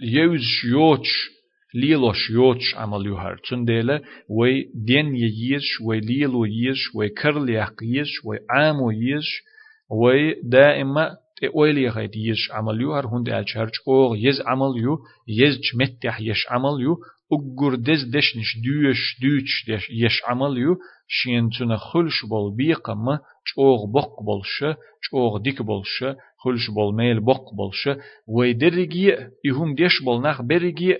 يوز 0.00 0.42
يوتش. 0.70 1.32
ليلوش 1.74 2.30
يوتش 2.30 2.74
عمل 2.74 3.06
يهر 3.06 3.40
تنديلا 3.50 4.02
وي 4.30 4.64
دين 4.74 5.16
ييش 5.16 5.80
وي 5.86 6.00
ليلو 6.00 6.44
ييش 6.44 6.94
وي 6.94 7.08
كرليق 7.08 7.72
ييش 7.82 8.24
وي 8.24 8.38
عامو 8.50 8.90
ييش 8.90 9.42
وي 9.90 10.34
دائما 10.44 11.10
تقولي 11.42 11.88
غيد 11.88 12.16
يش 12.16 12.50
عمل 12.52 12.80
يهر 12.82 13.06
هند 13.06 13.28
الشهرج 13.28 13.70
أوغ 13.88 14.16
يز 14.16 14.40
عمل 14.46 14.72
يو 14.76 14.98
يز 15.28 15.58
متح 15.80 16.20
يش 16.20 16.46
عمل 16.50 16.80
يو 16.80 16.96
أجر 17.32 17.74
دز 17.74 18.04
دشنش 18.04 18.56
دوش 18.64 19.16
دوش 19.22 19.64
دش 19.68 19.90
يش 19.90 20.22
عمل 20.28 20.58
يو. 20.58 20.76
شين 21.08 21.50
تنا 21.58 21.76
خلش 21.76 22.24
بول 22.30 22.56
بيقما 22.56 23.18
چوغ 23.44 23.92
بق 23.92 24.22
بولشه 24.22 24.76
چوغ 25.10 25.38
ديك 25.38 25.62
بولشه 25.62 26.16
خلش 26.38 26.70
بول 26.70 26.94
ميل 26.94 27.20
بق 27.20 27.54
بولشه 27.56 27.96
ويدرجي 28.28 29.16
يهم 29.44 29.74
ديش 29.74 30.02
بول 30.02 30.22
نخ 30.22 30.42
برجي 30.42 30.96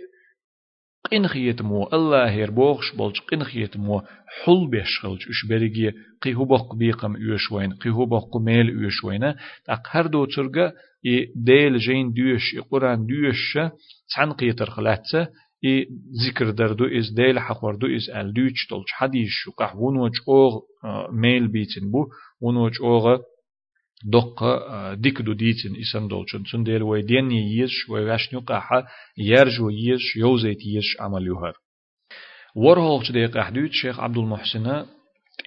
قنخيت 1.11 1.63
مو 1.63 1.89
الله 1.93 2.31
هير 2.31 2.51
بوغش 2.51 2.95
بولش 2.97 3.21
قنخيت 3.21 3.77
مو 3.77 4.01
حل 4.45 4.71
بيش 4.71 5.01
خلش 5.01 5.29
اش 5.29 5.47
برجي 5.49 5.93
قيهو 6.23 6.45
بق 6.45 6.75
بيقم 6.75 7.17
يوشوين 7.17 7.73
قيهو 7.73 8.07
بق 8.07 8.37
ميل 8.37 8.69
يوشوين 8.69 9.35
تاق 9.65 9.83
هر 9.91 10.07
دو 10.07 10.25
ترغا 10.25 10.73
ي 11.05 11.27
ديل 11.37 11.79
جين 11.79 12.13
دوش 12.13 12.57
قرآن 12.71 13.07
دوش 13.07 13.59
تان 14.17 14.33
قيتر 14.33 14.71
خلاتسه 14.71 15.29
إي 15.65 15.89
ذكر 16.27 16.51
دردو 16.51 16.85
إز 16.85 17.11
ديل 17.11 17.39
حقوردو 17.41 17.87
إز 17.87 18.11
ألدوش 18.11 18.67
تولش 18.69 18.93
حديش 18.93 19.31
شو 19.31 19.51
قح 19.51 19.77
ونوش 19.77 20.17
أوغ 20.29 20.61
ميل 21.13 21.49
بيتن 21.49 21.91
بو 21.91 22.07
ونوش 22.41 22.81
أوغ 22.81 23.19
دق 24.05 24.45
ديك 24.95 25.23
دو 25.23 25.33
ديتن 25.33 25.77
إسان 25.81 26.09
دولشن. 26.09 26.45
سن 26.45 26.63
ديل 26.65 26.83
وي 26.83 27.03
دين 27.03 27.31
ييش 27.31 27.89
وي 27.89 28.05
غاشنيو 28.05 28.41
قاحا 28.41 28.85
يرجو 29.19 29.71
ييش 29.71 30.17
يوزيت 30.17 30.67
ييش 30.67 30.97
عمل 31.01 31.27
يهر 31.27 31.55
ورهولش 32.57 33.13
دي 33.13 33.27
قاحدوت 33.27 33.71
شيخ 33.71 34.01
عبد 34.01 34.19
المحسن 34.19 34.87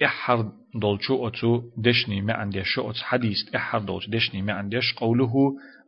إحر 0.04 0.52
دولشو 0.74 1.28
أتو 1.28 1.62
دشني 1.78 2.22
ما 2.22 2.32
عنديش 2.32 2.78
أتس 2.78 3.02
حديث 3.02 3.54
إحر 3.54 3.78
دولش 3.78 4.08
دشني 4.08 4.42
ما 4.42 4.52
عنديش 4.52 4.94
قوله 4.96 5.34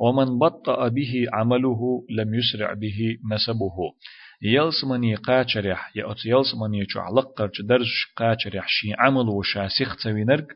ومن 0.00 0.38
بطأ 0.38 0.88
به 0.88 1.26
عمله 1.32 2.04
لم 2.10 2.34
يسرع 2.34 2.72
به 2.72 3.18
نسبه. 3.32 3.76
يلسمني 4.42 5.14
قاچرح 5.14 5.96
يا 5.96 6.10
أتس 6.10 6.26
يلسمني 6.26 6.86
چو 6.86 7.00
علقر 7.00 7.50
درش 7.64 8.12
قاچرح 8.16 8.68
شي 8.68 8.94
عمل 8.98 9.28
وشاسخ 9.28 9.96
تسوينرق 9.96 10.46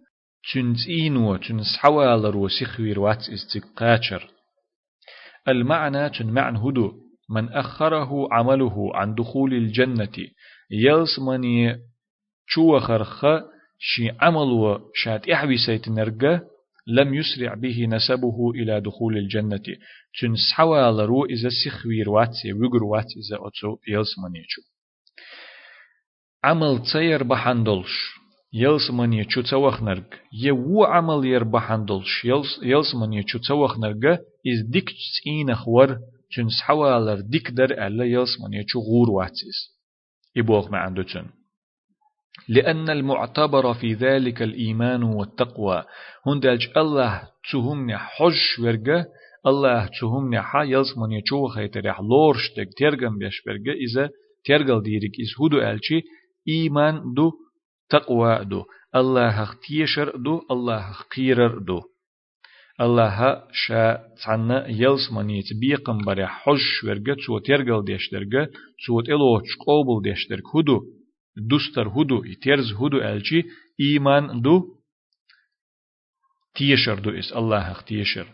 تنزينو 0.52 1.36
تنسحوال 1.36 2.24
رو 2.24 2.48
سخوير 2.48 3.00
واتس 3.00 3.30
استيق 3.30 3.64
قاچر. 3.76 4.30
المعنى 5.48 6.10
تنمعن 6.10 6.56
هدو 6.56 6.92
من 7.30 7.48
أخره 7.48 8.28
عمله 8.32 8.96
عن 8.96 9.14
دخول 9.14 9.54
الجنة. 9.54 10.16
يلسمني 10.70 11.76
شو 12.46 12.80
خرخ 12.80 13.24
شي 13.78 14.10
عمل 14.20 14.80
شات 14.94 15.28
إحبي 15.28 15.56
سيت 15.56 15.88
نرجع 15.88 16.40
لم 16.86 17.14
يسرع 17.14 17.54
به 17.54 17.86
نسبه 17.86 18.50
إلى 18.50 18.80
دخول 18.80 19.16
الجنة 19.16 19.62
تنس 20.20 20.52
حوال 20.52 21.00
رو 21.00 21.24
إذا 21.24 21.48
سخوير 21.64 22.10
واتي 22.10 22.52
ويقر 22.52 22.84
واتي 22.84 23.14
إذا 23.20 23.36
أتو 23.36 23.76
يلسمنيشو 23.88 24.62
عمل 26.44 26.82
تير 26.92 27.22
بحندلش 27.22 27.92
يلسمنيشو 28.52 29.42
توخ 29.42 29.82
نرج 29.82 30.04
يو 30.42 30.84
عمل 30.84 31.26
ير 31.26 31.44
بحندلش 31.44 32.24
يلسمنيشو 32.62 33.38
توخ 33.38 33.78
نرج 33.78 34.04
إز 34.46 34.60
ديك 34.70 34.88
تسين 34.90 35.54
خور 35.54 35.98
تنس 36.36 36.60
حوال 36.62 37.30
ديك 37.30 37.50
در 37.50 37.86
ألا 37.86 38.04
يلسمنيشو 38.04 38.80
غور 38.80 39.10
واتيس 39.10 39.58
إبوغ 40.36 40.70
ما 40.70 40.78
عنده 40.78 41.02
تن 41.02 41.26
لأن 42.48 42.90
المعتبر 42.90 43.74
في 43.74 43.94
ذلك 43.94 44.42
الإيمان 44.42 45.02
والتقوى. 45.02 45.84
هندلج 46.26 46.66
الله 46.76 47.22
تهمني 47.52 47.98
حج 47.98 48.62
ورقة 48.62 49.06
الله 49.46 49.88
تهمني 50.00 50.42
حا 50.42 50.62
يلزمني 50.62 51.22
چو 51.22 51.48
خيتريح 51.48 52.00
لورشتك 52.00 52.68
ترغم 52.76 53.18
بيش 53.18 53.42
ورقة 53.46 53.72
إذا 53.72 54.10
ترغل 54.44 54.82
ديرك 54.82 55.14
إز 55.20 55.32
هدو 55.40 55.58
ألشي 55.58 56.02
إيمان 56.48 57.14
دو 57.16 57.32
تقوى 57.90 58.44
دو. 58.44 58.64
الله 58.96 59.48
تيشر 59.68 60.16
دو 60.16 60.40
الله 60.50 60.92
قيرر 61.16 61.58
دو. 61.58 61.80
الله 62.80 63.42
شا 63.52 63.98
تانا 64.24 64.68
يلزمني 64.68 65.42
تبيقم 65.42 65.98
بري 66.06 66.26
حج 66.26 66.66
ورقة 66.84 67.16
تو 67.26 67.38
ترغل 67.38 67.84
ديشترقة 67.84 68.48
تو 68.86 69.00
تلوش 69.00 69.56
قوبل 69.66 70.02
ديشترك 70.02 70.46
هدو 70.56 70.80
دوستر 71.36 71.88
هدو 71.88 72.24
يترز 72.24 72.72
هدو 72.72 72.98
ألشي 72.98 73.42
إيمان 73.80 74.40
دو 74.42 74.62
تيشر 76.54 76.98
دو 76.98 77.10
إس. 77.10 77.32
الله 77.32 77.60
حق 77.60 77.82
تيشر 77.82 78.26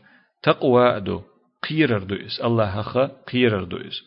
تقوى 0.42 1.00
دو 1.00 1.22
قيرر 1.68 2.02
دو 2.04 2.14
إس. 2.14 2.40
الله 2.40 2.82
حق 2.82 2.96
قيرر 3.30 3.64
دو 3.64 3.76
إس. 3.76 4.00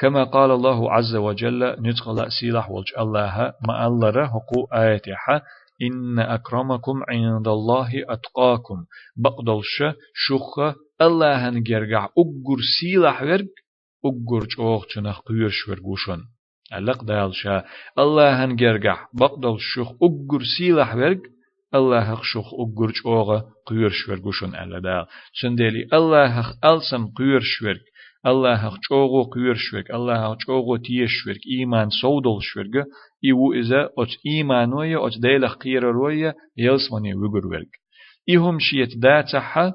كما 0.00 0.24
قال 0.24 0.50
الله 0.50 0.92
عز 0.92 1.16
وجل 1.16 1.76
ندخل 1.80 2.32
سيلح 2.40 2.70
والج 2.70 2.92
الله 2.98 3.52
ما 3.68 3.86
الله 3.86 4.26
حقو 4.26 4.64
آياتها 4.72 5.42
إن 5.82 6.18
أكرمكم 6.18 7.02
عند 7.08 7.48
الله 7.48 7.90
أتقاكم. 8.08 8.84
بقدلش 9.16 9.82
شخ 10.14 10.74
الله 11.00 11.48
هنجرجع 11.48 12.04
أجر 12.04 12.58
سيلح 12.80 13.22
ورق 13.22 13.54
أجر 14.04 14.46
جوغ 14.56 14.84
تنخ 14.94 15.20
قيرش 15.20 15.68
ورقوشن. 15.68 16.33
علق 16.72 17.04
دالشا 17.04 17.64
الله 17.98 18.44
هنجرجع 18.44 18.98
بقدل 19.14 19.56
شخ 19.58 19.88
أجر 20.02 20.42
سيلح 20.58 20.94
ورق 20.94 21.20
الله 21.74 21.98
هخ 21.98 22.22
شخ 22.22 22.48
أجر 22.54 22.92
جوغا 23.04 23.44
قيرش 23.66 24.08
ورقوشن 24.08 24.54
ألا 24.54 24.78
دال 24.78 25.06
سندلي 25.40 25.88
الله 25.92 26.26
هخ 26.26 26.64
ألسم 26.64 27.06
قيرش 27.06 27.62
ورق 27.62 27.84
الله 28.26 28.54
هخ 28.54 28.76
جوغو 28.90 29.22
قيرش 29.22 29.74
ورق 29.74 29.94
الله 29.94 30.16
هخ 30.26 30.36
جوغو 30.48 30.76
تيش 30.76 31.26
ورق 31.26 31.40
إيمان 31.50 31.88
سودل 31.90 32.38
شورق 32.40 32.86
إيو 33.24 33.52
إذا 33.52 33.88
أت 33.98 34.12
إيمان 34.26 34.72
ويا 34.72 35.06
أت 35.06 35.18
ديلخ 35.18 35.54
قير 35.54 35.82
رويا 35.82 36.34
يلسمني 36.56 37.14
وجر 37.14 37.46
ورق 37.46 37.72
إيهم 38.28 38.58
شيت 38.58 38.98
داتحا 38.98 39.72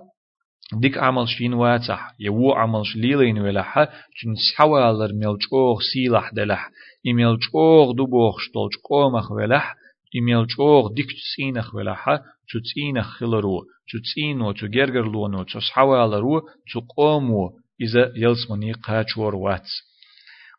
ديك 0.73 0.97
عمل 0.97 1.27
شين 1.27 1.53
واتح 1.53 2.15
يو 2.19 2.51
عمل 2.51 2.85
شليلين 2.85 3.39
ولحا 3.39 3.83
جن 3.85 4.35
سحوالر 4.53 5.13
ملجوغ 5.13 5.79
سيلح 5.93 6.33
دلح 6.33 6.69
إملجوغ 7.07 7.91
دبوغ 7.91 8.37
شتولج 8.39 8.73
قومخ 8.89 9.31
ولح 9.31 9.75
إملجوغ 10.15 10.93
ديك 10.93 11.05
تسينخ 11.05 11.75
ولحا 11.75 12.19
تسينخ 12.49 13.07
خلرو 13.07 13.61
تسينو 14.03 14.51
تجرجر 14.51 15.11
لونو 15.11 15.43
تسحوالرو 15.43 16.41
تقومو 16.73 17.49
إذا 17.81 18.11
يلسمني 18.15 18.71
قاچور 18.73 19.35
واتس 19.35 19.88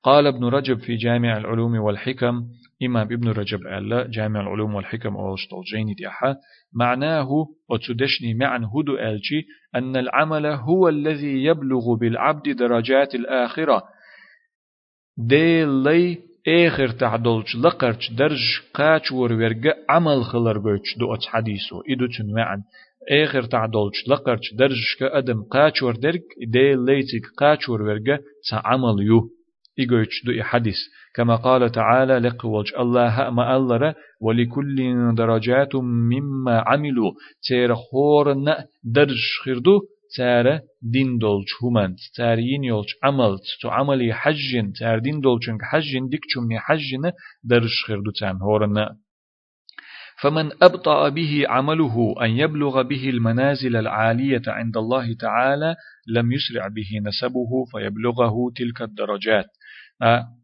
قال 0.02 0.26
ابن 0.26 0.44
رجب 0.44 0.78
في 0.78 0.96
جامع 0.96 1.36
العلوم 1.36 1.76
والحكم 1.76 2.44
إمام 2.82 3.06
ابن 3.12 3.28
رجب 3.28 3.60
ألا 3.66 4.06
جامع 4.10 4.40
العلوم 4.40 4.74
والحكم 4.74 5.16
أولشتول 5.16 5.64
جيني 5.64 5.94
ديحا 5.94 6.36
معناه 6.72 7.28
وتدشني 7.70 8.34
معن 8.34 8.64
هدو 8.64 8.96
ألشي 8.96 9.42
أن 9.74 9.96
العمل 9.96 10.46
هو 10.46 10.88
الذي 10.88 11.44
يبلغ 11.44 11.94
بالعبد 11.94 12.48
درجات 12.48 13.14
الآخرة. 13.14 13.82
دي 15.16 15.64
لي 15.64 16.18
آخر 16.48 16.88
تعدلش 16.88 17.56
لقرش 17.56 18.10
درج 18.10 18.60
قاچ 18.74 19.12
ورورغ 19.12 19.72
عمل 19.88 20.24
خلر 20.24 20.58
بيش 20.58 20.98
دو 20.98 21.16
حديثو. 21.26 21.82
إدو 21.90 22.06
تن 22.06 22.34
معن 22.36 22.62
آخر 23.24 23.42
تعدلش 23.42 24.08
لقرش 24.08 24.54
درج 24.54 24.96
كأدم 25.00 25.42
قاچ 25.42 25.82
وردرگ 25.82 26.22
دي 26.46 26.74
ليتك 26.74 27.26
قاچ 27.38 27.68
ورورغ 27.68 28.18
عمل 28.52 29.02
يو. 29.06 29.39
إيجوش 29.78 30.24
دو 30.24 30.42
حديث. 30.42 30.78
كما 31.14 31.36
قال 31.36 31.72
تعالى 31.72 32.18
لقوج 32.18 32.72
الله 32.78 33.30
ما 33.30 33.56
ألر 33.56 33.94
ولكل 34.20 34.76
درجات 35.14 35.74
مما 35.74 36.64
عملوا. 36.66 37.12
تير 37.48 37.74
خورنا 37.74 38.64
درج 38.84 39.22
خردو 39.44 39.80
تار 40.16 40.60
دين 40.82 41.18
دولج 41.18 41.48
همان 41.62 41.96
تار 42.16 42.38
ينيولج 42.38 42.88
عملت 43.02 43.42
تو 43.62 43.68
عملي 43.68 44.12
حجن 44.12 44.72
تار 44.72 44.98
دين 44.98 45.20
دولجن 45.20 45.58
حجن 45.62 46.08
ديك 46.08 46.24
چمني 46.34 46.58
حجن 46.58 47.12
درج 47.44 47.74
خردو 47.86 48.10
تان 48.10 48.36
هورنا 48.36 48.96
فمن 50.20 50.50
أبطأ 50.62 51.08
به 51.08 51.44
عمله 51.48 52.14
أن 52.22 52.30
يبلغ 52.30 52.82
به 52.82 53.08
المنازل 53.08 53.76
العالية 53.76 54.42
عند 54.46 54.76
الله 54.76 55.14
تعالى 55.14 55.76
لم 56.08 56.32
يسرع 56.32 56.68
به 56.68 56.90
نسبه 57.02 57.50
فيبلغه 57.72 58.34
تلك 58.56 58.82
الدرجات. 58.82 59.46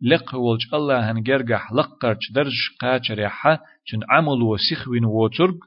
لق 0.03 0.35
ولج 0.35 0.75
الله 0.75 1.11
هن 1.11 1.23
جرجح 1.23 1.73
لقرش 1.73 2.33
درج 2.35 2.55
قاچر 2.81 3.19
يحا 3.19 3.59
چون 3.85 4.01
عمل 4.11 4.43
و 4.43 4.57
سخوين 4.71 5.05
ووترگ 5.05 5.59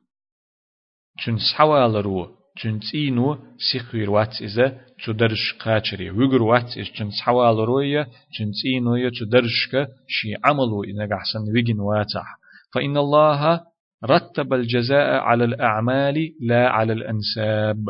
چون 1.19 1.37
سحوال 1.37 1.95
رو 1.95 2.39
چون 2.57 2.79
تينو 2.79 3.37
سخوير 3.73 4.09
وات 4.09 4.41
إذا 4.41 4.79
چو 5.01 5.11
درج 5.11 5.53
قاچري 5.59 6.09
وگر 6.09 6.41
وات 6.41 6.77
إذا 6.77 6.91
چون 6.97 7.11
سحوال 7.11 7.55
روية 7.55 8.07
چون 8.37 8.51
تينو 8.61 8.95
يا 8.95 9.09
چو 9.09 9.25
درجك 9.25 9.87
شي 10.07 10.35
عملو 10.43 10.83
إذا 10.83 11.15
قحسن 11.15 11.39
وجن 11.55 11.79
واتح 11.79 12.39
فإن 12.73 12.97
الله 12.97 13.61
رتب 14.05 14.53
الجزاء 14.53 15.09
على 15.09 15.43
الأعمال 15.43 16.33
لا 16.41 16.69
على 16.69 16.93
الأنساب. 16.93 17.85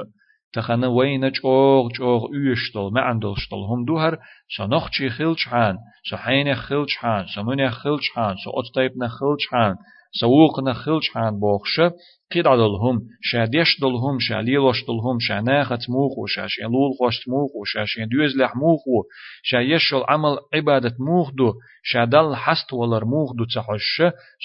تخنا 0.54 0.88
وين 0.88 1.32
جوغ 1.32 1.90
جوغ 1.92 2.28
يشتل 2.34 2.90
ما 2.94 3.02
عندلشتل 3.02 3.56
هم 3.56 3.86
دوهر 3.86 4.18
سو 4.58 4.66
نخشي 4.66 5.10
خلش 5.10 5.48
حان 5.48 5.78
سو 6.10 6.18
حين 6.18 6.56
خلش 6.56 6.96
حان 6.98 7.26
سو 7.36 7.44
من 7.44 7.70
خلش 7.70 8.10
حان 8.16 8.36
سو 8.44 8.52
أتطيب 8.60 8.92
خلش 9.08 9.48
حان 9.52 9.76
سووق 10.12 10.60
نخلش 10.60 11.10
حان 11.10 11.40
بوخشة 11.40 11.94
قيد 12.32 12.48
عدلهم 12.48 13.02
شا 13.22 13.46
ديش 13.46 13.80
دلهم 13.82 14.20
شا 14.20 14.34
ليلوش 14.42 14.86
دلهم 14.88 15.20
شا 15.20 15.42
ناخت 15.42 15.90
موخو 15.90 16.26
شا 16.26 16.48
شيلول 16.48 16.92
خوشت 17.00 17.30
موخو 17.30 17.64
شا 17.66 17.86
شين 17.86 18.08
دوز 18.10 18.38
لح 18.38 18.56
موخو 18.56 19.04
شا 19.44 19.58
يشل 19.58 20.04
عمل 20.10 20.38
عبادة 20.54 20.96
موخ 21.00 21.32
دو 21.32 21.54
شا 21.84 22.06
دل 22.06 22.36
حست 22.36 22.74
ولر 22.74 23.06
موخ 23.06 23.34
دو 23.34 23.46
تحش 23.46 24.02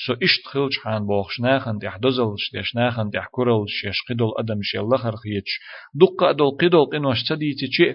سو 0.06 0.12
اشت 0.22 0.46
خلش 0.46 0.78
حان 0.78 1.06
بوخش 1.06 1.40
ناخن 1.40 1.78
ديح 1.78 1.96
دزل 1.96 2.34
شديش 2.38 2.76
ناخن 2.76 3.10
ديح 3.10 3.28
كرل 3.32 3.64
شيش 3.68 3.96
قدل 4.08 4.30
أدم 4.38 4.60
شيل 4.62 4.82
لخر 4.94 5.16
خيتش 5.16 5.52
دق 5.94 6.22
أدل 6.22 6.50
قدل 6.60 6.84
قنوش 6.92 7.24
تديتي 7.28 7.66
چي 7.66 7.94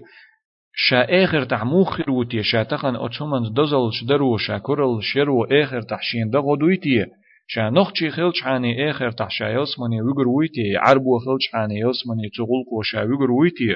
شا 0.76 1.24
آخر 1.24 1.44
تح 1.44 1.64
موخر 1.64 2.12
وتي 2.12 2.44
شا 2.44 2.64
تخن 2.64 2.96
أتشمن 2.96 3.54
دزل 3.54 3.90
شدرو 3.92 4.38
شا 4.38 4.58
كرل 4.58 5.04
شرو 5.04 5.44
آخر 5.44 5.82
تح 7.50 7.56
شين 7.56 7.74
دغو 7.74 7.84
دويتي 7.84 8.00
شا 8.00 8.10
نخشي 8.10 8.10
خلش 8.10 8.44
عاني 8.44 8.92
آخر 8.92 9.12
تح 9.12 9.30
شا 9.30 9.46
يسمني 9.46 10.02
ويقر 10.02 10.28
ويتي 10.28 10.78
عربو 10.78 11.20
خلش 11.20 11.56
عاني 11.56 11.80
يسمني 11.80 12.30
تغلقو 12.38 12.82
شا 12.82 13.04
ويقر 13.04 13.32
ويتي 13.32 13.76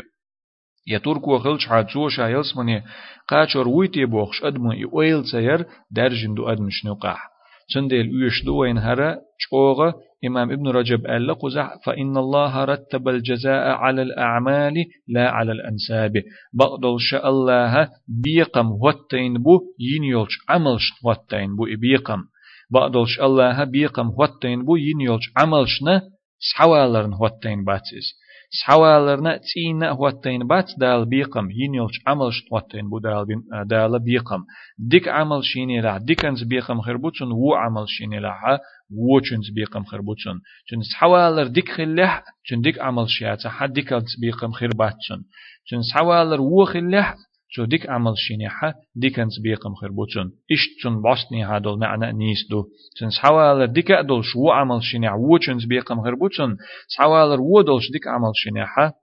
يتركو 0.87 1.37
خلش 1.37 1.67
عادزو 1.67 2.09
شا 2.09 2.29
يسمني 2.29 2.83
قاچر 3.29 3.67
ويتي 3.67 4.05
بوخش 4.05 4.43
أدمو 4.43 4.71
إويل 4.71 5.25
سير 5.25 5.65
درجن 5.91 6.33
دو 6.33 6.47
أدم 6.47 6.69
شنقاح 6.69 7.33
سندل 7.73 8.27
يش 8.27 8.45
دوين 8.45 8.77
هرا 8.77 9.17
شوغة 9.37 9.93
إمام 10.25 10.51
ابن 10.51 10.67
رجب 10.67 11.07
قال 11.07 11.33
قزح 11.33 11.73
فإن 11.85 12.17
الله 12.17 12.65
رتب 12.65 13.09
الجزاء 13.09 13.67
على 13.67 14.01
الأعمال 14.01 14.85
لا 15.07 15.29
على 15.29 15.51
الأنساب 15.51 16.13
بقدل 16.53 16.99
شاء 16.99 17.29
الله 17.29 17.89
بيقم 18.23 18.71
واتين 18.71 19.33
بو 19.33 19.59
ينيولش 19.79 20.37
عملش 20.49 20.91
واتين 21.03 21.55
بو 21.55 21.65
بيقم 21.81 22.23
بعدلش 22.72 23.20
الله 23.20 23.64
بيقم 23.64 24.06
هوتين 24.06 24.64
بو 24.64 24.76
ينيولش 24.76 25.32
عملشنا 25.36 26.02
سحوالرن 26.38 27.12
هوتين 27.12 27.64
باتسيز 27.64 28.14
سحوالرنا 28.50 29.40
تينا 29.54 29.90
هوتين 29.90 30.46
بات 30.46 30.70
دال 30.78 31.08
بيقم 31.08 31.50
ينيولش 31.50 32.00
عملش 32.06 32.44
هوتين 32.52 32.88
بو 32.90 32.98
دال 32.98 33.26
دال 33.66 33.98
بيقم 33.98 34.44
ديك 34.78 35.08
عمل 35.08 35.44
شيني 35.44 35.80
لا 35.80 35.98
ديكنز 35.98 36.42
بيقم 36.42 36.80
خربوتون 36.80 37.32
و 37.32 37.54
عمل 37.54 37.84
شيني 37.88 38.20
لا 38.20 38.58
و 38.90 39.20
چونز 39.20 39.50
بيقم 39.54 39.84
خربوتون 39.84 40.40
چون 40.70 40.82
سحوالر 40.92 41.46
ديك 41.46 41.68
خلح 41.70 42.24
چون 42.46 42.60
ديك 42.60 42.78
عمل 42.78 43.08
شياتا 43.08 43.48
حد 43.48 43.72
ديكنز 43.72 44.20
بيقم 44.20 44.52
خرباتون 44.52 45.24
چون 45.68 45.82
سحوالر 45.82 46.40
و 46.40 46.64
خلح 46.64 47.14
شو 47.55 47.65
ديك 47.65 47.89
عمل 47.89 48.13
شينيحة 48.17 48.73
ديكنس 48.95 49.39
بيقم 49.43 49.73
خربوتون 49.75 50.31
إشتون 50.51 51.01
بوستني 51.01 51.43
هادول 51.43 51.79
معنى 51.79 52.13
نيستو. 52.13 52.63
تن 52.99 53.09
سحوالر 53.09 53.65
ديك 53.65 53.91
أدول 53.91 54.25
شو 54.25 54.49
عمل 54.49 54.83
شينيح 54.83 55.13
وچنس 55.13 55.65
بيقم 55.67 56.01
خربوتون 56.01 56.57
سحوالر 56.87 57.41
ودولش 57.41 57.91
ديك 57.91 58.07
عمل 58.07 58.31
شينيحة 58.35 58.93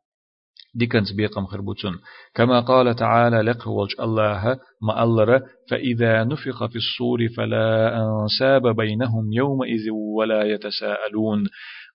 ديكنس 0.74 1.12
بيقم 1.12 1.46
خربوتون 1.46 1.98
كما 2.34 2.60
قال 2.60 2.96
تعالى 2.96 3.42
لك 3.42 3.66
والج 3.66 3.94
الله 4.00 4.58
ما 4.82 5.04
ألر 5.04 5.40
فإذا 5.70 6.24
نفخ 6.24 6.66
في 6.66 6.76
الصور 6.76 7.28
فلا 7.36 7.96
أنساب 7.96 8.76
بينهم 8.76 9.32
يومئذ 9.32 9.90
ولا 10.16 10.42
يتساءلون. 10.42 11.44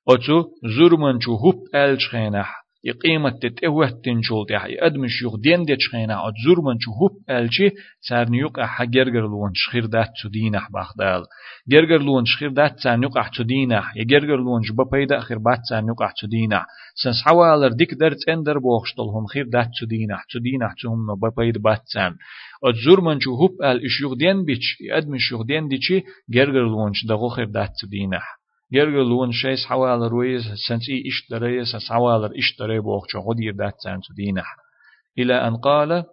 أتو 0.09 0.43
زرمن 0.77 1.19
شو 1.19 1.35
هب 1.35 1.75
ألش 1.75 2.09
خينح. 2.09 2.64
يقيمة 2.85 3.29
تتوه 3.29 3.89
تنشول 4.03 4.45
تيح 4.47 4.65
يأدمش 4.65 5.21
يخ 5.21 5.35
دين 5.35 5.63
ديش 5.65 5.89
خينا 5.91 6.27
أتزور 6.27 6.61
من 6.65 6.79
شو 6.79 6.91
هوب 6.91 7.11
ألشي 7.29 7.69
سار 8.09 8.29
نيوك 8.29 8.59
أحا 8.59 8.85
جرجر 8.85 9.21
لون 9.21 9.51
شخير 9.53 9.85
دات 9.85 10.09
تدينح 10.23 10.71
باخدال 10.71 11.23
جرجر 11.69 12.01
لون 12.01 12.25
شخير 12.25 12.49
دات 12.49 12.79
سار 12.79 12.95
نيوك 12.97 13.17
أح 13.17 13.29
تدينح 13.37 13.97
يجرجر 13.97 14.35
لون 14.35 14.61
جبا 14.61 14.83
بيدا 14.91 15.19
خير 15.19 15.37
بات 15.37 15.59
سار 15.69 15.81
نيوك 15.81 16.01
أح 16.01 16.13
تدينح 16.21 16.65
سنس 17.03 17.21
حوالر 17.25 17.69
ديك 17.69 17.93
درت 17.93 18.29
اندر 18.29 18.59
بوخشتلهم 18.59 19.25
خير 19.25 19.45
دات 19.47 19.69
تدينح 19.81 20.23
تدينح 20.33 20.73
تهم 20.81 21.11
نبا 21.11 21.29
بيد 21.37 21.57
بات 21.57 21.81
سان 21.85 22.15
أتزور 22.63 23.01
من 23.01 23.19
شو 23.19 23.35
هوب 23.35 23.61
أل 23.63 23.85
إش 23.85 24.01
يخ 24.01 24.13
دين 24.13 24.45
بيش 24.45 24.81
يأدمش 24.81 25.31
يخ 25.31 25.41
دين 25.41 25.67
ديشي 25.67 26.03
جرجر 26.29 26.67
لون 26.67 26.93
شدغو 26.93 27.29
خير 27.29 27.45
دات 27.45 27.71
تدينح 28.71 28.87
يرجلون 28.87 29.31
شيس 29.31 29.65
حوال 29.65 29.99
رويز 30.11 30.41
سنتي 30.67 31.03
اشتري 31.07 31.65
سس 31.65 31.91
حوال 31.91 32.37
اشتري 32.37 32.79
بوخ 32.79 33.03
غدير 33.29 33.53
دات 33.53 33.73
سانتو 33.83 34.13
دينح 34.13 34.55
إلى 35.17 35.47
أن 35.47 35.57
قال 35.57 36.03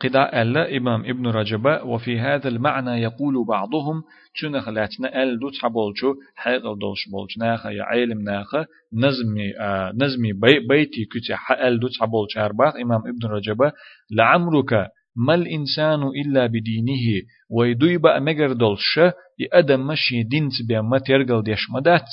قداء 0.00 0.42
ألا 0.42 0.76
إمام 0.76 1.04
ابن 1.04 1.26
رجب 1.26 1.80
وفي 1.84 2.18
هذا 2.18 2.48
المعنى 2.48 3.02
يقول 3.02 3.46
بعضهم 3.48 4.02
شنخ 4.34 4.68
لاتنا 4.68 5.22
أل 5.22 5.38
دوت 5.38 5.52
حبولشو 5.62 6.14
حيق 6.36 6.62
دولش 6.62 7.08
بولش 7.12 7.38
ناخا 7.38 7.70
يا 7.70 7.82
علم 7.82 8.20
ناخا 8.22 8.66
نزمي 8.92 9.58
آه 9.60 9.92
نزمي 9.94 10.32
بي 10.32 10.66
بيتي 10.68 11.04
كتي 11.04 11.34
أل 11.68 11.80
دوت 11.80 11.90
حبولش 12.00 12.38
أرباق 12.38 12.76
إمام 12.76 13.00
ابن 13.00 13.28
رجب 13.28 13.72
لعمرك 14.10 14.88
ما 15.16 15.34
الإنسان 15.34 16.02
إلا 16.02 16.46
بدينه 16.46 17.22
ويدوي 17.50 17.96
بقى 17.98 18.20
مجر 18.20 18.52
دولش 18.52 19.00
يأدم 19.38 19.86
مشي 19.86 20.22
دينت 20.22 20.52
بما 20.68 20.98
ترجل 20.98 21.42
ديش 21.42 21.70
مدات. 21.70 22.06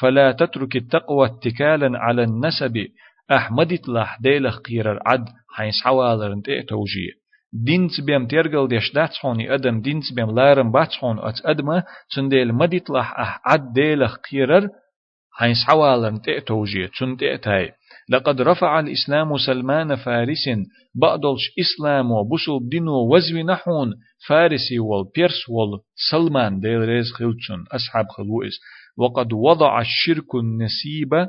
فلا 0.00 0.32
تترك 0.32 0.76
التقوى 0.76 1.26
اتكالا 1.26 1.98
على 1.98 2.22
النسب. 2.22 2.86
أحمد 3.32 3.72
اطلح 3.72 4.18
ديلخ 4.20 4.58
قير 4.58 4.92
العد 4.92 5.24
حيث 5.54 5.74
حوالر 5.84 6.32
انت 6.32 6.46
توجي 6.68 7.10
دينت 7.52 8.00
بيم 8.00 8.26
ترجل 8.26 8.68
ديش 8.68 8.92
دات 8.94 9.14
حوني 9.14 9.54
أدم 9.54 9.80
دينت 9.80 10.04
بيم 10.16 10.30
لارم 10.30 10.72
بات 10.72 10.92
حون 10.92 11.18
أت 11.18 11.34
أدم 11.44 11.82
تنديل 12.16 12.54
مديطلح 12.54 13.20
أح 13.20 13.40
عد 13.44 13.72
ديلخ 13.72 14.16
قيرر 14.30 14.68
حيث 15.32 15.56
حوالر 15.66 16.08
انت 16.08 16.30
توجي 16.46 16.88
تنت 16.98 17.24
تاي 17.42 17.72
لقد 18.10 18.40
رفع 18.40 18.80
الإسلام 18.80 19.36
سلمان 19.36 19.96
فارس 19.96 20.48
بعضلش 20.94 21.52
إسلام 21.60 22.10
وبسل 22.10 22.68
دينو 22.68 23.14
وزوي 23.14 23.42
نحون 23.42 23.94
فارسي 24.28 24.78
والبيرس 24.78 25.48
والسلمان 25.48 26.60
ديل 26.60 26.78
ريز 26.78 27.12
خلتشن 27.12 27.64
أصحاب 27.72 28.08
خلوئس 28.08 28.60
وقد 28.98 29.32
وضع 29.32 29.80
الشرك 29.80 30.34
النسيب 30.34 31.28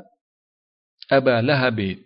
أبا 1.12 1.40
لهب. 1.42 1.96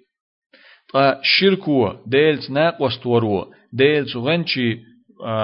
طا 0.92 1.20
شركو 1.22 1.92
ديل 2.06 2.38
تناق 2.38 2.82
وستورو 2.82 3.52
ديل 3.72 4.06
تغنشي 4.12 4.78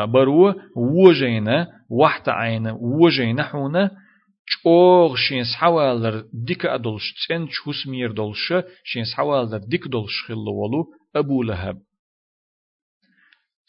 برو 0.07 0.55
وجينا 0.77 1.69
وحت 1.91 2.29
عين 2.29 2.77
وجينا 2.81 3.43
حونا 3.43 3.91
چوغ 4.53 5.17
شينس 5.17 5.55
حوالر 5.57 6.25
ديك 6.33 6.67
أدولش 6.67 7.13
تسن 7.13 7.47
چوس 7.47 7.87
مير 7.87 8.13
دولش 8.13 8.53
شينس 8.85 9.15
حوالر 9.15 9.59
ديك 9.59 9.89
دولش 9.89 10.23
خلو 10.29 10.85
أبو 11.17 11.43
لهب 11.43 11.79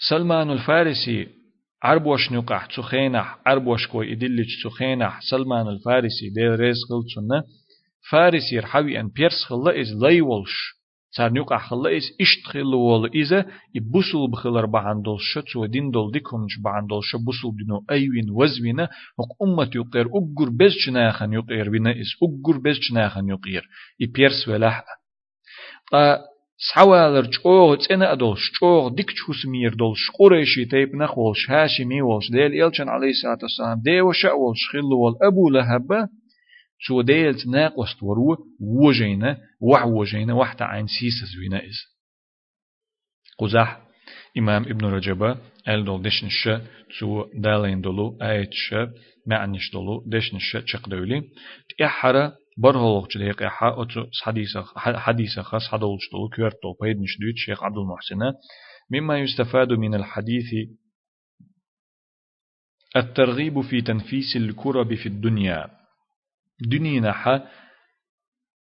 سلمان 0.10 0.50
الفارسي 0.52 1.28
عربوش 1.84 2.32
نقح 2.32 2.66
تخينح 2.66 3.38
عربوش 3.46 3.88
كوي 3.88 4.14
إدلج 4.14 4.64
تخينح 4.64 5.20
سلمان 5.32 5.68
الفارسي 5.68 6.30
دير 6.30 6.56
ريز 6.56 6.78
خلصنا 6.90 7.44
فارسي 8.12 8.60
رحوي 8.60 9.00
أن 9.00 9.08
بيرس 9.08 9.44
خلا 9.44 9.82
إز 9.82 9.94
ليولش 10.04 10.83
صار 11.18 11.32
نيوق 11.32 11.54
أخلا 11.54 11.98
إز 11.98 12.04
إشتخل 12.22 12.74
وول 12.74 13.10
إذا 13.16 13.46
يبوسل 13.76 14.32
بخلر 14.32 14.66
بعندل 14.66 15.18
شت 15.20 15.56
ودين 15.56 15.92
دول 15.92 16.12
ديكمش 16.12 16.60
بعندل 16.64 17.00
شبوسل 17.02 17.58
دينو 17.58 17.86
أيوين 17.92 18.30
وزوينا 18.30 18.90
وق 19.18 19.44
أمة 19.44 19.70
يقير 19.76 20.06
أجر 20.08 20.50
بز 20.50 20.74
جناخن 20.88 21.34
يقير 21.34 21.70
بنا 21.70 21.92
إز 21.92 22.12
أجر 22.24 22.58
بز 22.58 22.80
جناخن 22.92 23.30
يقير 23.30 23.70
يبيرس 24.00 24.48
ولاح 24.48 24.84
سحوالر 26.70 27.26
چوغ 27.26 27.76
تسنا 27.76 28.14
أدولش 28.14 28.52
چوغ 28.60 28.90
ديك 28.90 29.12
تشوس 29.12 29.46
مير 29.46 29.74
دولش 29.74 30.12
قريشي 30.20 30.66
تيب 30.66 30.96
نخولش 30.96 31.50
هاشمي 31.50 32.02
ولش 32.02 32.32
ديل 32.32 32.64
إلشن 32.64 32.90
عليه 32.90 33.10
الصلاة 33.10 33.40
والسلام 33.42 33.82
دي 33.82 34.02
وشا 34.02 34.32
ولش 34.32 34.70
خل 34.72 34.94
وال 36.90 37.02
أبو 37.02 37.12
لهب 37.12 37.34
سو 37.34 37.42
ديل 37.42 37.52
ناقوست 37.52 38.04
ورو 38.04 38.38
وجينا 38.60 39.38
وح 39.62 39.86
وجينا 39.86 40.34
وح 40.34 40.54
تعين 40.54 40.88
سيس 40.88 41.36
زوينا 41.36 41.66
إز. 41.66 41.80
قزح 43.40 43.82
إمام 44.38 44.64
ابن 44.64 44.86
رجب 44.86 45.38
أل 45.68 45.86
دول 45.86 46.02
دشنش 46.02 46.50
تو 47.00 47.26
دالين 47.34 47.82
دولو 47.82 48.18
آيتش 48.22 48.76
معنيش 49.28 49.72
دولو 49.72 50.04
دشنش 50.08 50.58
چق 50.58 50.90
دولي. 50.90 51.24
تأحرى 51.78 52.32
برهولق 52.58 53.08
جديق 53.18 53.44
يحا 53.44 53.82
أتو 53.82 54.06
حديث 54.24 54.58
حديث 54.78 55.40
خاص 55.40 55.68
حدولش 55.68 56.10
دولو 56.12 56.30
كيرت 56.30 56.58
دول 56.64 56.76
بيد 56.82 57.02
نشدوت 57.02 57.36
شيخ 57.36 57.64
عبد 57.64 57.78
المحسن. 57.78 58.20
مما 58.92 59.20
يستفاد 59.20 59.72
من 59.72 59.96
الحديث 59.96 60.70
الترغيب 62.96 63.62
في 63.62 63.82
تنفيس 63.82 64.36
الكرب 64.36 64.96
في 64.96 65.06
الدنيا. 65.06 65.83
دنيا 66.70 67.02
نحا 67.02 67.44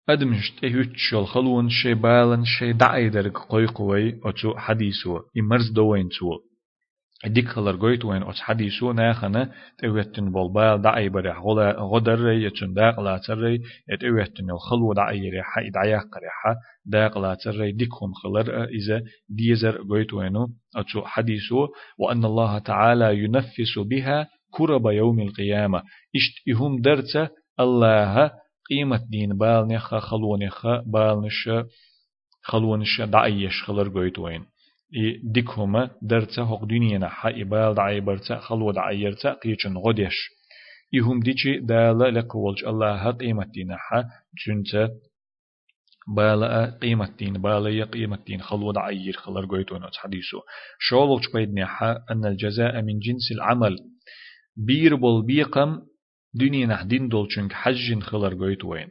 أدمش 0.08 0.50
تهوت 0.50 0.96
شل 0.96 1.26
خلون 1.26 1.68
شي 1.68 1.94
بالن 1.94 2.44
شي 2.44 2.72
دعي 2.72 3.08
درك 3.08 3.38
قوي 3.38 3.66
قوي 3.66 4.20
أتو 4.24 4.56
حديثو 4.56 5.20
إمرز 5.38 5.70
دوين 5.70 6.08
تو. 6.08 6.38
ديك 7.26 7.48
خلر 7.48 7.76
قويت 7.76 8.04
وين 8.04 8.22
أتو 8.22 8.42
حديثو 8.42 8.92
ناخنا 8.92 9.52
تهوتن 9.78 10.32
بالبال 10.32 10.82
دعي 10.82 11.08
بريح 11.08 11.38
غدر 11.78 12.20
ري 12.20 12.44
يتون 12.44 12.74
داق 12.74 13.00
لا 13.00 13.20
تري 13.26 13.60
يتهوتن 13.92 14.50
الخلو 14.50 14.92
دعي 14.92 15.30
ريحا 15.30 15.60
إدعيا 15.68 15.98
قريحا 15.98 16.56
داق 16.84 17.18
لا 17.18 17.34
تري 17.34 17.72
ديكهم 17.72 18.12
خلر 18.12 18.64
إذا 18.64 19.02
ديزر 19.28 19.82
قويت 19.88 20.14
وينو 20.14 20.48
أتو 20.76 21.04
حديثو 21.04 21.68
وأن 21.98 22.24
الله 22.24 22.58
تعالى 22.58 23.18
ينفس 23.24 23.78
بها 23.78 24.28
كرب 24.50 24.86
يوم 24.86 25.20
القيامة. 25.20 25.82
إشت 26.16 26.48
إهم 26.48 26.80
درته 26.80 27.28
الله 27.60 28.30
قيمة 28.70 29.00
دين 29.10 29.38
بالنخ 29.38 29.94
خلونخ 29.94 30.66
بالنش 30.86 31.48
خلونش 32.42 33.00
دعيش 33.00 33.62
خلر 33.62 33.88
قويت 33.88 34.18
وين. 34.18 34.44
إي 34.96 35.20
ديكهما 35.24 35.90
درتا 36.02 36.42
هق 36.42 36.64
دنيا 36.64 36.98
نحا 36.98 37.30
إبال 37.30 37.74
دعي 37.74 38.00
برتا 38.00 38.38
خلو 38.38 38.70
دعيرتا 38.70 39.32
قيچن 39.32 39.76
غديش 39.76 40.14
إهم 40.94 41.20
ديچي 41.20 41.58
دالا 41.58 42.10
لقولج 42.10 42.64
الله 42.64 43.10
قيمة 43.10 43.44
دين 43.44 43.68
نحا 43.68 44.04
جنتا 44.46 44.88
بالا 46.16 46.78
قيمة 46.82 47.10
دين 47.18 47.32
بالا 47.32 47.84
قيمة 47.84 48.18
دين 48.26 48.40
خلو 48.40 48.72
دعير 48.72 49.16
خلر 49.16 49.46
قويت 49.46 49.72
وين. 49.72 49.82
حديثو. 49.96 50.40
شولوش 50.78 51.32
بيد 51.34 51.54
نحا 51.54 51.98
أن 52.10 52.26
الجزاء 52.26 52.82
من 52.82 52.98
جنس 52.98 53.32
العمل. 53.32 53.76
بير 54.56 54.94
بول 54.94 55.26
بيقم 55.26 55.80
دنيا 56.34 56.66
نحدين 56.66 57.08
دول 57.08 57.28
چونك 57.28 57.52
حج 57.52 57.98
خلر 58.00 58.34
قويت 58.34 58.64
وين 58.64 58.88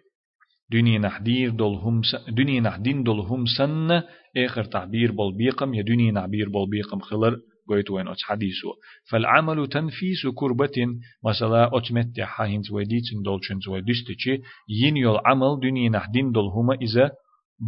دنيا 0.71 0.99
نحدير 0.99 1.49
دول 1.49 1.75
هم 1.75 2.01
س... 2.03 2.15
دنيا 2.29 2.61
نحدين 2.61 3.03
دول 3.03 3.19
هم 3.19 3.45
سن 3.57 4.01
آخر 4.37 4.63
تعبير 4.63 5.11
بول 5.11 5.37
بيقم 5.37 5.73
يا 5.73 5.81
دنيا 5.81 6.11
نعبير 6.11 6.49
بول 6.49 6.69
بيقم 6.69 6.99
خلر 6.99 7.37
قويت 7.69 7.91
وين 7.91 8.07
أتس 8.07 8.23
حديثو 8.23 8.73
فالعمل 9.09 9.67
تنفيس 9.67 10.27
كربة 10.35 10.87
مثلا 11.25 11.77
أتمت 11.77 12.19
حاهنز 12.19 12.71
وديتن 12.71 13.21
دول 13.25 13.39
چنز 13.41 13.67
ودستشي 13.67 14.41
ين 14.83 14.97
يول 14.97 15.19
عمل 15.25 15.59
دنيا 15.63 15.89
نحدين 15.89 16.31
دول 16.31 16.45
هما 16.45 16.73
إذا 16.81 17.11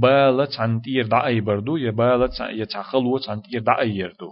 بالت 0.02 0.60
عن 0.60 0.82
تير 0.82 1.08
دعي 1.08 1.42
بردو 1.42 1.78
يا 1.78 1.92
بالت 1.92 2.40
يتعخلوت 2.40 3.30
عن 3.30 3.42
تير 3.42 3.62
دعي 3.62 3.98
يردو 3.98 4.32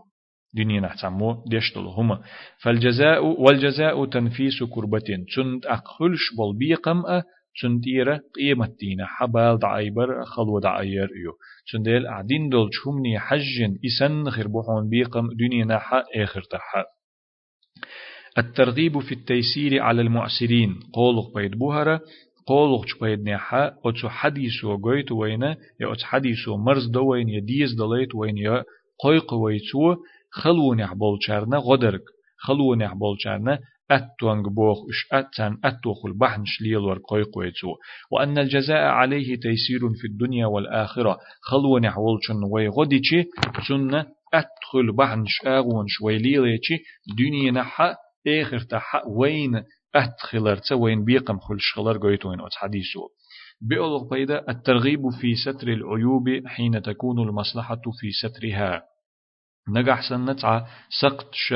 دنيا 0.53 0.81
نحتمو 0.81 1.43
ديشتل 1.47 1.79
هما. 1.79 2.21
فالجزاء 2.63 3.25
والجزاء 3.25 4.05
تنفيس 4.05 4.63
كربتين 4.63 5.25
تنت 5.35 5.65
أقخلش 5.65 6.35
بول 6.37 6.57
بيقم 6.57 7.05
أ 7.05 7.23
تنتيرة 7.61 8.21
قيمة 8.35 8.69
دينا 8.79 9.05
حبال 9.05 9.59
دعيبر 9.59 10.25
خلو 10.25 10.59
دعير 10.59 11.09
يو. 11.25 11.33
تنديل 11.73 12.07
أعدين 12.07 12.49
دول 12.49 12.69
شمني 12.71 13.19
حجن 13.19 13.77
إسن 13.85 14.29
خربوحون 14.29 14.89
بيقم 14.89 15.27
دنيا 15.39 15.65
نحا 15.65 16.03
آخر 16.15 16.41
تحا 16.41 16.83
الترغيب 18.37 18.99
في 18.99 19.11
التيسير 19.11 19.81
على 19.81 20.01
المعسرين. 20.01 20.79
قولق 20.93 21.33
بيد 21.35 21.51
بوهرة 21.51 22.01
قولق 22.47 22.85
بيد 23.01 23.29
نحا 23.29 23.67
أتو 23.85 24.09
حديثو 24.09 24.77
قويت 24.77 25.11
وينا 25.11 25.57
يا 25.81 25.93
أتو 25.93 26.05
حديثو 26.05 26.57
مرز 26.57 26.87
دوين 26.87 27.29
يا 27.29 27.39
ديز 27.39 27.73
دليت 27.73 28.15
وين 28.15 28.37
يا 28.37 28.63
قويق 28.99 29.33
ويتو 29.33 29.95
خلونح 30.41 30.93
بولچارنا 30.93 31.57
غدرك 31.57 32.05
خلونح 32.38 32.93
بولچارنا 32.93 33.59
أتوانج 33.91 34.45
بوخ 34.45 34.77
إش 34.89 35.07
أتان 35.11 35.57
أتوخ 35.63 36.05
البحن 36.05 36.43
شليل 36.45 36.77
ورقوي 36.77 37.23
قويتو 37.23 37.67
وأن 38.11 38.38
الجزاء 38.38 38.81
عليه 38.81 39.36
تيسير 39.36 39.79
في 40.01 40.07
الدنيا 40.07 40.45
والآخرة. 40.45 41.17
خلونح 41.41 41.97
ولچن 41.97 42.43
وي 42.51 42.67
غديشي 42.67 43.23
سنة 43.67 44.05
أدخل 44.34 44.95
بحن 44.97 45.23
شاغون 45.27 45.86
شويليليشي 45.88 46.77
دنيا 47.17 47.51
نحا 47.51 47.95
آخر 48.27 48.59
تحا 48.59 49.01
وين 49.07 49.63
أدخلرت 49.95 50.71
وين 50.71 51.05
بيقم 51.05 51.39
خل 51.39 51.57
شغلر 51.59 51.97
قويتوين 51.97 52.39
أت 52.39 52.53
حديثو 52.53 53.07
بيدا 54.11 54.49
الترغيب 54.49 55.01
في 55.21 55.36
ستر 55.36 55.67
العيوب 55.67 56.47
حين 56.47 56.81
تكون 56.81 57.19
المصلحة 57.19 57.81
في 57.99 58.11
سترها. 58.11 58.92
نجحسن 59.70 60.26
نتعا 60.30 60.66
سقتش 61.01 61.53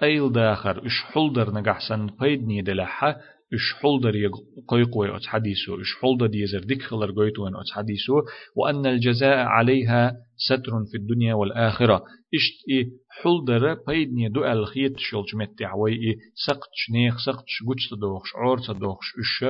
قيل 0.00 0.32
داخر 0.32 0.86
إش 0.86 1.02
حلدر 1.12 1.54
نجحسن 1.54 2.06
بيدني 2.20 2.62
دلحة 2.62 3.16
إش 3.54 3.74
حلدر 3.82 4.16
يقوي 4.16 5.16
أت 5.16 5.26
حديثه 5.26 5.80
إش 5.80 5.94
حلدر 6.02 6.34
يزر 6.34 6.58
ديك 6.64 6.82
خلر 6.82 7.10
قويتوين 7.12 7.56
أت 7.56 7.70
حديثه 7.74 8.12
وأن 8.56 8.86
الجزاء 8.86 9.36
عليها 9.36 10.12
ستر 10.36 10.72
في 10.92 10.96
الدنيا 10.98 11.34
والآخرة 11.34 11.96
إش 12.34 12.64
إي 12.70 12.90
حلدر 13.22 13.74
بيدني 13.86 14.28
دو 14.28 14.44
الخيط 14.44 14.98
شلج 14.98 15.36
متعوي 15.36 15.92
إي 15.92 16.16
سقتش 16.46 16.90
نيخ 16.92 17.16
سقتش 17.26 17.62
قوش 17.66 17.88
تدوخش 17.90 18.28
عور 18.36 18.58
تدوخش 18.58 19.06
إش 19.20 19.44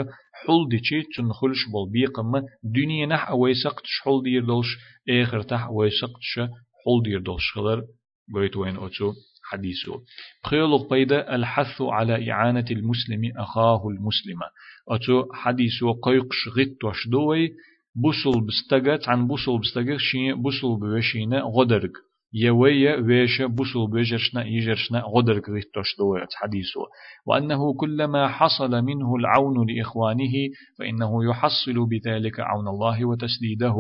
حلدي 0.47 0.81
تنخلش 1.17 1.59
بول 1.73 1.91
بيقم 1.93 2.33
دنيا 2.63 3.07
نح 3.07 3.29
أوي 3.29 3.55
سقتش 3.55 4.01
حلدي 4.05 4.31
يردوش 4.31 4.67
آخر 5.11 5.43
تح 5.43 5.65
أوي 5.67 5.91
سقتش 5.91 6.51
حلدي 6.87 7.11
يردوش 7.11 7.53
خلر. 7.55 7.83
بيت 8.29 8.57
وين 8.57 8.77
أتو 8.77 9.12
حديثه. 9.51 10.01
بخيلق 10.45 10.91
بيدا 10.91 11.35
الحث 11.35 11.83
على 11.83 12.31
إعانة 12.33 12.64
المسلم 12.70 13.33
أخاه 13.37 13.89
المسلم. 13.89 14.41
أتو 14.89 15.33
حديثه 15.33 15.93
قيقش 16.03 16.49
غت 16.59 16.85
وشدوي 16.85 17.53
بوصل 17.95 18.47
بستغت 18.47 19.09
عن 19.09 19.27
بوصل 19.27 19.59
بستغت 19.59 19.97
شين 19.99 20.43
بوصل 20.43 20.81
بوشينا 20.81 21.43
غدرك 21.43 21.93
يويا 22.33 22.97
ويش 22.97 23.43
بوصل 23.43 23.87
بوجرشنا 23.91 24.45
يجرشنا 24.45 25.03
غدرك 25.16 25.51
غت 25.51 25.77
وشدوي. 25.79 26.20
حديثه. 26.35 26.81
وأنه 27.27 27.74
كلما 27.74 28.29
حصل 28.29 28.83
منه 28.83 29.16
العون 29.16 29.70
لإخوانه 29.70 30.33
فإنه 30.79 31.24
يحصل 31.31 31.87
بذلك 31.89 32.41
عون 32.41 32.68
الله 32.68 33.05
وتسديده. 33.05 33.77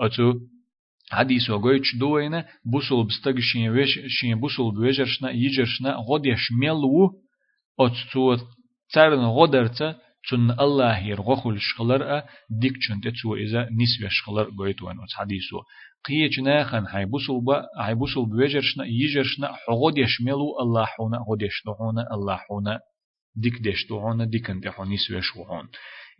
أتو 0.00 0.34
حديث 1.10 1.50
وغويتش 1.50 1.96
دوينة 1.96 2.44
بوسول 2.64 3.06
بستغ 3.06 3.40
شين 3.40 3.68
ويش 3.68 3.98
شين 4.06 4.40
بوسول 4.40 4.74
بوجرشنا 4.74 5.30
يجرشنا 5.30 5.90
غوديش 6.08 6.52
ميلو 6.60 7.12
أتسو 7.80 8.36
تارن 8.92 9.24
غودرتا 9.24 9.96
تن 10.30 10.50
الله 10.50 10.98
يرغخل 10.98 11.60
شخلر 11.60 12.22
ديك 12.50 12.72
چنت 12.72 13.08
تسو 13.08 13.34
إذا 13.34 13.62
نسوي 13.62 14.10
شخلر 14.10 14.50
قويتوان 14.58 14.96
حديثو 15.14 15.60
قيج 16.04 16.40
ناخن 16.40 16.86
هاي 16.86 17.04
بوصل 17.04 17.40
با 17.44 17.62
هاي 17.78 17.94
بوصل 17.94 18.26
بوجرشنا 18.26 18.84
يجرشنا 18.86 19.52
حغود 19.52 19.98
يشملو 19.98 20.60
الله 20.60 20.84
حونا 20.84 21.18
غود 21.18 21.42
يشتغونا 21.42 22.06
الله 22.14 22.36
حونا 22.36 22.80
ديك 23.36 23.62
دشتوعون 23.62 24.28
ديكن 24.30 24.60
تحونيس 24.60 25.10
ويشوعون 25.10 25.68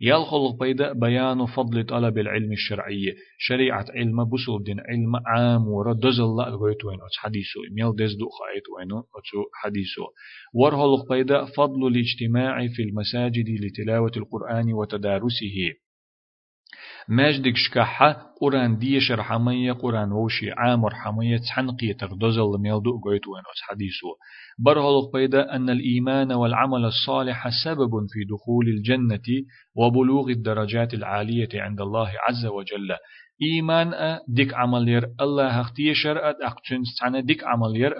يالخلق 0.01 0.59
بيدا 0.59 0.93
بيان 0.93 1.45
فضل 1.45 1.85
طلب 1.85 2.17
العلم 2.17 2.51
الشرعي. 2.51 3.15
شريعة 3.37 3.85
علم 3.89 4.29
بسول 4.29 4.63
دين 4.63 4.79
علم 4.79 5.15
عام 5.25 5.67
ورا 5.67 5.93
دز 5.93 6.19
الله 6.19 6.49
غويتوين 6.49 6.95
أتش 6.95 7.17
حديثو. 7.17 7.59
ميل 7.71 7.95
دز 7.95 8.15
دو 8.15 8.29
خايتوين 8.29 9.03
أتشو 9.17 9.43
حديثو. 9.53 10.03
ورهلق 10.53 11.09
بيدا 11.09 11.45
فضل 11.45 11.87
الاجتماع 11.87 12.67
في 12.67 12.81
المساجد 12.81 13.45
لتلاوة 13.49 14.11
القرآن 14.17 14.73
وتدارسه. 14.73 15.86
ماجدك 17.09 17.53
شكاحة 17.55 18.27
قرآن 18.41 18.77
دي 18.77 18.99
شرحمية 18.99 19.71
قرآن 19.73 20.11
ووشي 20.11 20.51
عامر 20.51 20.95
حمية 20.95 21.37
تحنقية 21.37 21.93
تغدوزل 21.93 22.43
ميلدو 22.61 22.99
قويت 23.03 23.27
وين 23.27 23.43
حديثو. 23.69 24.07
برهلق 24.59 25.11
بيدا 25.13 25.55
أن 25.55 25.69
الإيمان 25.69 26.31
والعمل 26.31 26.85
الصالح 26.85 27.49
سبب 27.65 27.89
في 28.13 28.19
دخول 28.33 28.67
الجنة 28.67 29.27
وبلوغ 29.75 30.29
الدرجات 30.29 30.93
العالية 30.93 31.49
عند 31.53 31.81
الله 31.81 32.11
عز 32.29 32.45
وجل. 32.45 32.95
إيمان 33.41 33.93
أ 33.93 34.19
ديك 34.27 34.53
عمل 34.53 34.89
ير 34.89 35.05
الله 35.21 35.61
أختي 35.61 35.93
شرعت 35.93 36.35
أقتن 36.41 36.83
سعنا 36.99 37.19
ديك 37.19 37.43
عمل 37.43 37.75
ير 37.75 37.93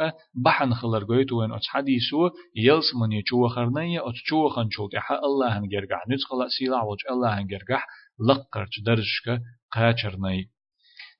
بحن 0.45 0.73
خلر 0.73 1.03
قويت 1.03 1.31
وين 1.31 1.53
أتش 1.53 1.67
حديثو. 1.67 2.29
يلس 2.55 2.85
من 3.01 3.11
يشوى 3.11 3.49
خرنية 3.49 3.99
أتشوى 4.09 4.49
خنشوت 4.49 4.91
الله 5.23 5.57
هنجرقح 5.57 6.03
نتخلق 6.09 6.47
سيلا 6.59 6.83
وج 6.83 6.97
الله 7.11 7.39
هنجرقح 7.39 7.87
لقرج 8.19 8.83
درجك 8.85 9.41
قاچرني 9.71 10.49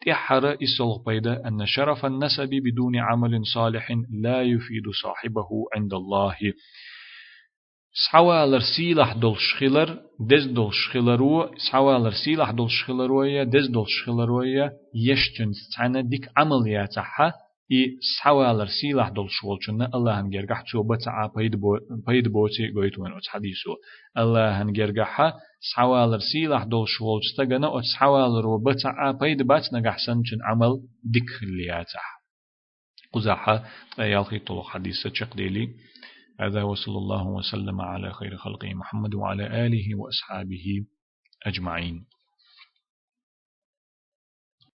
تحر 0.06 0.54
إسلغ 0.54 1.04
بيدا 1.06 1.48
أن 1.48 1.66
شرف 1.66 2.06
النسب 2.06 2.50
بدون 2.50 2.95
عمل 2.95 3.45
صالح 3.54 3.91
لا 4.22 4.41
يفيد 4.41 4.84
صاحبه 5.04 5.50
عند 5.76 5.93
الله. 5.93 6.36
سحوالر 8.06 8.60
سيلح 8.60 9.14
دول 9.14 9.38
شخيلر 9.39 10.00
دز 10.30 10.45
دول 10.45 10.74
شخيلرو 10.74 11.56
سحوالر 11.58 12.12
سيلح 12.26 12.52
دول 12.52 12.72
شخيلرويا 12.72 13.43
دز 13.43 13.68
دول 13.68 13.86
شخيلرويا 13.88 14.72
يشتن 14.95 15.52
تعنى 15.78 16.02
ديك 16.04 16.30
إي 17.72 17.97
سحوالر 18.18 18.65
سيلاح 18.82 19.09
دول 19.09 19.28
شول 19.30 19.57
شنا 19.61 19.89
الله 19.95 20.20
هنجرجح 20.20 20.61
تو 20.72 20.84
بتعا 20.84 21.28
بيد 21.36 21.55
بو 21.55 21.78
بيد 22.07 22.28
بوتي 22.28 22.72
قويتون 22.76 23.13
أتس 23.13 23.28
حديثو 23.28 23.76
الله 24.18 24.61
هنجرجحها 24.61 25.34
سحوالر 25.74 26.20
سيلاح 26.34 26.63
دول 26.63 26.88
شول 26.88 27.20
شتغنا 27.24 27.78
أتس 27.78 27.95
حوالر 27.95 28.47
وبتعا 28.47 29.11
بيد 29.11 29.41
بات 29.41 29.74
نجح 29.74 29.97
سنشن 30.05 30.38
عمل 30.43 30.82
دك 31.03 31.43
لياتح 31.43 32.18
قزاحة 33.13 33.65
يالخي 33.99 34.39
طلو 34.39 34.63
حديثة 34.63 35.11
شقديلي 35.13 35.68
هذا 36.39 36.63
وصلى 36.63 36.97
الله 36.97 37.28
وسلم 37.28 37.82
على 37.82 38.13
خير 38.13 38.38
خلقه 38.38 38.74
محمد 38.74 39.15
وعلى 39.15 39.65
آله 39.65 39.95
وأصحابه 39.95 40.86
أجمعين 41.45 42.05